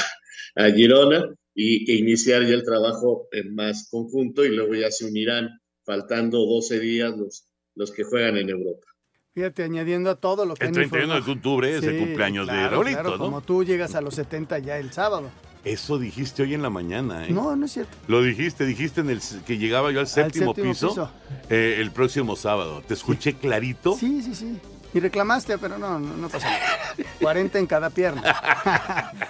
a 0.56 0.70
Girona 0.70 1.34
y, 1.60 1.90
e 1.90 1.96
iniciar 1.96 2.42
ya 2.42 2.54
el 2.54 2.64
trabajo 2.64 3.28
en 3.32 3.54
más 3.54 3.88
conjunto 3.90 4.44
y 4.44 4.48
luego 4.48 4.74
ya 4.74 4.90
se 4.90 5.04
unirán, 5.04 5.60
faltando 5.84 6.38
12 6.38 6.80
días, 6.80 7.16
los, 7.16 7.44
los 7.74 7.92
que 7.92 8.02
juegan 8.04 8.38
en 8.38 8.48
Europa. 8.48 8.86
Fíjate, 9.34 9.62
añadiendo 9.64 10.10
a 10.10 10.16
todo 10.16 10.46
lo 10.46 10.54
que... 10.54 10.66
El 10.66 10.72
31 10.72 11.20
de 11.20 11.32
octubre 11.32 11.76
es 11.76 11.84
el 11.84 11.98
cumpleaños 11.98 12.46
claro, 12.46 12.62
de 12.62 12.68
Raulito, 12.68 13.00
claro, 13.00 13.10
¿no? 13.10 13.24
Como 13.24 13.40
tú 13.42 13.62
llegas 13.62 13.94
a 13.94 14.00
los 14.00 14.14
70 14.14 14.58
ya 14.60 14.78
el 14.78 14.92
sábado. 14.92 15.30
Eso 15.62 15.98
dijiste 15.98 16.42
hoy 16.42 16.54
en 16.54 16.62
la 16.62 16.70
mañana, 16.70 17.26
¿eh? 17.26 17.30
No, 17.30 17.54
no 17.54 17.66
es 17.66 17.72
cierto. 17.72 17.94
Lo 18.08 18.22
dijiste, 18.22 18.64
dijiste 18.64 19.02
en 19.02 19.10
el 19.10 19.20
que 19.46 19.58
llegaba 19.58 19.92
yo 19.92 20.00
al 20.00 20.06
séptimo, 20.06 20.54
séptimo 20.54 20.72
piso, 20.72 20.88
piso. 20.88 21.10
eh, 21.50 21.76
el 21.78 21.90
próximo 21.90 22.34
sábado. 22.34 22.82
¿Te 22.88 22.94
escuché 22.94 23.34
clarito? 23.34 23.94
Sí, 23.94 24.22
sí, 24.22 24.34
sí. 24.34 24.58
Y 24.94 25.00
reclamaste, 25.00 25.58
pero 25.58 25.78
no, 25.78 26.00
no, 26.00 26.16
no 26.16 26.28
pasó 26.28 26.46
nada. 26.46 26.94
40 27.20 27.58
en 27.58 27.66
cada 27.66 27.90
pierna. 27.90 28.22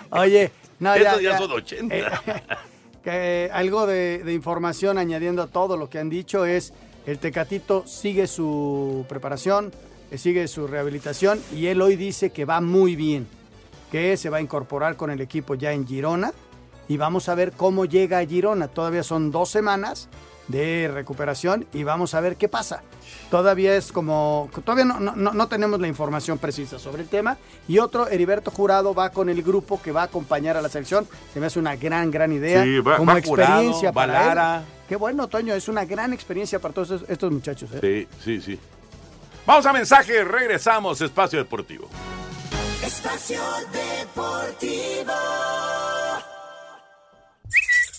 Oye, 0.10 0.52
no, 0.80 0.96
ya, 0.96 1.02
Estos 1.02 1.22
ya 1.22 1.30
ya, 1.30 1.38
son 1.38 1.50
80. 1.52 1.94
eh, 1.96 2.04
que 3.04 3.50
algo 3.52 3.86
de, 3.86 4.22
de 4.24 4.32
información 4.34 4.98
añadiendo 4.98 5.42
a 5.42 5.46
todo 5.46 5.76
lo 5.76 5.88
que 5.88 5.98
han 5.98 6.10
dicho 6.10 6.44
es 6.44 6.72
el 7.06 7.18
Tecatito 7.18 7.86
sigue 7.86 8.26
su 8.26 9.06
preparación, 9.08 9.72
eh, 10.10 10.18
sigue 10.18 10.46
su 10.48 10.66
rehabilitación 10.66 11.40
y 11.54 11.66
él 11.66 11.80
hoy 11.80 11.96
dice 11.96 12.30
que 12.30 12.44
va 12.44 12.60
muy 12.60 12.96
bien, 12.96 13.26
que 13.90 14.16
se 14.16 14.28
va 14.28 14.38
a 14.38 14.40
incorporar 14.40 14.96
con 14.96 15.10
el 15.10 15.20
equipo 15.20 15.54
ya 15.54 15.72
en 15.72 15.86
Girona 15.86 16.32
y 16.88 16.96
vamos 16.96 17.28
a 17.28 17.34
ver 17.34 17.52
cómo 17.52 17.84
llega 17.84 18.18
a 18.18 18.26
Girona. 18.26 18.68
Todavía 18.68 19.02
son 19.02 19.30
dos 19.30 19.48
semanas 19.48 20.08
de 20.48 20.90
recuperación 20.92 21.66
y 21.72 21.85
vamos 21.85 22.14
a 22.14 22.20
ver 22.20 22.37
qué 22.37 22.48
pasa. 22.48 22.83
Todavía 23.31 23.76
es 23.76 23.92
como, 23.92 24.50
todavía 24.64 24.85
no, 24.85 24.98
no, 24.98 25.14
no 25.14 25.48
tenemos 25.48 25.79
la 25.81 25.87
información 25.88 26.38
precisa 26.38 26.79
sobre 26.79 27.03
el 27.03 27.09
tema. 27.09 27.37
Y 27.68 27.79
otro, 27.79 28.09
Heriberto 28.09 28.50
Jurado 28.50 28.92
va 28.94 29.11
con 29.11 29.29
el 29.29 29.42
grupo 29.42 29.81
que 29.81 29.92
va 29.92 30.03
a 30.03 30.05
acompañar 30.05 30.57
a 30.57 30.62
la 30.62 30.68
selección. 30.68 31.07
Se 31.33 31.38
me 31.40 31.46
hace 31.46 31.59
una 31.61 31.76
gran, 31.76 32.11
gran 32.11 32.33
idea. 32.33 32.64
Sí, 32.64 32.81
va- 32.81 32.96
como 32.96 33.12
va 33.12 33.18
experiencia 33.18 33.90
Jurado, 33.90 33.94
para 33.94 34.20
él. 34.22 34.29
Lara. 34.29 34.62
Qué 34.88 34.96
bueno, 34.96 35.29
Toño, 35.29 35.55
es 35.55 35.68
una 35.68 35.85
gran 35.85 36.12
experiencia 36.12 36.59
para 36.59 36.74
todos 36.74 36.90
estos, 36.90 37.09
estos 37.11 37.31
muchachos. 37.31 37.70
¿eh? 37.74 38.09
Sí, 38.22 38.40
sí, 38.40 38.40
sí. 38.55 38.59
Vamos 39.46 39.64
a 39.66 39.72
mensaje, 39.72 40.24
regresamos, 40.24 41.00
Espacio 41.00 41.38
Deportivo. 41.38 41.88
Espacio 42.85 43.40
Deportivo. 43.72 45.12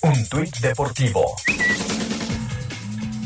Un 0.04 0.28
tuit 0.30 0.58
deportivo. 0.58 1.36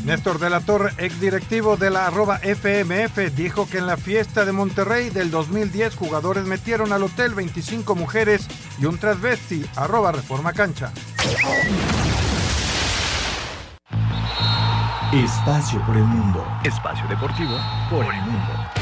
Néstor 0.06 0.38
de 0.38 0.48
la 0.50 0.60
Torre, 0.60 0.92
exdirectivo 0.98 1.76
de 1.76 1.90
la 1.90 2.06
arroba 2.06 2.38
FMF, 2.40 3.34
dijo 3.34 3.68
que 3.68 3.78
en 3.78 3.88
la 3.88 3.96
fiesta 3.96 4.44
de 4.44 4.52
Monterrey 4.52 5.10
del 5.10 5.32
2010 5.32 5.96
jugadores 5.96 6.44
metieron 6.44 6.92
al 6.92 7.02
hotel 7.02 7.34
25 7.34 7.96
mujeres 7.96 8.46
y 8.78 8.84
un 8.86 8.98
transvesti, 8.98 9.66
arroba 9.74 10.12
Reforma 10.12 10.52
Cancha. 10.52 10.92
Espacio 15.12 15.84
por 15.84 15.96
el 15.96 16.04
mundo. 16.04 16.46
Espacio 16.62 17.08
deportivo 17.08 17.58
por 17.90 18.04
el 18.04 18.20
mundo. 18.20 18.75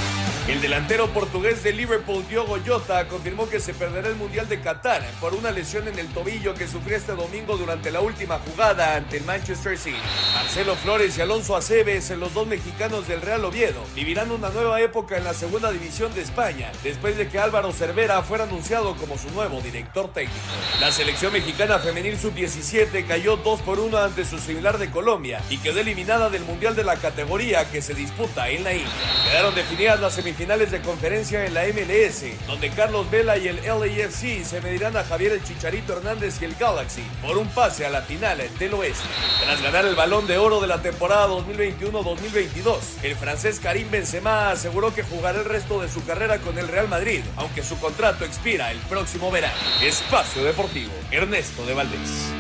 El 0.47 0.61
delantero 0.61 1.09
portugués 1.09 1.63
de 1.63 1.73
Liverpool, 1.73 2.23
Diogo 2.29 2.59
Jota, 2.67 3.09
confirmó 3.09 3.49
que 3.49 3.61
se 3.61 3.73
perderá 3.73 4.09
el 4.09 4.17
Mundial 4.17 4.47
de 4.47 4.61
Qatar 4.61 5.03
por 5.19 5.33
una 5.33 5.51
lesión 5.51 5.89
en 5.89 5.99
el 5.99 6.07
tobillo 6.09 6.53
que 6.53 6.69
sufrió 6.69 6.99
este 6.99 7.13
domingo 7.13 7.57
durante 7.57 7.91
la 7.91 8.03
última 8.03 8.39
jugada 8.41 8.95
ante 8.95 9.17
el 9.17 9.25
Manchester 9.25 9.79
City. 9.79 9.97
Marcelo 10.35 10.77
Flores 10.77 11.17
y 11.17 11.23
Alonso 11.23 11.57
Aceves, 11.57 12.11
los 12.11 12.35
dos 12.35 12.47
mexicanos 12.47 13.09
del 13.09 13.23
Real 13.23 13.43
Oviedo, 13.43 13.83
vivirán 13.95 14.31
una 14.33 14.51
nueva 14.51 14.83
época 14.83 15.17
en 15.17 15.25
la 15.25 15.33
segunda 15.33 15.73
división 15.73 16.13
de 16.15 16.21
España, 16.21 16.71
después 16.83 17.17
de 17.17 17.27
que 17.27 17.39
Álvaro 17.39 17.73
Cervera 17.73 18.21
fuera 18.23 18.45
anunciado 18.45 18.97
como 18.97 19.17
su 19.17 19.31
nuevo 19.31 19.63
director 19.63 20.13
técnico. 20.13 20.37
La 20.79 20.93
selección 20.93 21.33
mexicana 21.33 21.79
femenil 21.79 22.19
sub-17 22.19 23.07
cayó 23.07 23.39
2 23.39 23.63
por 23.63 23.81
1 23.81 23.97
ante 23.97 24.27
su 24.27 24.39
similar 24.39 24.77
de 24.77 24.91
Colombia 24.91 25.41
y 25.49 25.57
quedó 25.57 25.81
eliminada 25.81 26.29
del 26.29 26.45
Mundial 26.45 26.77
de 26.77 26.85
la 26.85 26.97
categoría 26.97 27.71
que 27.71 27.81
se 27.81 27.95
disputa 27.95 28.51
en 28.51 28.63
la 28.63 28.75
India. 28.75 28.93
Quedaron 29.25 29.55
definidas 29.55 29.99
las 30.01 30.13
semifinales 30.13 30.34
de 30.37 30.83
conferencia 30.83 31.47
en 31.47 31.55
la 31.55 31.63
MLS, 31.67 32.25
donde 32.49 32.69
Carlos 32.71 33.09
Vela 33.09 33.39
y 33.39 33.47
el 33.47 33.57
LAFC 33.57 34.45
se 34.45 34.61
medirán 34.61 34.97
a 34.97 35.05
Javier 35.05 35.33
el 35.33 35.45
Chicharito 35.45 35.97
Hernández 35.97 36.43
y 36.43 36.45
el 36.45 36.57
Galaxy 36.57 37.05
por 37.25 37.39
un 37.39 37.47
pase 37.49 37.87
a 37.87 37.91
la 37.91 38.03
final 38.03 38.39
del 38.59 38.75
oeste. 38.75 39.09
Tras 39.45 39.63
ganar 39.63 39.87
el 39.87 39.95
balón 39.95 40.27
de 40.27 40.37
oro 40.37 40.61
de 40.61 40.67
la 40.67 40.83
temporada 40.83 41.29
2021-2022, 41.29 43.05
el 43.05 43.15
francés 43.15 43.61
Karim 43.61 43.89
Benzema 43.91 44.51
aseguró 44.51 44.93
que 44.93 45.05
jugará 45.05 45.39
el 45.39 45.45
resto 45.45 45.81
de 45.81 45.89
su 45.89 46.05
carrera 46.05 46.39
con 46.39 46.59
el 46.59 46.67
Real 46.67 46.89
Madrid, 46.89 47.21
aunque 47.37 47.63
su 47.63 47.79
contrato 47.79 48.25
expira 48.25 48.73
el 48.73 48.79
próximo 48.81 49.31
verano. 49.31 49.55
Espacio 49.83 50.43
Deportivo, 50.43 50.93
Ernesto 51.13 51.65
de 51.65 51.75
Valdés. 51.75 52.33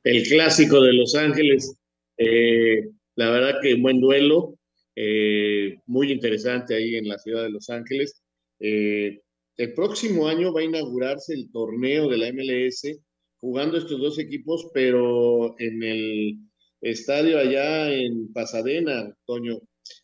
El 0.05 0.23
clásico 0.23 0.81
de 0.81 0.93
Los 0.93 1.13
Ángeles, 1.15 1.77
eh, 2.17 2.87
la 3.15 3.29
verdad 3.31 3.59
que 3.61 3.75
buen 3.75 3.99
duelo, 3.99 4.55
eh, 4.95 5.75
muy 5.87 6.09
interesante 6.13 6.73
ahí 6.73 6.95
en 6.95 7.09
la 7.09 7.17
ciudad 7.17 7.43
de 7.43 7.49
Los 7.49 7.69
Ángeles. 7.69 8.23
Eh, 8.61 9.19
el 9.57 9.73
próximo 9.73 10.29
año 10.29 10.53
va 10.53 10.61
a 10.61 10.65
inaugurarse 10.65 11.33
el 11.33 11.51
torneo 11.51 12.07
de 12.07 12.17
la 12.17 12.31
MLS 12.31 12.97
jugando 13.39 13.77
estos 13.77 13.99
dos 13.99 14.19
equipos, 14.19 14.69
pero 14.73 15.55
en 15.59 15.83
el 15.83 16.37
estadio 16.81 17.39
allá 17.39 17.93
en 17.93 18.31
Pasadena, 18.33 19.15
Toño, 19.25 19.59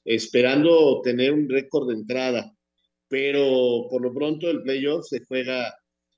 esperando 0.06 1.02
tener 1.04 1.34
un 1.34 1.50
récord 1.50 1.90
de 1.90 1.96
entrada. 1.96 2.56
Pero 3.08 3.88
por 3.90 4.02
lo 4.02 4.14
pronto 4.14 4.50
el 4.50 4.62
playoff 4.64 5.06
se 5.08 5.24
juega 5.26 5.74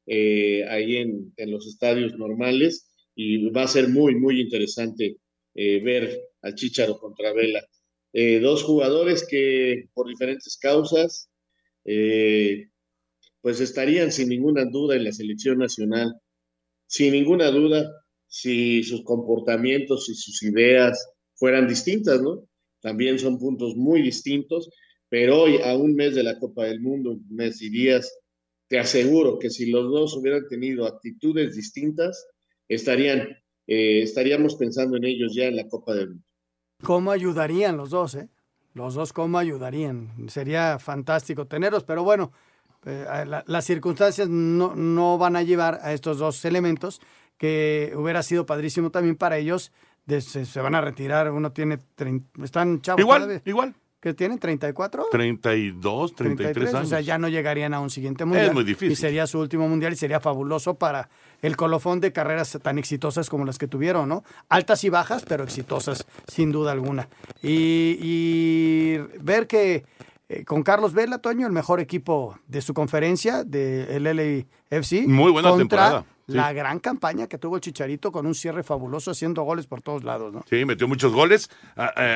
eh, 0.06 0.66
ahí 0.68 0.98
en, 0.98 1.34
los 1.50 1.66
estadios 1.68 2.18
normales 2.18 2.90
y 3.16 3.50
va 3.50 3.64
a 3.64 3.68
ser 3.68 3.88
muy, 3.90 4.16
muy 4.16 4.42
interesante 4.42 5.18
eh, 5.56 5.82
ver 5.82 6.20
al 6.42 6.56
Chicharo 6.56 6.98
contra 6.98 7.34
Vela. 7.34 7.64
Eh, 8.12 8.40
dos 8.40 8.64
jugadores 8.64 9.26
que 9.28 9.90
por 9.94 10.08
diferentes 10.08 10.58
causas 10.58 11.30
pues 13.42 13.60
estarían 13.60 14.12
sin 14.14 14.30
ninguna 14.30 14.64
duda 14.66 14.96
en 14.96 15.04
la 15.04 15.12
selección 15.12 15.58
nacional. 15.58 16.16
Sin 16.94 17.14
ninguna 17.14 17.50
duda, 17.50 17.92
si 18.28 18.84
sus 18.84 19.04
comportamientos 19.04 20.08
y 20.10 20.14
sus 20.14 20.44
ideas 20.44 21.10
fueran 21.34 21.68
distintas, 21.68 22.22
¿no? 22.22 22.48
También 22.82 23.18
son 23.18 23.40
puntos 23.40 23.76
muy 23.76 24.04
distintos, 24.04 24.70
pero 25.10 25.42
hoy, 25.42 25.58
a 25.58 25.76
un 25.76 25.96
mes 25.96 26.14
de 26.14 26.22
la 26.22 26.38
Copa 26.38 26.66
del 26.66 26.82
Mundo, 26.82 27.14
un 27.14 27.26
mes 27.36 27.60
y 27.64 27.72
días, 27.72 28.16
te 28.68 28.78
aseguro 28.78 29.40
que 29.40 29.50
si 29.50 29.72
los 29.72 29.86
dos 29.92 30.16
hubieran 30.16 30.48
tenido 30.48 30.86
actitudes 30.86 31.56
distintas, 31.56 32.28
estarían, 32.68 33.22
eh, 33.66 34.04
estaríamos 34.04 34.54
pensando 34.54 34.96
en 34.96 35.06
ellos 35.06 35.34
ya 35.34 35.46
en 35.46 35.56
la 35.56 35.68
Copa 35.68 35.96
del 35.96 36.10
Mundo. 36.10 36.26
¿Cómo 36.84 37.10
ayudarían 37.10 37.76
los 37.76 37.90
dos, 37.90 38.14
eh? 38.14 38.30
Los 38.76 38.94
dos, 38.94 39.14
¿cómo 39.14 39.40
ayudarían? 39.40 40.30
Sería 40.30 40.78
fantástico 40.78 41.48
tenerlos, 41.48 41.86
pero 41.86 42.04
bueno, 42.04 42.32
eh, 42.86 43.26
las 43.46 43.66
circunstancias 43.66 44.30
no, 44.30 44.76
no, 44.76 45.18
van 45.18 45.36
a 45.36 45.44
llevar 45.44 45.80
a 45.84 45.94
estos 45.94 46.18
dos 46.18 46.44
elementos, 46.46 47.02
que 47.38 47.94
hubiera 47.96 48.24
sido 48.24 48.46
padrísimo 48.46 48.90
también 48.90 49.16
para 49.16 49.38
ellos. 49.38 49.72
se, 50.08 50.62
van 50.62 50.76
a 50.76 50.82
retirar, 50.82 51.32
uno 51.32 51.52
tiene, 51.52 51.80
están 52.42 52.82
chavos. 52.82 53.02
Igual, 53.02 53.42
igual. 53.46 53.76
¿Que 54.04 54.14
tienen 54.14 54.38
34? 54.38 55.06
32, 55.10 56.14
33, 56.14 56.74
años. 56.74 56.88
O 56.88 56.90
sea, 56.90 57.00
ya 57.00 57.18
no 57.18 57.30
llegarían 57.30 57.74
a 57.74 57.80
un 57.80 57.90
siguiente 57.90 58.26
mundial. 58.26 58.48
Es 58.48 58.54
muy 58.54 58.66
difícil. 58.66 58.92
Y 58.92 58.96
sería 58.98 59.26
su 59.28 59.40
último 59.40 59.70
mundial 59.70 59.94
y 59.94 59.96
sería 59.96 60.20
fabuloso 60.20 60.74
para 60.74 61.08
el 61.42 61.56
colofón 61.56 62.02
de 62.02 62.12
carreras 62.12 62.60
tan 62.62 62.78
exitosas 62.78 63.30
como 63.30 63.46
las 63.46 63.58
que 63.58 63.70
tuvieron, 63.70 64.10
¿no? 64.10 64.26
Altas 64.50 64.84
y 64.84 64.90
bajas, 64.90 65.24
pero 65.26 65.46
exitosas, 65.46 66.06
sin 66.28 66.52
duda 66.52 66.74
alguna. 66.74 67.08
Y, 67.42 67.98
y 68.02 68.98
ver 69.22 69.48
que 69.48 69.86
eh, 70.34 70.46
con 70.46 70.64
Carlos 70.64 70.94
Vela, 70.94 71.20
Toño, 71.20 71.46
el 71.46 71.54
mejor 71.54 71.80
equipo 71.80 72.38
de 72.48 72.62
su 72.62 72.74
conferencia, 72.74 73.44
del 73.44 74.04
LAFC. 74.04 75.08
Muy 75.08 75.32
buena 75.32 75.56
temporada. 75.56 76.06
La 76.26 76.54
gran 76.54 76.80
campaña 76.80 77.28
que 77.28 77.38
tuvo 77.38 77.58
el 77.58 77.62
Chicharito 77.62 78.12
con 78.12 78.26
un 78.26 78.34
cierre 78.34 78.64
fabuloso, 78.64 79.12
haciendo 79.12 79.44
goles 79.44 79.68
por 79.68 79.82
todos 79.82 80.04
lados, 80.04 80.34
¿no? 80.34 80.44
Sí, 80.50 80.64
metió 80.64 80.88
muchos 80.88 81.12
goles, 81.12 81.50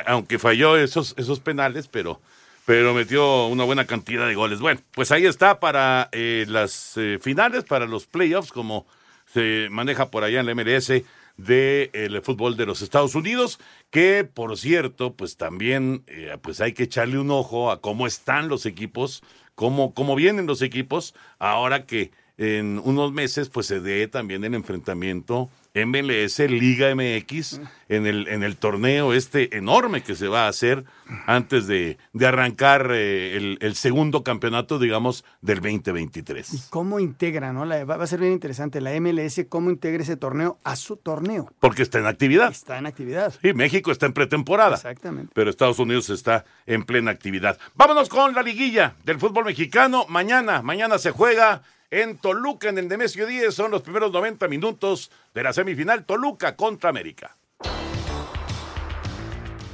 aunque 0.06 0.40
falló 0.40 0.78
esos, 0.78 1.14
esos 1.18 1.42
penales, 1.42 1.90
pero, 1.90 2.22
pero 2.66 2.94
metió 2.94 3.48
una 3.48 3.66
buena 3.66 3.86
cantidad 3.86 4.26
de 4.26 4.34
goles. 4.34 4.60
Bueno, 4.60 4.80
pues 4.94 5.12
ahí 5.12 5.26
está 5.26 5.60
para 5.60 6.08
eh, 6.14 6.46
las 6.48 6.94
eh, 6.96 7.20
finales, 7.22 7.66
para 7.66 7.86
los 7.86 8.08
playoffs, 8.08 8.54
como 8.54 8.88
se 9.34 9.68
maneja 9.72 10.10
por 10.10 10.24
allá 10.24 10.40
en 10.40 10.46
la 10.46 10.56
MLS 10.56 10.92
del 11.38 12.22
fútbol 12.24 12.58
de 12.58 12.66
los 12.66 12.82
Estados 12.82 13.16
Unidos, 13.16 13.60
que 13.92 14.24
por 14.24 14.58
cierto, 14.58 15.16
pues 15.16 15.38
también 15.38 16.04
eh, 16.08 16.36
pues 16.42 16.62
hay 16.62 16.74
que 16.74 16.84
echarle 16.84 17.20
un 17.20 17.32
ojo 17.32 17.72
a 17.72 17.80
cómo 17.80 18.08
están 18.08 18.50
los 18.50 18.66
equipos, 18.66 19.24
cómo, 19.56 19.94
cómo 19.94 20.16
vienen 20.16 20.48
los 20.48 20.62
equipos, 20.62 21.14
ahora 21.40 21.86
que 21.86 22.12
en 22.38 22.80
unos 22.84 23.12
meses 23.12 23.50
pues 23.50 23.66
se 23.66 23.80
dé 23.80 24.08
también 24.08 24.44
el 24.44 24.54
enfrentamiento 24.54 25.50
MLS 25.86 26.40
Liga 26.40 26.94
MX 26.96 27.62
en 27.90 28.08
el, 28.08 28.28
en 28.28 28.44
el 28.44 28.58
torneo 28.58 29.14
este 29.14 29.58
enorme 29.58 30.02
que 30.02 30.16
se 30.16 30.28
va 30.28 30.46
a 30.46 30.48
hacer 30.48 30.86
antes 31.26 31.68
de, 31.68 31.98
arrancar 32.26 32.90
eh, 32.92 33.58
el, 33.60 33.76
segundo 33.76 34.24
campeonato, 34.24 34.80
digamos, 34.80 35.24
del 35.42 35.58
2023. 35.58 36.54
¿Y 36.54 36.62
cómo 36.70 37.00
integra, 37.00 37.54
no? 37.54 37.68
va, 37.68 37.96
a 37.96 38.08
ser 38.08 38.20
bien 38.20 38.34
interesante 38.34 38.82
la 38.82 39.00
MLS, 39.00 39.46
cómo 39.48 39.70
integra 39.70 40.04
ese 40.04 40.18
torneo 40.18 40.60
a 40.64 40.76
su 40.76 40.98
torneo. 40.98 41.52
Porque 41.60 41.84
está 41.84 42.00
en 42.00 42.08
actividad. 42.08 42.52
Está 42.52 42.78
en 42.78 42.88
actividad. 42.88 43.34
Sí, 43.42 43.54
México 43.54 43.92
está 43.92 44.08
en 44.08 44.14
pretemporada. 44.14 44.76
Exactamente. 44.76 45.32
Pero 45.34 45.50
Estados 45.50 45.80
Unidos 45.80 46.10
está 46.10 46.46
en 46.66 46.84
plena 46.84 47.12
actividad. 47.12 47.58
Vámonos 47.76 48.10
con 48.10 48.34
la 48.34 48.42
liguilla 48.42 48.96
del 49.06 49.20
fútbol 49.20 49.46
mexicano. 49.46 50.06
Mañana, 50.10 50.62
mañana 50.62 50.98
se 50.98 51.12
juega 51.12 51.62
en 51.92 52.18
Toluca, 52.18 52.70
en 52.70 52.78
el 52.78 52.88
Nemesio 52.88 53.26
10. 53.26 53.54
Son 53.54 53.72
los 53.72 53.82
primeros 53.82 54.12
90 54.12 54.48
minutos 54.48 55.12
de 55.34 55.44
la 55.44 55.54
semifinal 55.54 56.06
Toluca 56.06 56.56
contra 56.56 56.90
América. 56.90 57.38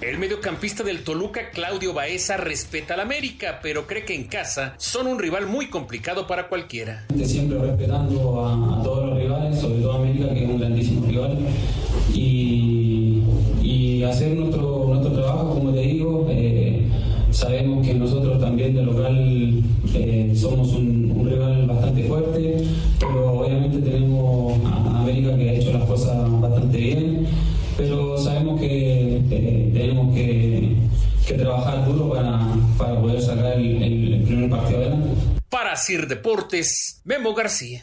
El 0.02 0.18
mediocampista 0.18 0.84
del 0.84 1.06
Toluca, 1.06 1.50
Claudio 1.52 1.94
Baeza, 1.94 2.36
respeta 2.36 2.96
al 2.96 3.00
América, 3.00 3.62
pero 3.64 3.88
cree 3.88 4.04
que 4.04 4.14
en 4.14 4.26
casa 4.26 4.74
son 4.78 5.08
un 5.08 5.18
rival 5.18 5.48
muy 5.48 5.70
complicado 5.70 6.28
para 6.28 6.50
cualquiera. 6.50 7.06
Siempre 7.24 7.58
respetando 7.58 8.46
a, 8.46 8.84
todos 8.84 9.08
los 9.08 9.18
rivales, 9.18 9.62
sobre 9.62 9.80
todo 9.80 9.94
a 9.94 9.96
América, 10.00 10.34
que 10.34 10.44
es 10.44 10.50
un 10.50 10.60
grandísimo 10.60 11.08
rival, 11.08 11.38
el, 35.90 36.02
el, 36.02 36.08
primer 36.08 36.24
partido 36.24 36.24
adelante. 36.24 36.24
Para 36.24 36.38
Sir 36.44 37.00
Deportes, 37.00 37.02
Memo 37.04 37.34
García. 37.34 37.82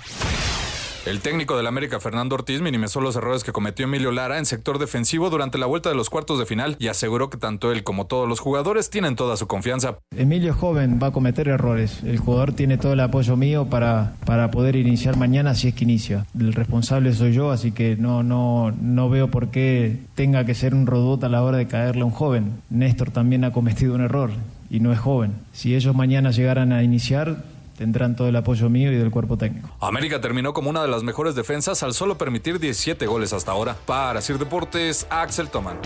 El 1.06 1.20
técnico 1.20 1.56
del 1.56 1.66
América, 1.66 1.98
Fernando 1.98 2.34
Ortiz, 2.34 2.60
minimizó 2.60 3.00
los 3.00 3.16
errores 3.16 3.42
que 3.42 3.52
cometió 3.52 3.86
Emilio 3.86 4.12
Lara 4.12 4.36
en 4.36 4.44
sector 4.44 4.78
defensivo 4.78 5.30
durante 5.30 5.56
la 5.56 5.64
vuelta 5.64 5.88
de 5.88 5.94
los 5.94 6.10
cuartos 6.10 6.38
de 6.38 6.44
final 6.44 6.76
y 6.78 6.88
aseguró 6.88 7.30
que 7.30 7.38
tanto 7.38 7.72
él 7.72 7.84
como 7.84 8.06
todos 8.06 8.28
los 8.28 8.38
jugadores 8.38 8.90
tienen 8.90 9.16
toda 9.16 9.38
su 9.38 9.46
confianza. 9.46 9.96
Emilio 10.14 10.50
es 10.50 10.56
joven, 10.58 11.00
va 11.02 11.06
a 11.06 11.10
cometer 11.10 11.48
errores. 11.48 12.02
El 12.04 12.18
jugador 12.18 12.52
tiene 12.52 12.76
todo 12.76 12.92
el 12.92 13.00
apoyo 13.00 13.34
mío 13.36 13.70
para, 13.70 14.12
para 14.26 14.50
poder 14.50 14.76
iniciar 14.76 15.16
mañana 15.16 15.54
si 15.54 15.68
es 15.68 15.74
que 15.74 15.84
inicia. 15.84 16.26
El 16.38 16.52
responsable 16.52 17.14
soy 17.14 17.32
yo, 17.32 17.50
así 17.50 17.72
que 17.72 17.96
no, 17.96 18.22
no, 18.22 18.70
no 18.70 19.08
veo 19.08 19.30
por 19.30 19.48
qué 19.48 20.00
tenga 20.14 20.44
que 20.44 20.54
ser 20.54 20.74
un 20.74 20.86
robot 20.86 21.24
a 21.24 21.30
la 21.30 21.42
hora 21.42 21.56
de 21.56 21.66
caerle 21.66 22.02
a 22.02 22.04
un 22.04 22.12
joven. 22.12 22.60
Néstor 22.68 23.10
también 23.10 23.44
ha 23.44 23.52
cometido 23.52 23.94
un 23.94 24.02
error 24.02 24.32
y 24.68 24.80
no 24.80 24.92
es 24.92 24.98
joven. 24.98 25.32
Si 25.52 25.74
ellos 25.74 25.96
mañana 25.96 26.30
llegaran 26.30 26.72
a 26.72 26.82
iniciar, 26.82 27.42
tendrán 27.80 28.14
todo 28.14 28.28
el 28.28 28.36
apoyo 28.36 28.68
mío 28.68 28.92
y 28.92 28.96
del 28.96 29.10
cuerpo 29.10 29.38
técnico. 29.38 29.74
América 29.80 30.20
terminó 30.20 30.52
como 30.52 30.68
una 30.68 30.82
de 30.82 30.88
las 30.88 31.02
mejores 31.02 31.34
defensas 31.34 31.82
al 31.82 31.94
solo 31.94 32.18
permitir 32.18 32.58
17 32.58 33.06
goles 33.06 33.32
hasta 33.32 33.52
ahora. 33.52 33.74
Para 33.86 34.20
Sir 34.20 34.36
Deportes, 34.36 35.06
Axel 35.08 35.48
Toman. 35.48 35.78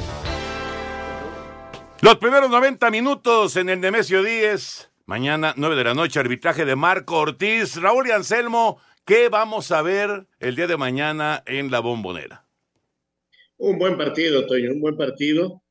Los 2.00 2.16
primeros 2.16 2.50
90 2.50 2.90
minutos 2.90 3.54
en 3.54 3.68
el 3.68 3.80
Nemesio 3.80 4.24
10. 4.24 4.90
Mañana, 5.07 5.54
9 5.57 5.76
de 5.76 5.85
la 5.85 5.94
noche, 5.94 6.18
arbitraje 6.18 6.64
de 6.64 6.74
Marco 6.74 7.18
Ortiz. 7.18 7.76
Raúl 7.76 8.09
y 8.09 8.11
Anselmo, 8.11 8.80
¿qué 9.04 9.28
vamos 9.28 9.70
a 9.70 9.80
ver 9.80 10.26
el 10.40 10.57
día 10.57 10.66
de 10.66 10.76
mañana 10.76 11.44
en 11.46 11.70
la 11.70 11.78
bombonera? 11.78 12.44
Un 13.57 13.78
buen 13.78 13.96
partido, 13.96 14.44
Toño, 14.46 14.72
un 14.72 14.80
buen 14.80 14.96
partido. 14.96 15.62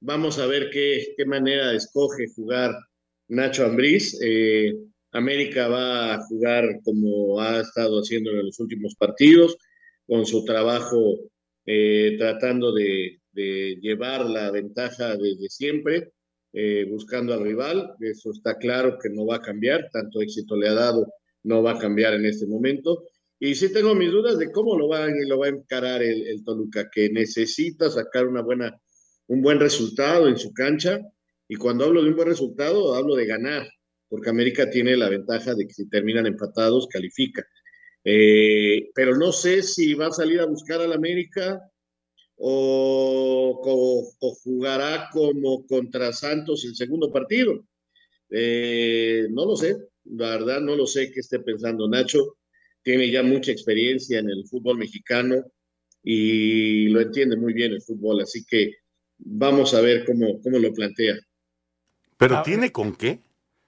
Vamos 0.00 0.40
a 0.40 0.46
ver 0.46 0.70
qué, 0.72 1.14
qué 1.16 1.24
manera 1.24 1.72
escoge 1.72 2.26
jugar 2.34 2.72
Nacho 3.28 3.64
Ambriz. 3.64 4.18
Eh, 4.20 4.72
América 5.12 5.68
va 5.68 6.14
a 6.14 6.22
jugar 6.24 6.80
como 6.82 7.40
ha 7.40 7.60
estado 7.60 7.98
haciendo 8.00 8.30
en 8.30 8.46
los 8.46 8.58
últimos 8.58 8.94
partidos, 8.94 9.56
con 10.06 10.26
su 10.26 10.44
trabajo 10.44 11.18
eh, 11.66 12.16
tratando 12.18 12.72
de, 12.72 13.18
llevar 13.34 14.26
la 14.26 14.50
ventaja 14.50 15.16
desde 15.16 15.48
siempre, 15.48 16.12
eh, 16.52 16.86
buscando 16.90 17.32
al 17.34 17.42
rival. 17.42 17.94
Eso 18.00 18.30
está 18.30 18.56
claro 18.58 18.98
que 19.00 19.10
no 19.10 19.26
va 19.26 19.36
a 19.36 19.40
cambiar, 19.40 19.88
tanto 19.90 20.20
éxito 20.20 20.56
le 20.56 20.68
ha 20.68 20.74
dado, 20.74 21.06
no 21.44 21.62
va 21.62 21.72
a 21.72 21.78
cambiar 21.78 22.14
en 22.14 22.26
este 22.26 22.46
momento. 22.46 23.04
Y 23.38 23.54
sí 23.54 23.72
tengo 23.72 23.94
mis 23.94 24.10
dudas 24.10 24.38
de 24.38 24.50
cómo 24.52 24.78
lo 24.78 24.88
va, 24.88 25.08
lo 25.26 25.38
va 25.38 25.46
a 25.46 25.50
encarar 25.50 26.02
el, 26.02 26.26
el 26.26 26.44
Toluca, 26.44 26.90
que 26.90 27.10
necesita 27.10 27.90
sacar 27.90 28.26
una 28.26 28.42
buena, 28.42 28.80
un 29.26 29.42
buen 29.42 29.60
resultado 29.60 30.28
en 30.28 30.38
su 30.38 30.52
cancha. 30.52 31.00
Y 31.48 31.56
cuando 31.56 31.84
hablo 31.84 32.02
de 32.02 32.10
un 32.10 32.16
buen 32.16 32.28
resultado, 32.28 32.94
hablo 32.94 33.14
de 33.16 33.26
ganar, 33.26 33.66
porque 34.12 34.28
América 34.28 34.68
tiene 34.68 34.94
la 34.94 35.08
ventaja 35.08 35.54
de 35.54 35.66
que 35.66 35.72
si 35.72 35.88
terminan 35.88 36.26
empatados, 36.26 36.86
califica. 36.86 37.42
Eh, 38.04 38.90
pero 38.94 39.16
no 39.16 39.32
sé 39.32 39.62
si 39.62 39.94
va 39.94 40.08
a 40.08 40.12
salir 40.12 40.38
a 40.40 40.44
buscar 40.44 40.82
al 40.82 40.92
América 40.92 41.58
o, 42.36 44.12
jugará 44.44 45.08
como 45.10 45.66
contra 45.66 46.12
Santos 46.12 46.62
el 46.66 46.76
segundo 46.76 47.10
partido. 47.10 47.64
Eh, 48.28 49.28
no 49.30 49.46
lo 49.46 49.56
sé, 49.56 49.78
la 50.04 50.32
verdad 50.32 50.60
no 50.60 50.76
lo 50.76 50.86
sé 50.86 51.10
qué 51.10 51.20
esté 51.20 51.38
pensando 51.40 51.88
Nacho. 51.88 52.36
Tiene 52.82 53.10
ya 53.10 53.22
mucha 53.22 53.50
experiencia 53.50 54.18
en 54.18 54.28
el 54.28 54.46
fútbol 54.46 54.76
mexicano 54.76 55.42
y 56.02 56.88
lo 56.88 57.00
entiende 57.00 57.38
muy 57.38 57.54
bien 57.54 57.72
el 57.72 57.80
fútbol, 57.80 58.20
así 58.20 58.44
que 58.44 58.74
vamos 59.16 59.72
a 59.72 59.80
ver 59.80 60.04
cómo, 60.04 60.38
cómo 60.42 60.58
lo 60.58 60.70
plantea. 60.74 61.14
¿Pero 62.18 62.36
ah, 62.36 62.42
tiene 62.42 62.70
con 62.72 62.94
qué? 62.94 63.22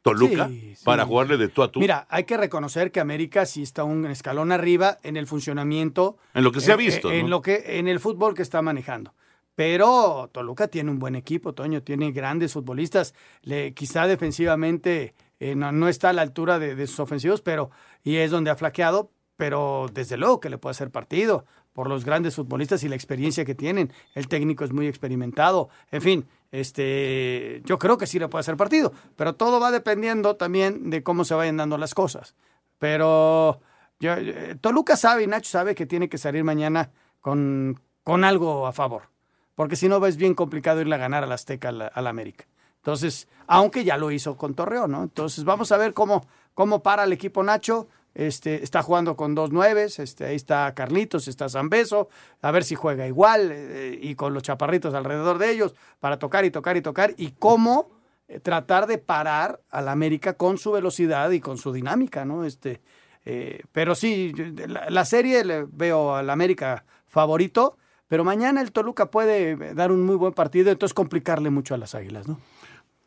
Toluca 0.04 0.50
para 0.84 1.06
jugarle 1.06 1.38
de 1.38 1.48
tú 1.48 1.62
a 1.62 1.72
tú. 1.72 1.80
Mira, 1.80 2.06
hay 2.10 2.24
que 2.24 2.36
reconocer 2.36 2.92
que 2.92 3.00
América 3.00 3.46
sí 3.46 3.62
está 3.62 3.84
un 3.84 4.04
escalón 4.04 4.52
arriba 4.52 4.98
en 5.02 5.16
el 5.16 5.26
funcionamiento. 5.26 6.18
En 6.34 6.44
lo 6.44 6.52
que 6.52 6.60
se 6.60 6.72
ha 6.72 6.76
visto. 6.76 7.10
En, 7.10 7.30
lo 7.30 7.40
que, 7.40 7.78
en 7.78 7.88
el 7.88 8.00
fútbol 8.00 8.34
que 8.34 8.42
está 8.42 8.60
manejando. 8.60 9.14
Pero 9.54 10.28
Toluca 10.30 10.68
tiene 10.68 10.90
un 10.90 10.98
buen 10.98 11.14
equipo, 11.14 11.54
Toño, 11.54 11.82
tiene 11.82 12.12
grandes 12.12 12.52
futbolistas. 12.52 13.14
Le, 13.40 13.72
quizá 13.72 14.06
defensivamente 14.06 15.14
eh, 15.40 15.54
no, 15.54 15.88
está 15.88 16.10
a 16.10 16.12
la 16.12 16.20
altura 16.20 16.58
de, 16.58 16.74
de, 16.74 16.86
sus 16.86 17.00
ofensivos, 17.00 17.40
pero 17.40 17.70
y 18.02 18.16
es 18.16 18.30
donde 18.30 18.50
ha 18.50 18.56
flaqueado, 18.56 19.10
pero 19.38 19.86
desde 19.90 20.18
luego 20.18 20.38
que 20.38 20.50
le 20.50 20.58
puede 20.58 20.72
hacer 20.72 20.90
partido 20.90 21.46
por 21.72 21.88
los 21.88 22.04
grandes 22.04 22.36
futbolistas 22.36 22.84
y 22.84 22.88
la 22.88 22.94
experiencia 22.94 23.44
que 23.44 23.54
tienen. 23.54 23.92
El 24.14 24.28
técnico 24.28 24.64
es 24.64 24.72
muy 24.72 24.86
experimentado. 24.86 25.70
En 25.90 26.02
fin, 26.02 26.26
este, 26.54 27.62
yo 27.64 27.80
creo 27.80 27.98
que 27.98 28.06
sí 28.06 28.20
le 28.20 28.28
puede 28.28 28.42
hacer 28.42 28.56
partido, 28.56 28.92
pero 29.16 29.34
todo 29.34 29.58
va 29.58 29.72
dependiendo 29.72 30.36
también 30.36 30.88
de 30.88 31.02
cómo 31.02 31.24
se 31.24 31.34
vayan 31.34 31.56
dando 31.56 31.78
las 31.78 31.94
cosas. 31.94 32.36
Pero 32.78 33.60
yo, 33.98 34.14
Toluca 34.60 34.96
sabe 34.96 35.24
y 35.24 35.26
Nacho 35.26 35.50
sabe 35.50 35.74
que 35.74 35.84
tiene 35.84 36.08
que 36.08 36.16
salir 36.16 36.44
mañana 36.44 36.92
con, 37.20 37.80
con 38.04 38.22
algo 38.22 38.68
a 38.68 38.72
favor, 38.72 39.08
porque 39.56 39.74
si 39.74 39.88
no 39.88 40.04
es 40.06 40.16
bien 40.16 40.34
complicado 40.34 40.80
irle 40.80 40.94
a 40.94 40.98
ganar 40.98 41.24
al 41.24 41.32
Azteca 41.32 41.70
al, 41.70 42.06
América. 42.06 42.46
Entonces, 42.76 43.26
aunque 43.48 43.82
ya 43.82 43.96
lo 43.96 44.12
hizo 44.12 44.36
con 44.36 44.54
Torreón, 44.54 44.92
¿no? 44.92 45.02
Entonces, 45.02 45.42
vamos 45.42 45.72
a 45.72 45.76
ver 45.76 45.92
cómo, 45.92 46.24
cómo 46.54 46.84
para 46.84 47.02
el 47.02 47.12
equipo 47.12 47.42
Nacho. 47.42 47.88
Este, 48.14 48.62
está 48.62 48.82
jugando 48.82 49.16
con 49.16 49.34
dos 49.34 49.50
nueves, 49.50 49.98
este, 49.98 50.24
ahí 50.26 50.36
está 50.36 50.72
Carlitos, 50.72 51.26
está 51.26 51.48
Zambeso, 51.48 52.08
a 52.42 52.52
ver 52.52 52.62
si 52.62 52.76
juega 52.76 53.08
igual 53.08 53.50
eh, 53.52 53.98
y 54.00 54.14
con 54.14 54.32
los 54.32 54.44
chaparritos 54.44 54.94
alrededor 54.94 55.38
de 55.38 55.50
ellos 55.50 55.74
para 55.98 56.18
tocar 56.20 56.44
y 56.44 56.52
tocar 56.52 56.76
y 56.76 56.80
tocar 56.80 57.14
y 57.16 57.32
cómo 57.32 57.90
eh, 58.28 58.38
tratar 58.38 58.86
de 58.86 58.98
parar 58.98 59.60
al 59.68 59.88
América 59.88 60.34
con 60.34 60.58
su 60.58 60.70
velocidad 60.70 61.30
y 61.32 61.40
con 61.40 61.58
su 61.58 61.72
dinámica, 61.72 62.24
¿no? 62.24 62.44
Este, 62.44 62.80
eh, 63.24 63.62
pero 63.72 63.96
sí, 63.96 64.32
la, 64.68 65.04
serie 65.04 65.44
le 65.44 65.66
veo 65.68 66.14
al 66.14 66.30
América 66.30 66.84
favorito, 67.06 67.76
pero 68.06 68.22
mañana 68.22 68.60
el 68.60 68.70
Toluca 68.70 69.10
puede 69.10 69.74
dar 69.74 69.90
un 69.90 70.02
muy 70.02 70.14
buen 70.14 70.34
partido, 70.34 70.70
entonces 70.70 70.94
complicarle 70.94 71.50
mucho 71.50 71.74
a 71.74 71.78
las 71.78 71.96
Águilas, 71.96 72.28
¿no? 72.28 72.40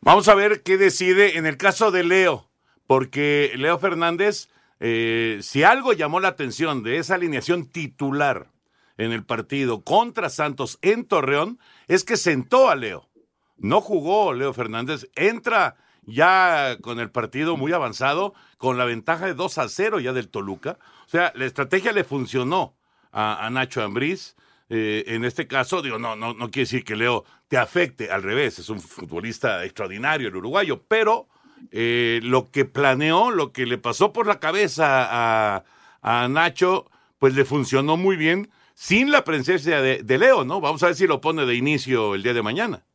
Vamos 0.00 0.28
a 0.28 0.34
ver 0.34 0.62
qué 0.62 0.76
decide 0.76 1.38
en 1.38 1.46
el 1.46 1.56
caso 1.56 1.90
de 1.90 2.04
Leo, 2.04 2.48
porque 2.86 3.52
Leo 3.56 3.78
Fernández 3.78 4.48
eh, 4.80 5.38
si 5.42 5.62
algo 5.62 5.92
llamó 5.92 6.20
la 6.20 6.28
atención 6.28 6.82
de 6.82 6.98
esa 6.98 7.16
alineación 7.16 7.66
titular 7.66 8.50
en 8.96 9.12
el 9.12 9.24
partido 9.24 9.82
contra 9.82 10.28
Santos 10.28 10.78
en 10.82 11.04
Torreón, 11.04 11.58
es 11.86 12.04
que 12.04 12.16
sentó 12.16 12.68
a 12.68 12.76
Leo. 12.76 13.08
No 13.56 13.80
jugó 13.80 14.32
Leo 14.32 14.52
Fernández, 14.52 15.08
entra 15.14 15.76
ya 16.02 16.78
con 16.80 17.00
el 17.00 17.10
partido 17.10 17.56
muy 17.56 17.72
avanzado, 17.72 18.34
con 18.56 18.78
la 18.78 18.84
ventaja 18.84 19.26
de 19.26 19.34
2 19.34 19.58
a 19.58 19.68
0 19.68 20.00
ya 20.00 20.12
del 20.12 20.28
Toluca. 20.28 20.78
O 21.06 21.08
sea, 21.08 21.32
la 21.34 21.44
estrategia 21.44 21.92
le 21.92 22.04
funcionó 22.04 22.76
a, 23.12 23.48
Nacho 23.50 23.82
Ambriz. 23.82 24.36
Eh, 24.70 25.04
en 25.08 25.24
este 25.24 25.46
caso, 25.46 25.80
digo, 25.80 25.98
no, 25.98 26.14
no, 26.14 26.34
no 26.34 26.50
quiere 26.50 26.64
decir 26.64 26.84
que 26.84 26.96
Leo 26.96 27.24
te 27.48 27.56
afecte, 27.56 28.10
al 28.10 28.22
revés, 28.22 28.58
es 28.58 28.68
un 28.68 28.80
futbolista 28.80 29.64
extraordinario 29.64 30.28
el 30.28 30.36
uruguayo, 30.36 30.82
pero 30.86 31.28
eh, 31.70 32.20
lo 32.22 32.50
que 32.50 32.64
planeó, 32.64 33.30
lo 33.30 33.52
que 33.52 33.66
le 33.66 33.78
pasó 33.78 34.12
por 34.12 34.26
la 34.26 34.40
cabeza 34.40 35.56
a, 36.02 36.28
Nacho, 36.28 36.86
pues 37.18 37.34
le 37.34 37.44
funcionó 37.44 37.96
muy 37.96 38.16
bien 38.16 38.48
sin 38.74 39.10
la 39.10 39.24
presencia 39.24 39.82
de, 39.82 40.18
Leo, 40.18 40.44
¿no? 40.44 40.60
Vamos 40.60 40.82
a 40.82 40.86
ver 40.86 40.94
si 40.94 41.06
lo 41.06 41.20
pone 41.20 41.44
de 41.44 41.54
inicio 41.54 42.14
el 42.14 42.22
día 42.22 42.32
de 42.32 42.42
mañana. 42.42 42.86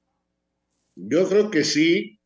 Yo 0.96 1.28
creo 1.28 1.52
que 1.52 1.64
sí. 1.64 2.20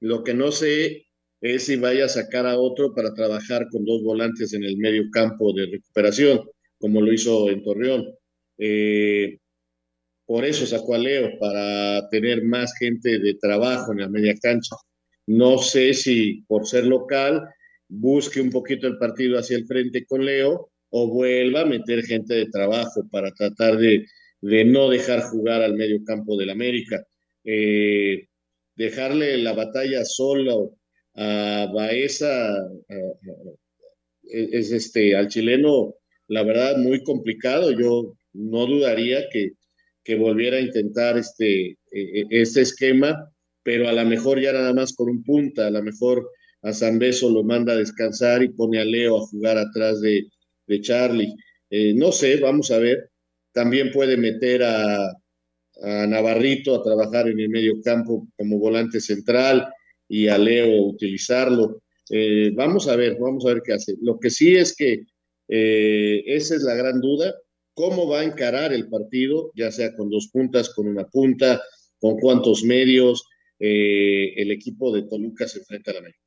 Lo 0.00 0.24
que 0.24 0.34
no 0.34 0.50
sé 0.50 1.06
es 1.40 1.66
si 1.66 1.76
vaya 1.76 2.06
a 2.06 2.08
sacar 2.08 2.46
a 2.46 2.58
otro 2.58 2.92
para 2.92 3.14
trabajar 3.14 3.68
con 3.70 3.84
dos 3.84 4.02
volantes 4.02 4.52
en 4.52 4.64
el 4.64 4.76
medio 4.76 5.04
campo 5.12 5.52
de 5.52 5.66
recuperación, 5.66 6.40
como 6.78 7.00
lo 7.00 7.12
hizo 7.12 7.48
en 7.50 7.62
Torreón. 7.62 8.04
Eh, 8.58 9.38
por 10.24 10.44
eso 10.44 10.66
sacó 10.66 10.94
a 10.94 10.98
Leo, 10.98 11.38
para 11.38 12.08
tener 12.08 12.42
más 12.42 12.72
gente 12.78 13.18
de 13.18 13.34
trabajo 13.34 13.92
en 13.92 13.98
la 13.98 14.08
media 14.08 14.34
cancha. 14.40 14.76
No 15.26 15.58
sé 15.58 15.94
si 15.94 16.42
por 16.48 16.66
ser 16.66 16.86
local 16.86 17.42
busque 17.88 18.40
un 18.40 18.50
poquito 18.50 18.86
el 18.86 18.98
partido 18.98 19.38
hacia 19.38 19.56
el 19.56 19.66
frente 19.66 20.04
con 20.06 20.24
Leo 20.24 20.70
o 20.90 21.08
vuelva 21.08 21.62
a 21.62 21.66
meter 21.66 22.02
gente 22.04 22.34
de 22.34 22.46
trabajo 22.46 23.06
para 23.10 23.30
tratar 23.32 23.78
de, 23.78 24.06
no 24.42 24.90
dejar 24.90 25.22
jugar 25.22 25.62
al 25.62 25.74
medio 25.74 26.02
campo 26.04 26.36
del 26.36 26.50
América. 26.50 27.04
Eh, 27.44 28.26
dejarle 28.76 29.38
la 29.38 29.52
batalla 29.52 30.04
solo 30.04 30.76
a 31.14 31.70
Baeza 31.72 32.56
es 34.24 34.72
este 34.72 35.14
al 35.14 35.28
chileno 35.28 35.94
la 36.28 36.42
verdad 36.42 36.76
muy 36.78 37.02
complicado 37.02 37.70
yo 37.72 38.14
no 38.32 38.66
dudaría 38.66 39.28
que, 39.30 39.52
que 40.04 40.16
volviera 40.16 40.56
a 40.56 40.60
intentar 40.60 41.18
este, 41.18 41.70
e, 41.70 41.76
e, 41.90 42.26
este 42.30 42.62
esquema 42.62 43.31
pero 43.62 43.88
a 43.88 43.92
lo 43.92 44.04
mejor 44.04 44.40
ya 44.40 44.52
nada 44.52 44.72
más 44.72 44.94
con 44.94 45.08
un 45.10 45.22
punta, 45.22 45.66
a 45.66 45.70
lo 45.70 45.82
mejor 45.82 46.28
a 46.62 46.72
San 46.72 46.98
Beso 46.98 47.30
lo 47.30 47.42
manda 47.42 47.72
a 47.72 47.76
descansar 47.76 48.42
y 48.42 48.48
pone 48.50 48.80
a 48.80 48.84
Leo 48.84 49.18
a 49.18 49.26
jugar 49.26 49.58
atrás 49.58 50.00
de, 50.00 50.28
de 50.66 50.80
Charlie. 50.80 51.34
Eh, 51.70 51.94
no 51.94 52.12
sé, 52.12 52.36
vamos 52.36 52.70
a 52.70 52.78
ver. 52.78 53.10
También 53.52 53.90
puede 53.90 54.16
meter 54.16 54.62
a, 54.62 55.06
a, 55.82 56.06
Navarrito 56.06 56.74
a 56.74 56.82
trabajar 56.82 57.28
en 57.28 57.40
el 57.40 57.48
medio 57.48 57.80
campo 57.82 58.28
como 58.36 58.58
volante 58.58 59.00
central 59.00 59.66
y 60.08 60.28
a 60.28 60.38
Leo 60.38 60.82
utilizarlo. 60.86 61.82
Eh, 62.10 62.50
vamos 62.54 62.88
a 62.88 62.96
ver, 62.96 63.16
vamos 63.18 63.44
a 63.46 63.54
ver 63.54 63.62
qué 63.64 63.72
hace. 63.74 63.94
Lo 64.00 64.18
que 64.18 64.30
sí 64.30 64.54
es 64.54 64.74
que 64.76 65.04
Eh, 65.54 66.22
esa 66.26 66.54
es 66.56 66.62
la 66.62 66.74
gran 66.74 67.00
duda. 67.00 67.34
¿Cómo 67.74 68.08
va 68.08 68.20
a 68.20 68.24
encarar 68.24 68.72
el 68.72 68.88
partido, 68.88 69.50
ya 69.54 69.70
sea 69.70 69.94
con 69.96 70.08
dos 70.08 70.28
puntas, 70.32 70.70
con 70.70 70.86
una 70.88 71.04
punta, 71.04 71.60
con 72.00 72.16
cuántos 72.18 72.64
medios? 72.64 73.22
Eh, 73.64 74.34
el 74.42 74.50
equipo 74.50 74.92
de 74.92 75.02
Toluca 75.02 75.46
se 75.46 75.60
enfrenta 75.60 75.92
a 75.92 75.94
la 75.94 76.00
América. 76.00 76.18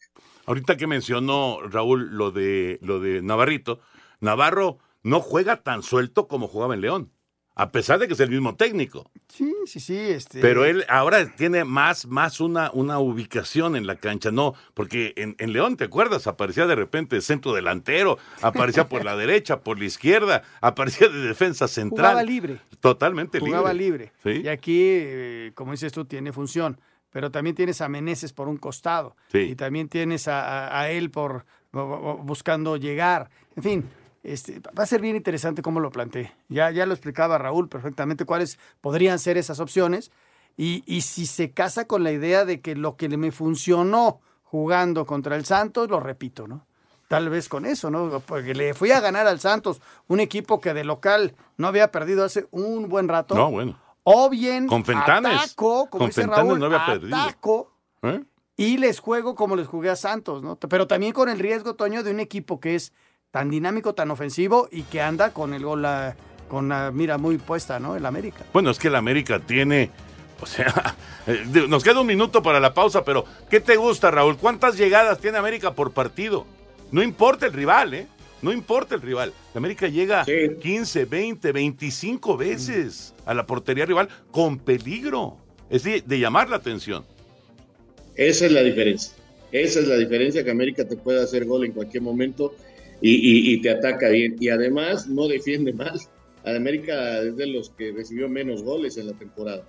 Ahorita 0.46 0.78
que 0.78 0.88
mencionó 0.88 1.60
Raúl 1.64 2.16
lo 2.16 2.32
de, 2.32 2.80
lo 2.82 3.02
de 3.02 3.22
Navarrito, 3.22 3.82
Navarro 4.22 4.78
no 5.04 5.20
juega 5.20 5.62
tan 5.62 5.84
suelto 5.84 6.30
como 6.30 6.48
jugaba 6.48 6.76
en 6.76 6.82
León 6.82 7.12
a 7.56 7.72
pesar 7.72 8.00
de 8.00 8.08
que 8.08 8.14
es 8.14 8.20
el 8.20 8.30
mismo 8.30 8.56
técnico. 8.56 9.10
Sí, 9.30 9.54
sí, 9.66 9.80
sí. 9.80 9.98
Este... 9.98 10.42
Pero 10.42 10.66
él 10.66 10.86
ahora 10.90 11.26
tiene 11.36 11.64
más, 11.64 12.06
más 12.06 12.42
una, 12.42 12.70
una 12.74 13.00
ubicación 13.00 13.78
en 13.78 13.88
la 13.88 13.96
cancha, 13.96 14.30
no, 14.30 14.54
porque 14.74 15.14
en, 15.16 15.36
en, 15.40 15.54
León, 15.54 15.78
¿te 15.78 15.86
acuerdas? 15.86 16.28
Aparecía 16.28 16.68
de 16.68 16.76
repente 16.76 17.20
centro 17.22 17.54
delantero, 17.54 18.18
aparecía 18.42 18.90
por 18.90 19.06
la 19.06 19.16
derecha, 19.18 19.62
por 19.62 19.80
la 19.80 19.86
izquierda, 19.86 20.44
aparecía 20.60 21.08
de 21.08 21.20
defensa 21.20 21.68
central. 21.70 22.12
Jugaba 22.12 22.24
libre. 22.24 22.60
Totalmente 22.82 23.40
libre. 23.40 23.52
Jugaba 23.52 23.74
libre. 23.74 24.12
Y 24.26 24.48
aquí, 24.50 24.82
eh, 24.82 25.52
como 25.56 25.72
dices 25.72 25.94
tú, 25.94 26.04
tiene 26.04 26.34
función. 26.34 26.78
Pero 27.16 27.32
también 27.32 27.56
tienes 27.56 27.80
a 27.80 27.88
Meneses 27.88 28.34
por 28.34 28.50
un 28.50 28.58
costado. 28.58 29.16
Sí. 29.32 29.38
Y 29.38 29.56
también 29.56 29.88
tienes 29.88 30.28
a, 30.28 30.68
a, 30.68 30.82
a 30.82 30.90
él 30.90 31.12
por 31.12 31.46
buscando 31.72 32.76
llegar. 32.76 33.30
En 33.56 33.64
fin, 33.64 33.90
este, 34.22 34.60
va 34.78 34.84
a 34.84 34.86
ser 34.86 35.00
bien 35.00 35.16
interesante 35.16 35.62
cómo 35.62 35.80
lo 35.80 35.92
planteé. 35.92 36.34
Ya, 36.50 36.72
ya 36.72 36.86
lo 36.86 36.94
explicaba 36.94 37.38
Raúl 37.38 37.70
perfectamente 37.70 38.26
cuáles 38.26 38.60
podrían 38.82 39.18
ser 39.18 39.38
esas 39.38 39.62
opciones. 39.62 40.12
Y, 40.58 40.84
y, 40.86 41.04
si 41.04 41.26
se 41.26 41.52
casa 41.52 41.88
con 41.88 42.04
la 42.04 42.12
idea 42.12 42.44
de 42.44 42.60
que 42.60 42.76
lo 42.76 42.98
que 42.98 43.08
me 43.08 43.32
funcionó 43.32 44.20
jugando 44.44 45.06
contra 45.06 45.38
el 45.38 45.46
Santos, 45.46 45.90
lo 45.90 46.02
repito, 46.02 46.50
¿no? 46.50 46.66
Tal 47.08 47.30
vez 47.30 47.48
con 47.48 47.66
eso, 47.66 47.90
¿no? 47.90 48.20
Porque 48.26 48.54
le 48.54 48.74
fui 48.74 48.92
a 48.92 49.00
ganar 49.00 49.26
al 49.26 49.40
Santos, 49.40 49.82
un 50.10 50.20
equipo 50.20 50.60
que 50.60 50.74
de 50.74 50.84
local 50.84 51.34
no 51.56 51.70
había 51.70 51.92
perdido 51.94 52.26
hace 52.26 52.46
un 52.52 52.90
buen 52.90 53.08
rato. 53.08 53.36
No, 53.36 53.50
bueno. 53.52 53.80
O 54.08 54.30
bien 54.30 54.68
con 54.68 54.86
Fentanes. 54.86 55.34
ataco, 55.34 55.90
como 55.90 56.00
con 56.00 56.08
dice 56.08 56.22
Fentanes 56.22 56.48
Raúl, 56.48 56.60
no 56.60 56.66
había 56.68 56.86
perdido. 56.86 57.18
ataco 57.18 57.72
¿Eh? 58.04 58.24
y 58.58 58.78
les 58.78 59.00
juego 59.00 59.36
como 59.36 59.56
les 59.56 59.68
jugué 59.68 59.90
a 59.90 59.96
Santos, 59.96 60.44
¿no? 60.44 60.58
Pero 60.58 60.88
también 60.88 61.12
con 61.12 61.28
el 61.28 61.40
riesgo, 61.40 61.76
Toño, 61.76 62.04
de 62.04 62.12
un 62.12 62.20
equipo 62.20 62.60
que 62.60 62.76
es 62.76 62.94
tan 63.32 63.50
dinámico, 63.50 63.94
tan 63.94 64.12
ofensivo 64.12 64.70
y 64.72 64.84
que 64.84 65.02
anda 65.02 65.32
con 65.32 65.54
el 65.54 65.64
gol, 65.64 65.82
la, 65.82 66.16
con 66.48 66.70
la 66.70 66.92
mira 66.92 67.18
muy 67.18 67.38
puesta, 67.38 67.80
¿no? 67.80 67.96
El 67.96 68.06
América. 68.06 68.46
Bueno, 68.54 68.70
es 68.70 68.80
que 68.80 68.88
el 68.88 68.96
América 68.96 69.40
tiene, 69.40 69.92
o 70.40 70.46
sea, 70.46 70.96
nos 71.68 71.84
queda 71.84 72.00
un 72.00 72.08
minuto 72.08 72.42
para 72.42 72.60
la 72.60 72.74
pausa, 72.74 73.04
pero 73.04 73.26
¿qué 73.50 73.60
te 73.60 73.76
gusta, 73.76 74.12
Raúl? 74.12 74.38
¿Cuántas 74.38 74.78
llegadas 74.78 75.20
tiene 75.20 75.38
América 75.38 75.74
por 75.74 75.92
partido? 75.92 76.46
No 76.92 77.04
importa 77.04 77.48
el 77.48 77.54
rival, 77.54 77.94
¿eh? 77.94 78.08
No 78.46 78.54
importa 78.54 78.94
el 78.94 79.02
rival. 79.02 79.34
La 79.56 79.58
América 79.58 79.88
llega 79.88 80.24
sí. 80.24 80.32
15, 80.62 81.06
20, 81.06 81.52
25 81.52 82.38
veces 82.38 83.16
a 83.26 83.34
la 83.34 83.48
portería 83.48 83.88
rival 83.88 84.08
con 84.30 84.60
peligro. 84.60 85.38
Es 85.68 85.82
de, 85.82 86.04
de 86.06 86.20
llamar 86.20 86.48
la 86.52 86.58
atención. 86.58 87.04
Esa 88.16 88.46
es 88.46 88.52
la 88.52 88.62
diferencia. 88.62 89.16
Esa 89.52 89.80
es 89.80 89.88
la 89.88 89.98
diferencia 89.98 90.44
que 90.44 90.52
América 90.52 90.88
te 90.88 90.96
puede 90.96 91.24
hacer 91.24 91.46
gol 91.46 91.66
en 91.66 91.72
cualquier 91.72 92.04
momento 92.04 92.54
y, 93.02 93.16
y, 93.16 93.52
y, 93.52 93.62
te 93.64 93.72
ataca 93.72 94.10
bien. 94.10 94.36
Y 94.40 94.50
además 94.50 95.08
no 95.08 95.28
defiende 95.28 95.74
mal. 95.84 96.00
América 96.44 97.22
es 97.22 97.36
de 97.38 97.48
los 97.48 97.72
que 97.72 97.94
recibió 97.94 98.30
menos 98.30 98.62
goles 98.62 98.96
en 98.98 99.08
la 99.08 99.14
temporada. 99.14 99.64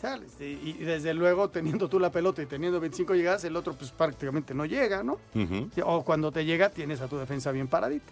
Sales, 0.00 0.32
y, 0.40 0.44
y, 0.44 0.72
desde 0.84 1.12
luego 1.12 1.50
teniendo 1.50 1.88
tú 1.88 2.00
la 2.00 2.10
pelota 2.10 2.40
y 2.40 2.46
teniendo 2.46 2.80
25 2.80 3.14
llegadas, 3.14 3.44
el 3.44 3.54
otro 3.54 3.74
pues 3.74 3.90
prácticamente 3.90 4.54
no 4.54 4.64
llega, 4.64 5.02
¿no? 5.02 5.18
Uh 5.34 5.38
-huh. 5.40 5.82
O 5.84 6.04
cuando 6.04 6.32
te 6.32 6.44
llega 6.44 6.70
tienes 6.70 7.02
a 7.02 7.06
tu 7.06 7.18
defensa 7.18 7.52
bien 7.52 7.68
paradita. 7.68 8.10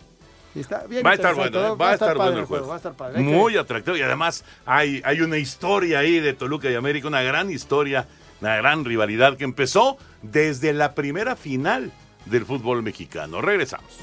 Y 0.55 0.61
está 0.61 0.87
bien 0.87 1.05
va 1.05 1.11
a 1.11 1.15
estar 1.15 1.35
bueno, 1.35 1.61
va, 1.61 1.75
va 1.75 1.91
a 1.91 1.95
estar, 1.95 2.17
bueno 2.17 2.41
el 2.41 2.45
juego. 2.45 2.47
juego. 2.47 2.69
Va 2.69 2.75
a 2.75 2.77
estar 2.77 2.95
padre. 2.95 3.21
Muy 3.21 3.55
que... 3.55 3.59
atractivo 3.59 3.97
y 3.97 4.03
además 4.03 4.45
hay, 4.67 5.01
hay 5.05 5.21
una 5.21 5.39
historia 5.39 6.01
ahí 6.01 6.21
de 6.21 6.35
Toluca 6.35 6.71
y 6.71 6.75
América, 6.75 7.09
una 7.09 7.23
gran 7.23 7.51
historia, 7.51 8.07
una 8.41 8.57
gran 8.57 8.85
rivalidad 8.85 9.37
que 9.37 9.45
empezó 9.45 9.97
desde 10.23 10.73
la 10.73 10.95
primera 10.95 11.37
final 11.37 11.93
del 12.27 12.45
fútbol 12.45 12.83
mexicano. 12.83 13.41
Regresamos. 13.41 13.97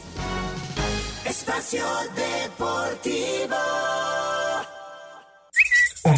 Espacio 1.25 1.85
Deportivo. 2.15 3.55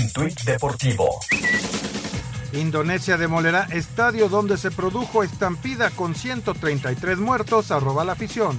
Un 0.07 0.13
tuit 0.13 0.41
deportivo. 0.45 1.19
Indonesia 2.53 3.17
demolerá 3.17 3.67
estadio 3.71 4.29
donde 4.29 4.57
se 4.57 4.71
produjo 4.71 5.21
estampida 5.21 5.89
con 5.89 6.15
133 6.15 7.17
muertos, 7.17 7.71
arroba 7.71 8.05
la 8.05 8.13
afición. 8.13 8.57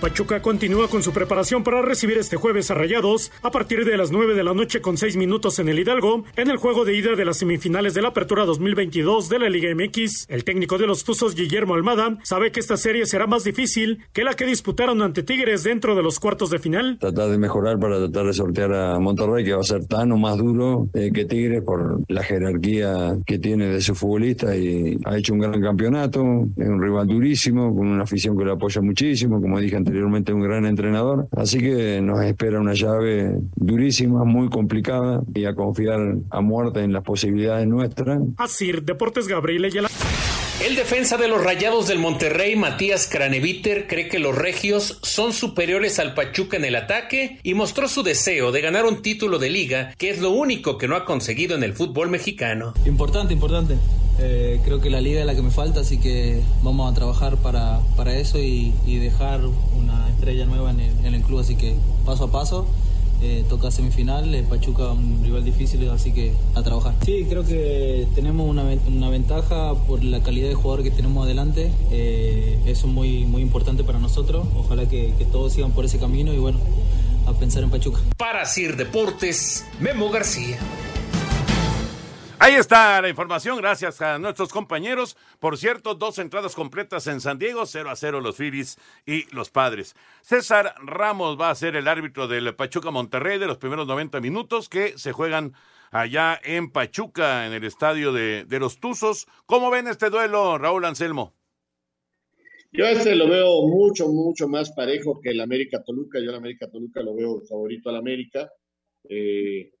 Pachuca 0.00 0.40
continúa 0.40 0.88
con 0.88 1.02
su 1.02 1.12
preparación 1.12 1.62
para 1.62 1.82
recibir 1.82 2.16
este 2.16 2.36
jueves 2.36 2.70
a 2.70 2.74
Rayados 2.74 3.30
a 3.42 3.50
partir 3.50 3.84
de 3.84 3.98
las 3.98 4.10
9 4.10 4.34
de 4.34 4.42
la 4.42 4.54
noche 4.54 4.80
con 4.80 4.96
6 4.96 5.18
minutos 5.18 5.58
en 5.58 5.68
el 5.68 5.78
Hidalgo, 5.78 6.24
en 6.36 6.48
el 6.48 6.56
juego 6.56 6.86
de 6.86 6.96
ida 6.96 7.16
de 7.16 7.26
las 7.26 7.36
semifinales 7.36 7.92
de 7.92 8.00
la 8.00 8.08
Apertura 8.08 8.46
2022 8.46 9.28
de 9.28 9.38
la 9.38 9.50
Liga 9.50 9.68
MX. 9.74 10.26
El 10.30 10.44
técnico 10.44 10.78
de 10.78 10.86
los 10.86 11.04
Tuzos, 11.04 11.34
Guillermo 11.34 11.74
Almada, 11.74 12.18
sabe 12.22 12.50
que 12.50 12.60
esta 12.60 12.78
serie 12.78 13.04
será 13.04 13.26
más 13.26 13.44
difícil 13.44 13.98
que 14.14 14.24
la 14.24 14.34
que 14.34 14.46
disputaron 14.46 15.02
ante 15.02 15.22
Tigres 15.22 15.64
dentro 15.64 15.94
de 15.94 16.02
los 16.02 16.18
cuartos 16.18 16.48
de 16.48 16.58
final. 16.58 16.96
Tratar 16.98 17.28
de 17.28 17.36
mejorar 17.36 17.78
para 17.78 17.98
tratar 17.98 18.26
de 18.26 18.32
sortear 18.32 18.72
a 18.72 18.98
Monterrey, 18.98 19.44
que 19.44 19.52
va 19.52 19.60
a 19.60 19.64
ser 19.64 19.84
tan 19.84 20.12
o 20.12 20.16
más 20.16 20.38
duro 20.38 20.88
eh, 20.94 21.10
que 21.12 21.26
Tigres 21.26 21.62
por 21.62 22.00
la 22.08 22.22
jerarquía 22.22 23.18
que 23.26 23.38
tiene 23.38 23.66
de 23.66 23.82
su 23.82 23.94
futbolista 23.94 24.56
y 24.56 24.98
ha 25.04 25.18
hecho 25.18 25.34
un 25.34 25.40
gran 25.40 25.60
campeonato, 25.60 26.48
es 26.56 26.68
un 26.68 26.80
rival 26.80 27.06
durísimo, 27.06 27.74
con 27.76 27.86
una 27.86 28.04
afición 28.04 28.36
que 28.38 28.44
lo 28.44 28.52
apoya 28.52 28.80
muchísimo, 28.80 29.40
como 29.42 29.60
dije 29.60 29.76
antes 29.76 29.89
anteriormente 29.90 30.32
un 30.32 30.40
gran 30.40 30.66
entrenador. 30.66 31.28
Así 31.36 31.58
que 31.58 32.00
nos 32.00 32.22
espera 32.22 32.60
una 32.60 32.74
llave 32.74 33.36
durísima, 33.56 34.24
muy 34.24 34.48
complicada 34.48 35.22
y 35.34 35.44
a 35.44 35.54
confiar 35.54 36.16
a 36.30 36.40
muerte 36.40 36.80
en 36.80 36.92
las 36.92 37.02
posibilidades 37.02 37.66
nuestras. 37.66 38.20
Así, 38.36 38.72
Deportes 38.72 39.26
Gabriel. 39.26 39.70
El 40.60 40.76
defensa 40.76 41.16
de 41.16 41.26
los 41.26 41.42
Rayados 41.42 41.88
del 41.88 41.98
Monterrey, 41.98 42.54
Matías 42.54 43.06
Craneviter, 43.06 43.86
cree 43.86 44.08
que 44.08 44.18
los 44.18 44.36
regios 44.36 44.98
son 45.00 45.32
superiores 45.32 45.98
al 45.98 46.12
Pachuca 46.12 46.58
en 46.58 46.66
el 46.66 46.76
ataque 46.76 47.38
y 47.42 47.54
mostró 47.54 47.88
su 47.88 48.02
deseo 48.02 48.52
de 48.52 48.60
ganar 48.60 48.84
un 48.84 49.00
título 49.00 49.38
de 49.38 49.48
liga, 49.48 49.94
que 49.96 50.10
es 50.10 50.18
lo 50.18 50.32
único 50.32 50.76
que 50.76 50.86
no 50.86 50.96
ha 50.96 51.06
conseguido 51.06 51.56
en 51.56 51.62
el 51.62 51.72
fútbol 51.72 52.10
mexicano. 52.10 52.74
Importante, 52.84 53.32
importante. 53.32 53.78
Eh, 54.18 54.60
creo 54.62 54.82
que 54.82 54.90
la 54.90 55.00
liga 55.00 55.20
es 55.20 55.26
la 55.26 55.34
que 55.34 55.40
me 55.40 55.50
falta, 55.50 55.80
así 55.80 55.98
que 55.98 56.42
vamos 56.62 56.92
a 56.92 56.94
trabajar 56.94 57.38
para, 57.38 57.80
para 57.96 58.14
eso 58.14 58.38
y, 58.38 58.74
dejar 58.84 59.40
una 59.74 60.10
estrella 60.10 60.44
nueva 60.44 60.72
en 60.72 61.14
el, 61.14 61.22
club, 61.22 61.38
así 61.38 61.56
que 61.56 61.74
paso 62.04 62.24
a 62.24 62.30
paso. 62.30 62.68
Eh, 63.22 63.44
toca 63.48 63.70
semifinal, 63.70 64.34
eh, 64.34 64.42
Pachuca 64.48 64.92
un 64.92 65.20
rival 65.22 65.44
difícil, 65.44 65.86
así 65.90 66.10
que 66.12 66.32
a 66.54 66.62
trabajar. 66.62 66.94
Sí, 67.04 67.26
creo 67.28 67.44
que 67.44 68.06
tenemos 68.14 68.48
una, 68.48 68.64
una 68.86 69.10
ventaja 69.10 69.74
por 69.86 70.02
la 70.02 70.22
calidad 70.22 70.48
de 70.48 70.54
jugador 70.54 70.82
que 70.82 70.90
tenemos 70.90 71.24
adelante, 71.24 71.70
eh, 71.90 72.58
eso 72.64 72.86
es 72.86 72.92
muy, 72.92 73.26
muy 73.26 73.42
importante 73.42 73.84
para 73.84 73.98
nosotros, 73.98 74.46
ojalá 74.56 74.88
que, 74.88 75.12
que 75.18 75.26
todos 75.26 75.52
sigan 75.52 75.72
por 75.72 75.84
ese 75.84 75.98
camino 75.98 76.32
y 76.32 76.38
bueno, 76.38 76.58
a 77.26 77.34
pensar 77.34 77.62
en 77.62 77.70
Pachuca. 77.70 78.00
Para 78.16 78.46
Sir 78.46 78.76
Deportes, 78.76 79.66
Memo 79.80 80.08
García. 80.08 80.58
Ahí 82.42 82.54
está 82.54 83.02
la 83.02 83.10
información, 83.10 83.58
gracias 83.58 84.00
a 84.00 84.18
nuestros 84.18 84.48
compañeros. 84.48 85.14
Por 85.40 85.58
cierto, 85.58 85.94
dos 85.94 86.18
entradas 86.18 86.54
completas 86.54 87.06
en 87.06 87.20
San 87.20 87.38
Diego, 87.38 87.66
0 87.66 87.90
a 87.90 87.96
0 87.96 88.22
los 88.22 88.38
Phillies 88.38 88.78
y 89.04 89.24
los 89.34 89.50
Padres. 89.50 89.94
César 90.22 90.74
Ramos 90.82 91.38
va 91.38 91.50
a 91.50 91.54
ser 91.54 91.76
el 91.76 91.86
árbitro 91.86 92.28
del 92.28 92.54
Pachuca 92.54 92.90
Monterrey 92.90 93.38
de 93.38 93.46
los 93.46 93.58
primeros 93.58 93.86
90 93.86 94.22
minutos 94.22 94.70
que 94.70 94.96
se 94.96 95.12
juegan 95.12 95.52
allá 95.90 96.40
en 96.42 96.70
Pachuca, 96.70 97.46
en 97.46 97.52
el 97.52 97.64
estadio 97.64 98.10
de, 98.10 98.46
los 98.58 98.80
Tuzos. 98.80 99.28
¿Cómo 99.44 99.70
ven 99.70 99.86
este 99.86 100.08
duelo, 100.08 100.56
Raúl 100.56 100.86
Anselmo? 100.86 101.34
Yo 102.72 102.86
este 102.86 103.16
lo 103.16 103.28
veo 103.28 103.66
mucho, 103.66 104.08
mucho 104.08 104.48
más 104.48 104.70
parejo 104.70 105.20
que 105.20 105.32
el 105.32 105.42
América 105.42 105.84
Toluca. 105.84 106.18
Yo 106.18 106.30
el 106.30 106.36
América 106.36 106.70
Toluca 106.70 107.02
lo 107.02 107.14
veo 107.14 107.42
favorito 107.42 107.90
al 107.90 107.96
América. 107.96 108.50
Eh, 109.06 109.72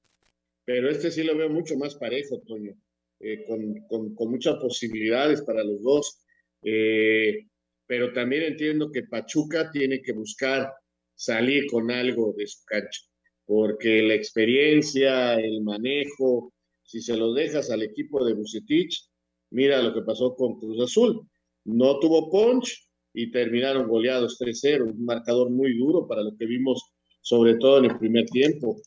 pero 0.64 0.90
este 0.90 1.10
sí 1.10 1.22
lo 1.22 1.36
veo 1.36 1.48
mucho 1.48 1.76
más 1.76 1.94
parejo, 1.96 2.40
Toño, 2.46 2.74
eh, 3.20 3.44
con, 3.46 4.14
con, 4.14 4.30
muchas 4.30 4.56
posibilidades 4.56 5.42
para 5.42 5.64
los 5.64 5.82
dos. 5.82 6.24
Eh, 6.62 7.46
pero 7.86 8.12
también 8.12 8.44
entiendo 8.44 8.90
que 8.92 9.04
Pachuca 9.04 9.70
tiene 9.72 10.00
que 10.00 10.12
buscar 10.12 10.72
salir 11.14 11.66
con 11.70 11.90
algo 11.90 12.34
de 12.36 12.46
su 12.46 12.64
cancha, 12.64 13.02
porque 13.44 14.02
la 14.02 14.14
experiencia, 14.14 15.34
el 15.34 15.62
manejo, 15.62 16.52
si 16.82 17.00
se 17.00 17.16
lo 17.16 17.32
dejas 17.32 17.70
al 17.70 17.82
equipo 17.82 18.24
de 18.24 18.34
Bucetich, 18.34 19.08
mira 19.50 19.82
lo 19.82 19.92
que 19.92 20.02
pasó 20.02 20.34
con 20.34 20.58
Cruz 20.58 20.80
Azul. 20.80 21.20
No 21.64 21.98
tuvo 21.98 22.30
punch 22.30 22.88
y 23.12 23.30
terminaron 23.30 23.88
goleados 23.88 24.38
3-0, 24.40 24.92
un 24.92 25.04
marcador 25.04 25.50
muy 25.50 25.76
duro 25.76 26.06
para 26.06 26.22
lo 26.22 26.36
que 26.36 26.46
vimos, 26.46 26.82
sobre 27.20 27.56
todo 27.56 27.78
en 27.78 27.86
el 27.86 27.98
primer 27.98 28.26
tiempo 28.26 28.80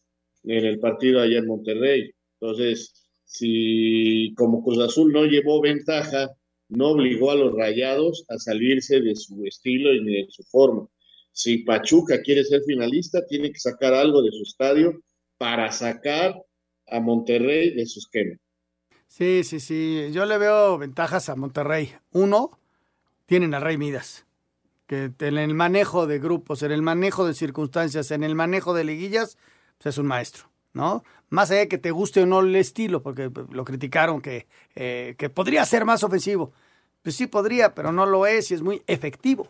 en 0.44 0.66
el 0.66 0.80
partido 0.80 1.22
allá 1.22 1.40
en 1.40 1.48
Monterrey. 1.48 2.12
Entonces, 2.40 2.94
si 3.26 4.34
como 4.36 4.64
Cruz 4.64 4.80
Azul 4.80 5.12
no 5.12 5.26
llevó 5.26 5.62
ventaja, 5.62 6.30
no 6.70 6.90
obligó 6.90 7.32
a 7.32 7.36
los 7.36 7.54
rayados 7.56 8.26
a 8.30 8.38
salirse 8.38 9.00
de 9.02 9.16
su 9.16 9.46
estilo 9.46 9.94
y 9.94 10.04
de 10.04 10.26
su 10.30 10.44
forma. 10.44 10.88
Si 11.32 11.60
Pachuca 11.60 12.22
quiere 12.22 12.44
ser 12.44 12.62
finalista, 12.64 13.26
tiene 13.26 13.52
que 13.52 13.60
sacar 13.60 13.94
algo 13.94 14.22
de 14.22 14.32
su 14.32 14.44
estadio 14.44 15.02
para 15.38 15.72
sacar 15.72 16.36
a 16.88 17.00
Monterrey 17.00 17.74
de 17.74 17.86
su 17.86 18.00
esquema. 18.00 18.38
Sí, 19.08 19.44
sí, 19.44 19.60
sí. 19.60 20.10
Yo 20.12 20.26
le 20.26 20.38
veo 20.38 20.78
ventajas 20.78 21.30
a 21.30 21.36
Monterrey. 21.36 21.92
Uno, 22.12 22.60
tienen 23.26 23.54
a 23.54 23.60
Rey 23.60 23.78
Midas, 23.78 24.26
que 24.88 25.12
en 25.20 25.38
el 25.38 25.54
manejo 25.54 26.08
de 26.08 26.20
grupos, 26.20 26.64
en 26.64 26.72
el 26.72 26.82
manejo 26.82 27.26
de 27.26 27.34
circunstancias, 27.34 28.12
en 28.12 28.24
el 28.24 28.36
manejo 28.36 28.74
de 28.74 28.84
liguillas, 28.84 29.38
pues 29.78 29.96
es 29.96 29.98
un 29.98 30.08
maestro, 30.08 30.46
¿no? 30.74 31.04
Más 31.30 31.50
allá 31.52 31.62
de 31.62 31.68
que 31.68 31.78
te 31.78 31.92
guste 31.92 32.22
o 32.22 32.26
no 32.26 32.42
el 32.42 32.56
estilo, 32.56 33.02
porque 33.02 33.32
lo 33.52 33.66
criticaron 33.66 34.22
que, 34.22 34.48
eh, 34.76 35.16
que 35.18 35.30
podría 35.30 35.66
ser 35.66 35.84
más 35.86 36.04
ofensivo. 36.04 36.52
Pues 37.02 37.16
sí 37.16 37.28
podría, 37.28 37.74
pero 37.76 37.92
no 37.92 38.06
lo 38.06 38.26
es 38.26 38.52
y 38.52 38.54
es 38.54 38.62
muy 38.62 38.82
efectivo. 38.88 39.48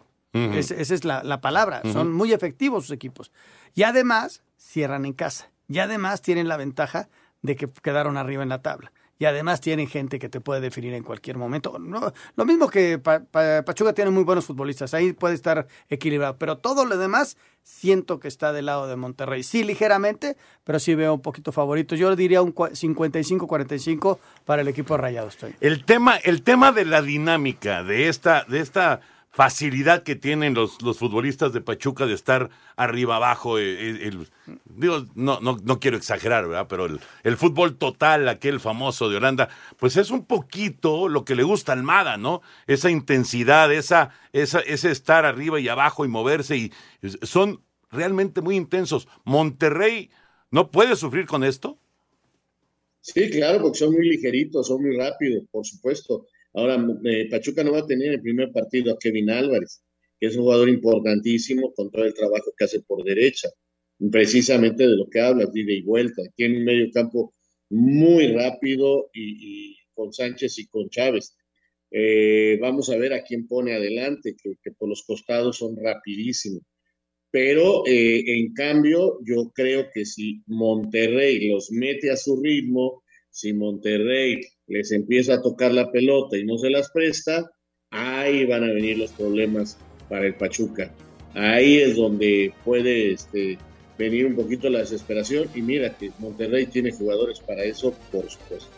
Es- 0.53 0.71
esa 0.71 0.93
es 0.95 1.03
la, 1.05 1.21
la 1.24 1.41
palabra. 1.41 1.82
Son 1.93 2.11
muy 2.11 2.34
efectivos 2.34 2.86
sus 2.86 2.91
equipos. 2.95 3.32
Y 3.76 3.84
además, 3.84 4.41
cierran 4.57 5.05
en 5.05 5.13
casa. 5.13 5.51
Y 5.67 5.80
además 5.80 6.21
tienen 6.21 6.47
la 6.47 6.57
ventaja 6.57 7.09
de 7.43 7.55
que 7.55 7.69
quedaron 7.69 8.17
arriba 8.17 8.41
en 8.41 8.49
la 8.49 8.61
tabla. 8.63 8.91
Y 9.20 9.26
además 9.26 9.61
tienen 9.61 9.88
gente 9.88 10.18
que 10.20 10.28
te 10.28 10.41
puede 10.41 10.59
definir 10.59 10.93
en 10.93 11.03
cualquier 11.03 11.38
momento. 11.38 11.78
No, 11.80 12.11
lo 12.36 12.45
mismo 12.45 12.68
que 12.70 12.97
Pa- 12.99 13.20
Pa- 13.22 13.64
Pachuca 13.64 13.93
tiene 13.93 14.11
muy 14.11 14.24
buenos 14.24 14.45
futbolistas. 14.45 14.93
Ahí 14.93 15.14
puede 15.14 15.36
estar 15.36 15.68
equilibrado. 15.88 16.38
Pero 16.38 16.57
todo 16.57 16.84
lo 16.86 16.97
demás 16.97 17.38
siento 17.61 18.20
que 18.20 18.28
está 18.28 18.51
del 18.51 18.66
lado 18.66 18.88
de 18.88 18.95
Monterrey. 18.95 19.43
Sí, 19.43 19.64
ligeramente, 19.64 20.36
pero 20.64 20.80
sí 20.80 20.95
veo 20.95 21.14
un 21.14 21.22
poquito 21.22 21.51
favorito. 21.51 21.95
Yo 21.95 22.14
diría 22.16 22.41
un 22.41 22.53
cua- 22.53 22.72
55-45 22.76 24.20
para 24.45 24.61
el 24.61 24.68
equipo 24.68 24.97
rayado. 24.97 25.30
El 25.61 25.86
tema, 25.86 26.18
el 26.18 26.41
tema 26.43 26.72
de 26.72 26.86
la 26.86 27.01
dinámica, 27.01 27.84
de 27.84 28.09
esta, 28.09 28.43
de 28.45 28.59
esta 28.59 28.99
facilidad 29.34 30.03
que 30.03 30.15
tienen 30.15 30.53
los, 30.53 30.81
los 30.84 30.99
futbolistas 30.99 31.53
de 31.53 31.61
Pachuca 31.61 32.05
de 32.05 32.13
estar 32.13 32.51
arriba 32.77 33.15
abajo, 33.17 33.59
eh, 33.59 33.63
eh, 33.65 33.99
el- 34.09 34.29
digo, 34.65 35.05
no, 35.15 35.39
no, 35.41 35.57
no 35.63 35.79
quiero 35.79 35.97
exagerar, 35.97 36.47
¿verdad? 36.47 36.67
Pero 36.69 36.86
el, 36.86 37.38
fútbol 37.38 37.77
total, 37.77 38.29
aquel 38.29 38.59
famoso 38.59 39.09
de 39.09 39.17
Holanda, 39.17 39.49
pues 39.77 39.97
es 39.97 40.11
un 40.11 40.25
poquito 40.25 41.09
lo 41.09 41.25
que 41.25 41.36
le 41.36 41.43
gusta 41.43 41.71
a 41.73 41.75
Almada, 41.75 42.17
¿no? 42.17 42.41
Esa 42.67 42.91
intensidad, 42.91 43.73
esa, 43.73 44.11
esa, 44.34 44.59
ese 44.61 44.91
estar 44.91 45.25
arriba 45.25 45.59
y 45.59 45.67
abajo 45.67 46.05
y 46.05 46.09
moverse, 46.09 46.55
y 46.57 46.71
son 47.23 47.63
realmente 47.91 48.41
muy 48.41 48.55
intensos. 48.55 49.07
Monterrey 49.25 50.11
no 50.51 50.69
puede 50.71 50.95
sufrir 50.95 51.25
con 51.25 51.43
esto. 51.43 51.79
Sí, 53.01 53.29
claro, 53.29 53.61
porque 53.61 53.77
son 53.79 53.91
muy 53.93 54.09
ligeritos, 54.09 54.67
son 54.67 54.81
muy 54.81 54.95
rápidos, 54.97 55.43
por 55.51 55.65
supuesto. 55.65 56.25
Ahora, 56.54 56.86
eh, 57.06 57.28
Pachuca 57.30 57.64
no 57.64 57.72
va 57.72 57.80
a 57.80 57.86
tener 57.88 58.08
en 58.08 58.14
el 58.14 58.22
primer 58.22 58.51
partido 58.51 58.93
a 58.93 58.99
Kevin 58.99 59.30
Álvarez, 59.30 59.84
que 60.20 60.28
es 60.28 60.36
un 60.36 60.43
jugador 60.43 60.70
importantísimo 60.70 61.74
con 61.74 61.91
todo 61.91 62.06
el 62.06 62.14
trabajo 62.14 62.54
que 62.58 62.66
hace 62.66 62.82
por 62.82 63.04
derecha. 63.04 63.49
Precisamente 64.12 64.88
de 64.88 64.95
lo 64.97 65.08
que 65.10 65.20
hablas, 65.20 65.49
ida 65.54 65.74
y 65.74 65.82
vuelta. 65.82 66.22
Tiene 66.36 66.58
un 66.60 66.66
medio 66.66 66.91
campo 66.91 67.34
muy 67.70 68.28
rápido 68.28 69.10
y, 69.14 69.78
con 69.93 70.14
Sánchez 70.14 70.60
y 70.60 70.68
con 70.68 70.89
Chávez. 70.89 71.36
Eh, 71.91 72.58
vamos 72.62 72.89
a 72.89 72.97
ver 72.97 73.14
a 73.14 73.24
quién 73.24 73.47
pone 73.47 73.74
adelante, 73.74 74.36
que, 74.41 74.56
que 74.62 74.72
por 74.72 74.89
los 74.89 75.04
costados 75.04 75.58
son 75.58 75.76
rapidísimos. 75.78 76.64
Pero 77.34 77.84
eh, 77.88 78.24
en 78.28 78.54
cambio, 78.54 79.18
yo 79.24 79.51
creo 79.56 79.89
que 79.91 80.06
si 80.06 80.43
Monterrey 80.45 81.49
los 81.49 81.72
mete 81.72 82.12
a 82.12 82.16
su 82.16 82.39
ritmo, 82.39 83.03
si 83.34 83.51
Monterrey 83.51 84.41
les 84.67 84.91
empieza 84.91 85.34
a 85.34 85.41
tocar 85.41 85.73
la 85.73 85.91
pelota 85.91 86.38
y 86.38 86.45
no 86.45 86.59
se 86.59 86.69
las 86.69 86.91
presta, 86.91 87.51
ahí 87.89 88.45
van 88.45 88.63
a 88.63 88.71
venir 88.71 88.99
los 88.99 89.11
problemas 89.11 89.77
para 90.07 90.27
el 90.27 90.36
Pachuca. 90.36 90.93
Ahí 91.34 91.77
es 91.79 91.95
donde 91.95 92.53
puede 92.63 93.11
este, 93.11 93.57
venir 93.97 94.27
un 94.27 94.36
poquito 94.36 94.69
la 94.69 94.79
desesperación. 94.79 95.49
Y 95.55 95.63
mira 95.63 95.97
que 95.97 96.11
Monterrey 96.19 96.67
tiene 96.67 96.91
jugadores 96.91 97.39
para 97.39 97.63
eso, 97.63 97.91
por 98.11 98.29
supuesto. 98.29 98.69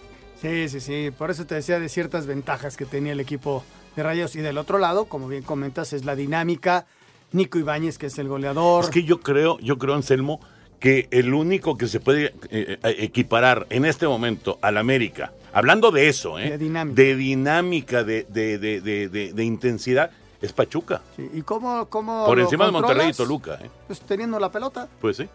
Sí, 0.42 0.70
sí, 0.70 0.80
sí. 0.80 1.12
Por 1.16 1.32
eso 1.32 1.46
te 1.46 1.56
decía 1.56 1.78
de 1.78 1.90
ciertas 1.90 2.26
ventajas 2.26 2.78
que 2.78 2.86
tenía 2.86 3.12
el 3.12 3.20
equipo 3.20 3.66
de 3.98 4.04
Rayos. 4.04 4.38
Y 4.38 4.40
del 4.40 4.58
otro 4.58 4.80
lado, 4.80 5.06
como 5.06 5.28
bien 5.28 5.44
comentas, 5.44 5.92
es 5.92 6.06
la 6.06 6.16
dinámica. 6.16 6.88
Nico 7.34 7.58
Ibáñez, 7.60 7.98
que 7.98 8.06
es 8.06 8.18
el 8.20 8.30
goleador. 8.30 8.86
Es 8.86 8.90
que 8.90 9.04
yo 9.04 9.20
creo, 9.20 9.60
yo 9.60 9.78
creo, 9.78 9.96
Anselmo, 9.96 10.40
que 10.86 11.08
el 11.10 11.34
único 11.34 11.78
que 11.80 11.88
se 11.88 12.00
puede 12.00 12.26
eh, 12.52 12.78
eh, 12.84 12.96
equiparar 13.00 13.66
en 13.72 13.86
este 13.86 14.08
momento 14.08 14.60
al 14.62 14.78
América, 14.78 15.34
hablando 15.52 15.90
de 15.90 16.10
eso, 16.10 16.38
¿eh? 16.38 16.52
De 16.52 16.58
dinámica. 16.60 17.02
de 17.02 17.16
dinámica, 17.16 18.04
de, 18.04 18.28
de, 18.30 18.60
de, 18.60 18.82
de, 18.82 19.10
de- 19.10 19.34
de 19.34 19.44
intensidad, 19.44 20.12
es 20.44 20.54
Pachuca. 20.54 21.02
Sí, 21.16 21.28
¿Y 21.34 21.42
cómo, 21.42 21.88
cómo 21.88 22.28
Por 22.28 22.40
encima 22.40 22.68
de 22.68 22.72
Monterrey 22.72 23.10
y? 23.10 23.14
Toluca. 23.14 23.56
¿eh? 23.64 23.70
Pues 23.88 24.00
teniendo 24.02 24.40
la 24.40 24.52
pelota. 24.52 24.88
Pues 25.02 25.18
sí. 25.18 25.28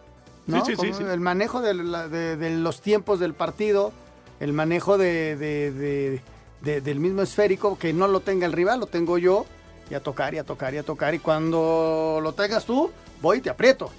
El 0.47 1.19
manejo 1.19 1.59
de, 1.61 1.73
la- 1.73 2.07
de- 2.07 2.37
de 2.37 2.49
los 2.51 2.79
tiempos 2.79 3.19
del 3.19 3.33
partido, 3.33 3.91
el 4.39 4.53
manejo 4.53 4.97
de- 4.97 6.21
del 6.63 6.99
mismo 7.01 7.23
esférico, 7.23 7.77
que 7.77 7.91
no 7.91 8.07
lo 8.07 8.21
tenga 8.21 8.45
el 8.45 8.53
rival, 8.53 8.79
lo 8.79 8.85
tengo 8.87 9.17
yo, 9.17 9.45
y 9.89 9.95
a 9.95 9.99
tocar, 9.99 10.33
y 10.33 10.37
a 10.37 10.45
tocar, 10.45 10.73
y 10.73 10.77
a 10.77 10.83
tocar. 10.83 11.13
Y 11.13 11.19
cuando 11.19 12.21
lo 12.23 12.31
tengas 12.31 12.63
tú, 12.63 12.89
voy 13.21 13.39
y 13.39 13.41
te 13.41 13.49
aprieto. 13.49 13.91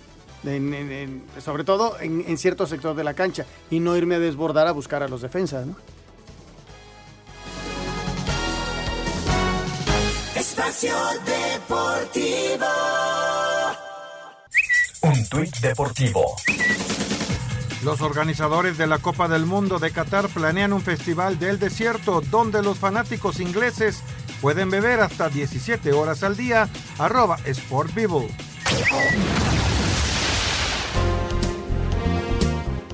En- 0.45 0.75
en- 0.75 0.91
en- 0.93 1.23
sobre 1.41 1.63
todo 1.65 1.99
en, 2.01 2.25
en 2.27 2.37
cierto 2.39 2.67
sector 2.67 2.97
de 2.97 3.05
la 3.05 3.15
cancha. 3.15 3.47
Y 3.71 3.79
no 3.81 3.97
irme 3.97 4.17
a 4.17 4.19
desbordar 4.19 4.67
a 4.67 4.73
buscar 4.73 5.03
a 5.03 5.09
los 5.09 5.23
defensas, 5.23 5.67
¿no? 5.67 5.77
Espacio 10.35 10.95
Deportivo. 11.25 12.67
Un 15.03 15.29
tuit 15.29 15.57
deportivo. 15.59 16.37
Los 17.85 18.01
organizadores 18.01 18.79
de 18.79 18.87
la 18.87 18.99
Copa 18.99 19.27
del 19.29 19.45
Mundo 19.47 19.79
de 19.79 19.91
Qatar 19.91 20.29
planean 20.29 20.73
un 20.73 20.83
festival 20.83 21.39
del 21.39 21.59
desierto 21.59 22.21
donde 22.21 22.63
los 22.63 22.79
fanáticos 22.79 23.41
ingleses 23.41 24.03
pueden 24.41 24.71
beber 24.71 25.01
hasta 25.01 25.29
17 25.29 25.93
horas 25.93 26.23
al 26.23 26.37
día. 26.37 26.69
Arroba 26.99 27.39
Sport. 27.45 27.91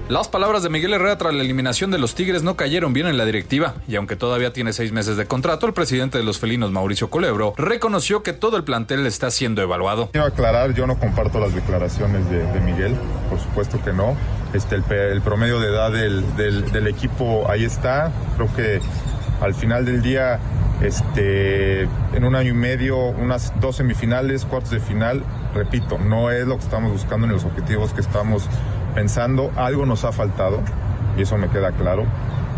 Las 0.09 0.26
palabras 0.26 0.62
de 0.62 0.70
Miguel 0.70 0.94
Herrera 0.94 1.18
tras 1.18 1.34
la 1.34 1.42
eliminación 1.42 1.90
de 1.90 1.98
los 1.98 2.14
Tigres 2.14 2.42
no 2.42 2.56
cayeron 2.56 2.94
bien 2.94 3.06
en 3.09 3.18
la 3.18 3.26
directiva, 3.26 3.74
y 3.86 3.96
aunque 3.96 4.16
todavía 4.16 4.54
tiene 4.54 4.72
seis 4.72 4.90
meses 4.90 5.18
de 5.18 5.26
contrato, 5.26 5.66
el 5.66 5.74
presidente 5.74 6.16
de 6.16 6.24
los 6.24 6.38
felinos, 6.38 6.72
Mauricio 6.72 7.11
Colebro, 7.11 7.52
reconoció 7.59 8.22
que 8.22 8.32
todo 8.32 8.56
el 8.56 8.64
plantel 8.64 9.04
está 9.06 9.30
siendo 9.30 9.61
evaluado. 9.61 10.09
Quiero 10.12 10.26
aclarar, 10.26 10.72
yo 10.72 10.86
no 10.86 10.98
comparto 10.98 11.38
las 11.38 11.54
declaraciones 11.54 12.28
de, 12.30 12.38
Miguel, 12.61 12.94
por 13.28 13.38
supuesto 13.38 13.82
que 13.84 13.92
no. 13.92 14.16
Este, 14.54 14.76
el, 14.76 14.84
el 14.90 15.20
promedio 15.20 15.61
de 15.61 15.68
edad 15.68 15.92
del, 15.92 16.36
del- 16.36 16.72
del 16.72 16.86
equipo 16.86 17.44
ahí 17.50 17.64
está. 17.64 18.11
Creo 18.36 18.48
que 18.56 18.80
al 19.42 19.54
final 19.54 19.84
del 19.84 20.00
día, 20.00 20.40
este, 20.80 21.82
en 21.82 22.24
un 22.24 22.34
año 22.34 22.50
y 22.52 22.56
medio, 22.56 22.96
unas 22.96 23.52
dos 23.61 23.76
semifinales, 23.76 24.46
cuartos 24.46 24.70
de 24.70 24.80
final, 24.80 25.22
repito, 25.54 25.98
no 25.98 26.30
es 26.30 26.46
lo 26.46 26.56
que 26.56 26.64
estamos 26.64 26.92
buscando 26.92 27.26
ni 27.26 27.34
los 27.34 27.44
objetivos 27.44 27.92
que 27.92 28.00
estamos 28.00 28.48
pensando. 28.99 29.53
Algo 29.55 29.86
nos 29.86 30.05
ha 30.05 30.11
faltado 30.11 30.59
y 31.16 31.22
eso 31.22 31.38
me 31.38 31.49
queda 31.49 31.70
claro, 31.70 32.03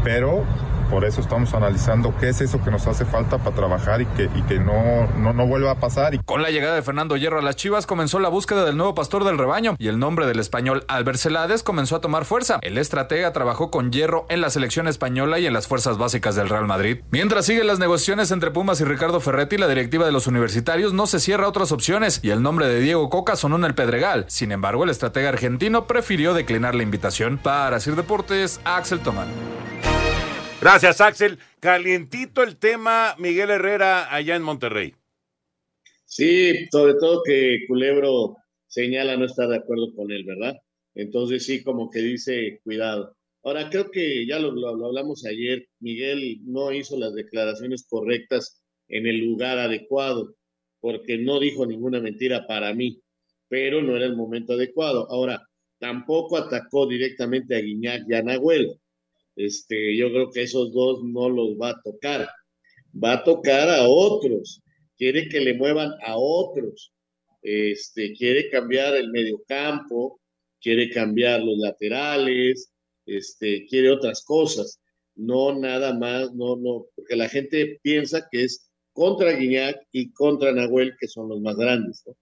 pero 0.03 0.43
por 0.91 1.05
eso 1.05 1.21
estamos 1.21 1.55
analizando 1.55 2.15
qué 2.19 2.31
es 2.31 2.41
eso 2.41 2.63
que 2.63 2.71
nos 2.71 2.87
hace 2.87 3.05
falta 3.05 3.39
para 3.39 3.55
trabajar 3.55 4.03
y 4.03 4.07
que, 4.07 4.25
y 4.35 4.43
que 4.43 4.59
no, 4.59 5.07
no, 5.17 5.33
no 5.33 5.47
vuelva 5.47 5.73
a 5.73 5.75
pasar. 5.77 6.23
Con 6.25 6.43
la 6.43 6.51
llegada 6.51 6.75
de 6.75 6.83
Fernando 6.83 7.17
Hierro 7.17 7.39
a 7.39 7.43
las 7.43 7.57
Chivas 7.57 7.87
comenzó 7.87 8.19
la 8.19 8.29
búsqueda 8.29 8.65
del 8.65 8.77
nuevo 8.77 8.95
pastor 8.95 9.25
del 9.25 9.39
rebaño 9.39 9.77
y 9.79 9.89
el 9.89 9.99
nombre 9.99 10.27
del 10.27 10.41
español 10.41 10.85
Albert 10.89 11.19
Celades 11.19 11.63
comenzó 11.63 11.97
a 11.97 12.01
tomar 12.01 12.25
fuerza. 12.25 12.59
El 12.63 12.77
estratega 12.79 13.33
trabajó 13.33 13.71
con 13.71 13.93
Hierro 13.93 14.27
en 14.29 14.41
la 14.41 14.51
selección 14.51 14.89
española 14.89 15.39
y 15.39 15.47
en 15.47 15.53
las 15.53 15.69
fuerzas 15.69 15.97
básicas 15.97 16.35
del 16.35 16.49
Real 16.49 16.67
Madrid. 16.67 16.99
Mientras 17.11 17.47
siguen 17.47 17.67
las 17.67 17.79
negociaciones 17.79 18.31
entre 18.31 18.51
Pumas 18.51 18.81
y 18.81 18.85
Ricardo 18.85 19.21
Ferretti, 19.21 19.57
la 19.57 19.69
directiva 19.69 20.07
de 20.07 20.13
los 20.13 20.27
universitarios 20.27 20.93
no 20.93 21.07
se 21.07 21.21
cierra 21.21 21.49
otras 21.49 21.73
opciones 21.73 22.21
y 22.23 22.31
el 22.31 22.43
nombre 22.43 22.67
de 22.67 22.81
Diego 22.81 23.09
Coca 23.11 23.37
sonó 23.37 23.57
en 23.57 23.65
el 23.65 23.75
Pedregal. 23.75 24.25
Sin 24.29 24.51
embargo, 24.51 24.85
el 24.85 24.91
estratega 24.91 25.29
argentino 25.29 25.87
prefirió 25.87 26.35
declinar 26.35 26.75
la 26.75 26.83
invitación. 26.83 27.39
Para 27.39 27.79
Sir 27.81 27.97
Deportes, 27.97 28.61
Axel 28.65 29.01
Tomán. 29.01 29.29
Gracias, 30.61 31.01
Axel. 31.01 31.39
Calientito 31.59 32.43
el 32.43 32.57
tema 32.57 33.15
Miguel 33.19 33.49
Herrera 33.49 34.15
allá 34.15 34.37
en 34.37 34.43
Monterrey. 34.43 34.95
Sí, 36.05 36.67
sobre 36.71 36.95
todo 36.95 37.23
que 37.25 37.65
Culebro 37.67 38.37
señala 38.67 39.17
no 39.17 39.25
estar 39.25 39.49
de 39.49 39.57
acuerdo 39.57 39.95
con 39.95 40.11
él, 40.11 40.25
¿verdad? 40.25 40.57
Entonces 40.95 41.47
sí, 41.47 41.63
como 41.63 41.89
que 41.89 42.01
dice, 42.01 42.61
cuidado. 42.63 43.17
Ahora, 43.43 43.71
creo 43.71 43.91
que 43.91 44.27
ya 44.27 44.39
lo, 44.39 44.51
hablamos 44.69 45.25
ayer, 45.25 45.67
Miguel 45.79 46.41
no 46.45 46.73
hizo 46.73 46.99
las 46.99 47.15
declaraciones 47.15 47.87
correctas 47.89 48.61
en 48.89 49.07
el 49.07 49.25
lugar 49.25 49.59
adecuado, 49.59 50.35
porque 50.81 51.17
no 51.17 51.41
dijo 51.41 51.65
ninguna 51.65 52.01
mentira 52.01 52.47
para 52.47 52.75
mí, 52.75 53.01
pero 53.49 53.81
no 53.81 53.97
era 53.97 54.05
el 54.05 54.17
momento 54.17 54.53
adecuado. 54.53 55.11
Ahora, 55.11 55.43
tampoco 55.79 56.37
atacó 56.37 56.87
directamente 56.87 57.57
a 57.57 57.61
Guiñac 57.61 58.03
y 58.09 58.15
a 58.15 58.23
Nahuel. 58.23 58.80
Este, 59.47 59.97
yo 59.97 60.11
creo 60.11 60.31
que 60.31 60.43
esos 60.43 60.73
dos 60.73 61.03
no 61.03 61.31
los 61.31 61.57
va 61.57 61.71
a 61.71 61.81
tocar. 61.83 62.29
va 62.93 63.15
a 63.15 63.25
tocar 63.25 63.71
a 63.71 63.89
otros, 63.89 64.61
quiere 64.99 65.29
que 65.29 65.41
le 65.41 65.55
muevan 65.55 65.93
a 66.05 66.17
otros, 66.17 66.93
este, 67.43 68.13
quiere 68.15 68.51
cambiar 68.51 68.97
el 68.97 69.11
medio 69.11 69.43
campo, 69.47 70.21
quiere 70.61 70.91
cambiar 70.91 71.41
los 71.41 71.57
laterales, 71.59 72.73
este, 73.07 73.65
quiere 73.67 73.91
otras 73.91 74.23
cosas, 74.25 74.81
no 75.15 75.59
nada 75.59 75.95
más, 75.95 76.35
no, 76.35 76.57
no, 76.57 76.87
porque 76.95 77.17
la 77.17 77.29
gente 77.29 77.79
piensa 77.83 78.29
que 78.31 78.45
es 78.45 78.71
contra 78.93 79.33
Guiñac 79.33 79.77
y 79.93 80.13
contra 80.13 80.53
Nahuel, 80.53 80.97
que 81.01 81.09
son 81.09 81.29
los 81.29 81.41
más 81.41 81.57
grandes, 81.57 82.03
¿no? 82.07 82.15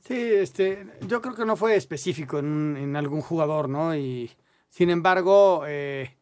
Sí, 0.00 0.14
este, 0.14 0.86
yo 1.08 1.20
creo 1.20 1.34
que 1.34 1.44
no 1.44 1.56
fue 1.56 1.74
específico 1.74 2.38
en, 2.38 2.76
en 2.76 2.94
algún 2.94 3.22
jugador, 3.22 3.68
¿no? 3.68 3.96
Y 3.96 4.30
sin 4.68 4.90
embargo, 4.90 5.64
eh, 5.66 6.17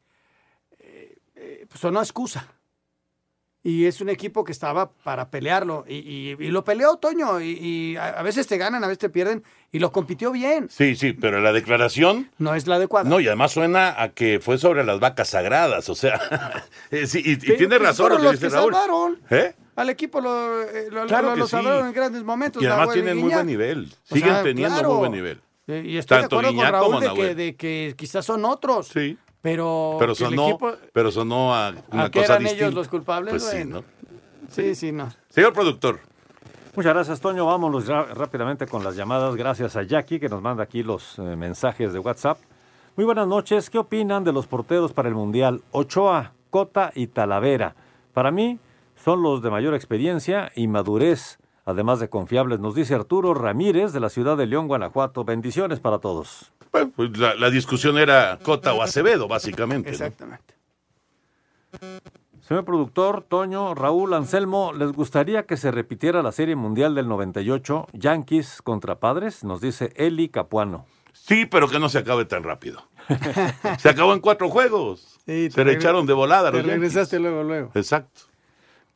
eh, 1.46 1.66
pues 1.68 1.92
no 1.92 2.00
excusa. 2.00 2.46
Y 3.62 3.86
es 3.86 4.00
un 4.00 4.08
equipo 4.08 4.44
que 4.44 4.52
estaba 4.52 4.92
para 4.92 5.28
pelearlo. 5.28 5.84
Y, 5.88 5.94
y- 5.96 6.36
y 6.38 6.50
lo 6.52 6.62
peleó 6.62 6.96
Toño. 6.98 7.40
Y, 7.40 7.58
y 7.60 7.96
a, 7.96 8.22
veces 8.22 8.46
te 8.46 8.58
ganan, 8.58 8.84
a 8.84 8.86
veces 8.86 8.98
te 9.00 9.08
pierden. 9.10 9.42
Y 9.72 9.80
lo 9.80 9.90
compitió 9.90 10.30
bien. 10.30 10.68
Sí, 10.70 10.94
sí, 10.94 11.12
pero 11.12 11.40
la 11.40 11.52
declaración. 11.52 12.30
No 12.38 12.54
es 12.54 12.68
la 12.68 12.76
adecuada. 12.76 13.08
No, 13.10 13.18
y 13.18 13.26
además 13.26 13.50
suena 13.50 14.00
a 14.00 14.10
que 14.10 14.38
fue 14.40 14.58
sobre 14.58 14.84
las 14.84 15.00
vacas 15.00 15.30
sagradas. 15.30 15.88
O 15.88 15.96
sea, 15.96 16.20
eh, 16.92 17.08
sí, 17.08 17.22
y, 17.24 17.36
tiene 17.38 17.78
razón 17.78 18.10
lo 18.10 18.16
que 18.18 18.22
los 18.22 18.32
dice 18.34 18.46
que 18.46 18.54
Raúl. 18.54 18.72
salvaron. 18.72 19.18
¿Eh? 19.30 19.54
Al 19.74 19.90
equipo 19.90 20.20
lo, 20.20 20.62
eh, 20.62 20.88
lo, 20.92 21.06
Claro 21.06 21.30
lo- 21.30 21.36
lo 21.36 21.44
sí. 21.46 21.50
salvaron 21.50 21.88
en 21.88 21.92
grandes 21.92 22.22
momentos. 22.22 22.62
Y 22.62 22.66
además 22.66 22.86
Nahuel 22.86 23.02
tienen 23.02 23.18
muy 23.20 23.32
buen 23.32 23.46
nivel. 23.48 23.92
O 24.10 24.14
Siguen 24.14 24.30
sea, 24.30 24.42
teniendo 24.44 24.74
claro. 24.74 24.88
muy 24.90 24.98
buen 24.98 25.12
nivel. 25.12 25.40
Y 25.66 25.96
estoy 25.96 26.20
Tanto 26.20 26.36
de 26.36 26.46
acuerdo 26.46 26.50
Guiñac 26.52 26.70
con 26.80 26.92
Raúl 26.92 27.00
de 27.02 27.14
que, 27.28 27.34
de 27.34 27.56
que 27.56 27.94
quizás 27.96 28.24
son 28.24 28.44
otros. 28.44 28.86
Sí. 28.94 29.18
Pero, 29.46 29.96
Pero 30.00 30.14
sonó, 30.16 30.48
equipo- 30.48 30.72
pero 30.92 31.10
sonó 31.12 31.54
a 31.54 31.72
una 31.92 32.04
¿A 32.04 32.10
qué 32.10 32.18
cosa 32.20 32.32
eran 32.32 32.42
distinta. 32.42 32.64
ellos 32.64 32.74
los 32.74 32.88
culpables? 32.88 33.30
Pues 33.30 33.44
sí. 33.44 33.64
¿no? 33.64 33.84
Sí, 34.50 34.74
sí, 34.74 34.90
no. 34.90 35.08
Señor 35.28 35.52
productor. 35.52 36.00
Muchas 36.74 36.92
gracias, 36.94 37.20
Toño. 37.20 37.46
Vámonos 37.46 37.86
rápidamente 37.86 38.66
con 38.66 38.82
las 38.82 38.96
llamadas. 38.96 39.36
Gracias 39.36 39.76
a 39.76 39.84
Jackie, 39.84 40.18
que 40.18 40.28
nos 40.28 40.42
manda 40.42 40.64
aquí 40.64 40.82
los 40.82 41.16
eh, 41.20 41.22
mensajes 41.36 41.92
de 41.92 42.00
WhatsApp. 42.00 42.38
Muy 42.96 43.04
buenas 43.04 43.28
noches. 43.28 43.70
¿Qué 43.70 43.78
opinan 43.78 44.24
de 44.24 44.32
los 44.32 44.48
porteros 44.48 44.92
para 44.92 45.08
el 45.08 45.14
Mundial? 45.14 45.62
Ochoa, 45.70 46.32
Cota 46.50 46.90
y 46.96 47.06
Talavera. 47.06 47.76
Para 48.12 48.32
mí, 48.32 48.58
son 49.04 49.22
los 49.22 49.42
de 49.42 49.50
mayor 49.50 49.74
experiencia 49.74 50.50
y 50.56 50.66
madurez, 50.66 51.38
además 51.64 52.00
de 52.00 52.08
confiables, 52.08 52.58
nos 52.58 52.74
dice 52.74 52.94
Arturo 52.96 53.32
Ramírez, 53.32 53.92
de 53.92 54.00
la 54.00 54.08
ciudad 54.08 54.36
de 54.36 54.46
León, 54.46 54.66
Guanajuato. 54.66 55.24
Bendiciones 55.24 55.78
para 55.78 55.98
todos. 56.00 56.52
Bueno, 56.76 56.92
pues 56.94 57.16
la, 57.16 57.34
la 57.34 57.48
discusión 57.50 57.96
era 57.96 58.38
Cota 58.42 58.74
o 58.74 58.82
Acevedo, 58.82 59.28
básicamente. 59.28 59.88
¿no? 59.88 59.92
Exactamente. 59.92 60.54
Señor 62.40 62.64
productor, 62.64 63.22
Toño, 63.22 63.74
Raúl, 63.74 64.14
Anselmo, 64.14 64.72
¿les 64.72 64.92
gustaría 64.92 65.46
que 65.46 65.56
se 65.56 65.70
repitiera 65.70 66.22
la 66.22 66.32
Serie 66.32 66.54
Mundial 66.54 66.94
del 66.94 67.08
98, 67.08 67.86
Yankees 67.92 68.60
contra 68.62 69.00
Padres? 69.00 69.42
Nos 69.42 69.60
dice 69.60 69.92
Eli 69.96 70.28
Capuano. 70.28 70.86
Sí, 71.12 71.46
pero 71.46 71.66
que 71.68 71.78
no 71.80 71.88
se 71.88 71.98
acabe 71.98 72.24
tan 72.26 72.44
rápido. 72.44 72.86
se 73.78 73.88
acabó 73.88 74.12
en 74.12 74.20
cuatro 74.20 74.48
juegos. 74.50 75.18
Sí, 75.26 75.50
se 75.50 75.64
le 75.64 75.72
echaron 75.72 76.06
de 76.06 76.12
volada 76.12 76.50
Te 76.50 76.58
los 76.58 76.66
Yankees. 76.66 76.80
regresaste 76.92 77.18
luego, 77.18 77.42
luego. 77.42 77.70
Exacto. 77.74 78.20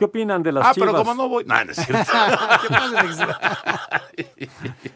¿Qué 0.00 0.06
opinan 0.06 0.42
de 0.42 0.50
las 0.50 0.66
ah, 0.66 0.72
Chivas? 0.72 0.88
pero 0.92 0.98
como 1.04 1.14
no 1.14 1.28
voy. 1.28 1.44
No, 1.44 1.62
no 1.62 1.72
es 1.72 1.76
cierto. 1.76 2.10
¿Qué 2.62 2.68
pasa, 2.70 3.38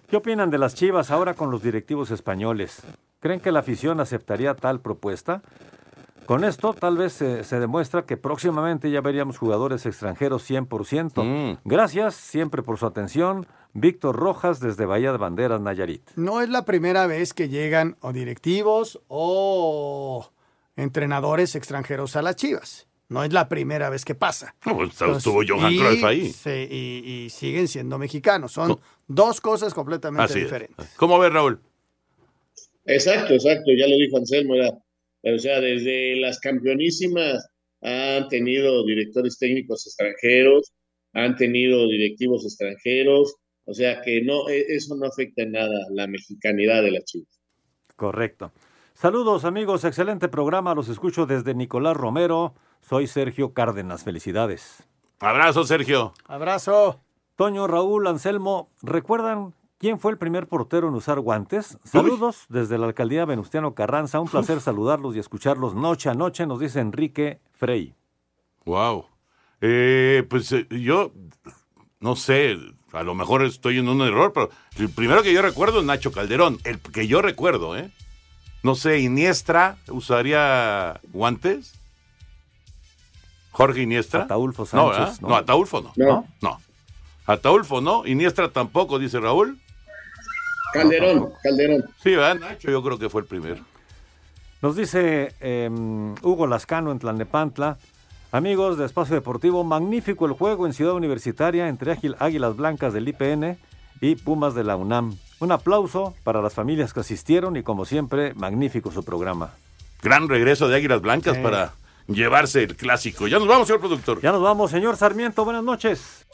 ¿Qué 0.08 0.16
opinan 0.16 0.48
de 0.48 0.56
las 0.56 0.74
Chivas 0.74 1.10
ahora 1.10 1.34
con 1.34 1.50
los 1.50 1.62
directivos 1.62 2.10
españoles? 2.10 2.80
¿Creen 3.20 3.38
que 3.38 3.52
la 3.52 3.60
afición 3.60 4.00
aceptaría 4.00 4.54
tal 4.54 4.80
propuesta? 4.80 5.42
Con 6.24 6.42
esto 6.42 6.72
tal 6.72 6.96
vez 6.96 7.12
se, 7.12 7.44
se 7.44 7.60
demuestra 7.60 8.06
que 8.06 8.16
próximamente 8.16 8.90
ya 8.90 9.02
veríamos 9.02 9.36
jugadores 9.36 9.84
extranjeros 9.84 10.48
100%. 10.48 11.22
Mm. 11.22 11.58
Gracias 11.66 12.14
siempre 12.14 12.62
por 12.62 12.78
su 12.78 12.86
atención. 12.86 13.46
Víctor 13.74 14.16
Rojas 14.16 14.58
desde 14.58 14.86
Bahía 14.86 15.12
de 15.12 15.18
Banderas, 15.18 15.60
Nayarit. 15.60 16.12
No 16.16 16.40
es 16.40 16.48
la 16.48 16.64
primera 16.64 17.06
vez 17.06 17.34
que 17.34 17.50
llegan 17.50 17.98
o 18.00 18.14
directivos 18.14 19.02
o 19.08 20.30
entrenadores 20.76 21.56
extranjeros 21.56 22.16
a 22.16 22.22
las 22.22 22.36
Chivas. 22.36 22.86
No 23.08 23.22
es 23.22 23.32
la 23.32 23.48
primera 23.48 23.90
vez 23.90 24.04
que 24.04 24.14
pasa. 24.14 24.54
No, 24.64 24.76
pues, 24.76 24.90
Entonces, 24.92 25.18
estuvo 25.18 25.42
Johan 25.46 25.72
y 25.72 25.78
Cruyff 25.78 26.04
ahí. 26.04 26.30
se- 26.32 26.68
y, 26.70 27.24
y 27.24 27.30
siguen 27.30 27.68
siendo 27.68 27.98
mexicanos. 27.98 28.52
Son 28.52 28.78
dos 29.06 29.40
cosas 29.40 29.74
completamente 29.74 30.24
Así 30.24 30.38
es. 30.38 30.44
diferentes. 30.46 30.88
¿Cómo 30.96 31.18
ves, 31.18 31.32
Raúl? 31.32 31.60
Exacto, 32.86 33.34
exacto, 33.34 33.70
ya 33.76 33.86
lo 33.86 33.96
dijo 33.96 34.18
Anselmo, 34.18 34.54
era, 34.56 34.68
o 34.70 35.38
sea, 35.38 35.60
desde 35.60 36.16
las 36.16 36.38
campeonísimas 36.40 37.46
han 37.80 38.28
tenido 38.28 38.84
directores 38.84 39.38
técnicos 39.38 39.86
extranjeros, 39.86 40.72
han 41.14 41.34
tenido 41.36 41.86
directivos 41.88 42.44
extranjeros, 42.44 43.36
o 43.64 43.72
sea 43.74 44.02
que 44.02 44.22
no, 44.22 44.48
e- 44.50 44.66
eso 44.68 44.96
no 44.96 45.06
afecta 45.06 45.42
en 45.42 45.52
nada 45.52 45.78
la 45.90 46.06
mexicanidad 46.06 46.82
de 46.82 46.90
las 46.90 47.04
Chivas. 47.04 47.28
Correcto. 47.96 48.52
Saludos 48.94 49.44
amigos, 49.44 49.84
excelente 49.84 50.28
programa. 50.28 50.74
Los 50.74 50.88
escucho 50.88 51.26
desde 51.26 51.54
Nicolás 51.54 51.96
Romero. 51.96 52.54
Soy 52.88 53.06
Sergio 53.06 53.52
Cárdenas. 53.52 54.04
Felicidades. 54.04 54.84
Abrazo, 55.20 55.64
Sergio. 55.64 56.12
Abrazo. 56.26 57.00
Toño, 57.36 57.66
Raúl, 57.66 58.06
Anselmo, 58.06 58.68
¿recuerdan 58.82 59.54
quién 59.78 59.98
fue 59.98 60.12
el 60.12 60.18
primer 60.18 60.46
portero 60.46 60.88
en 60.88 60.94
usar 60.94 61.18
guantes? 61.20 61.78
Saludos 61.84 62.44
desde 62.48 62.78
la 62.78 62.86
alcaldía 62.86 63.24
Venustiano 63.24 63.74
Carranza. 63.74 64.20
Un 64.20 64.28
placer 64.28 64.60
saludarlos 64.60 65.16
y 65.16 65.18
escucharlos 65.18 65.74
noche 65.74 66.10
a 66.10 66.14
noche, 66.14 66.46
nos 66.46 66.60
dice 66.60 66.80
Enrique 66.80 67.40
Frey. 67.52 67.94
Wow. 68.64 69.06
Eh, 69.60 70.24
pues 70.28 70.52
eh, 70.52 70.66
yo 70.70 71.10
no 72.00 72.16
sé, 72.16 72.58
a 72.92 73.02
lo 73.02 73.14
mejor 73.14 73.42
estoy 73.42 73.78
en 73.78 73.88
un 73.88 74.02
error, 74.02 74.32
pero 74.34 74.50
el 74.78 74.90
primero 74.90 75.22
que 75.22 75.32
yo 75.32 75.40
recuerdo 75.40 75.80
es 75.80 75.86
Nacho 75.86 76.12
Calderón, 76.12 76.58
el 76.64 76.78
que 76.78 77.06
yo 77.06 77.22
recuerdo, 77.22 77.76
¿eh? 77.76 77.90
No 78.62 78.74
sé, 78.74 79.00
Iniestra 79.00 79.78
usaría 79.88 81.00
guantes. 81.12 81.80
Jorge 83.54 83.82
Iniestra. 83.82 84.22
Ataulfo 84.24 84.62
No, 84.62 84.66
Sánchez, 84.66 84.98
¿verdad? 84.98 85.16
¿no? 85.22 85.28
no, 85.28 85.36
Ataulfo 85.36 85.80
no. 85.80 85.92
No. 85.96 86.26
No. 86.42 86.60
Ataulfo 87.26 87.80
no. 87.80 88.06
Iniestra 88.06 88.50
tampoco, 88.50 88.98
dice 88.98 89.18
Raúl. 89.20 89.58
Calderón, 90.72 91.30
Calderón. 91.42 91.84
Sí, 92.02 92.10
¿verdad? 92.10 92.36
Nacho 92.40 92.70
yo 92.70 92.82
creo 92.82 92.98
que 92.98 93.08
fue 93.08 93.20
el 93.22 93.26
primero. 93.26 93.62
Nos 94.60 94.76
dice 94.76 95.34
eh, 95.40 95.70
Hugo 96.22 96.46
Lascano 96.46 96.90
en 96.90 96.98
Tlalnepantla. 96.98 97.78
Amigos 98.32 98.76
de 98.78 98.84
Espacio 98.86 99.14
Deportivo, 99.14 99.62
magnífico 99.62 100.26
el 100.26 100.32
juego 100.32 100.66
en 100.66 100.72
Ciudad 100.72 100.94
Universitaria 100.94 101.68
entre 101.68 101.92
Águil- 101.96 102.16
Águilas 102.18 102.56
Blancas 102.56 102.92
del 102.92 103.06
IPN 103.08 103.56
y 104.00 104.16
Pumas 104.16 104.54
de 104.56 104.64
la 104.64 104.74
UNAM. 104.74 105.16
Un 105.38 105.52
aplauso 105.52 106.14
para 106.24 106.42
las 106.42 106.54
familias 106.54 106.92
que 106.92 107.00
asistieron 107.00 107.56
y 107.56 107.62
como 107.62 107.84
siempre, 107.84 108.34
magnífico 108.34 108.90
su 108.90 109.04
programa. 109.04 109.50
Gran 110.02 110.28
regreso 110.28 110.66
de 110.66 110.74
Águilas 110.76 111.00
Blancas 111.02 111.36
Sí. 111.36 111.42
para 111.42 111.74
llevarse 112.08 112.62
el 112.62 112.76
clásico. 112.76 113.26
Ya 113.28 113.38
nos 113.38 113.48
vamos, 113.48 113.66
señor 113.66 113.80
productor. 113.80 114.20
Ya 114.20 114.32
nos 114.32 114.42
vamos, 114.42 114.70
señor 114.70 114.96
Sarmiento, 114.96 115.44
buenas 115.44 115.62
noches. 115.62 116.26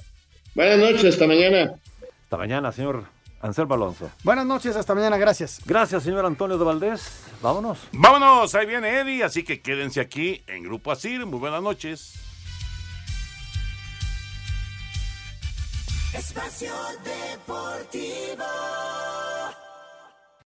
Buenas 0.54 0.78
noches, 0.78 1.04
hasta 1.04 1.26
mañana. 1.26 1.74
Hasta 2.24 2.36
mañana, 2.36 2.72
señor 2.72 3.04
Anselmo 3.40 3.74
Alonso. 3.74 4.10
Buenas 4.22 4.46
noches, 4.46 4.76
hasta 4.76 4.94
mañana, 4.94 5.16
gracias. 5.16 5.60
Gracias, 5.64 6.02
señor 6.02 6.26
Antonio 6.26 6.58
de 6.58 6.64
Valdés. 6.64 7.24
Vámonos. 7.40 7.78
Vámonos, 7.92 8.54
ahí 8.54 8.66
viene 8.66 9.00
Eddie, 9.00 9.24
así 9.24 9.44
que 9.44 9.60
quédense 9.60 10.00
aquí 10.00 10.42
en 10.46 10.64
Grupo 10.64 10.92
Asir. 10.92 11.24
Muy 11.26 11.38
buenas 11.38 11.62
noches. 11.62 12.14
Espacio 16.12 16.72
Deportivo. 17.04 18.44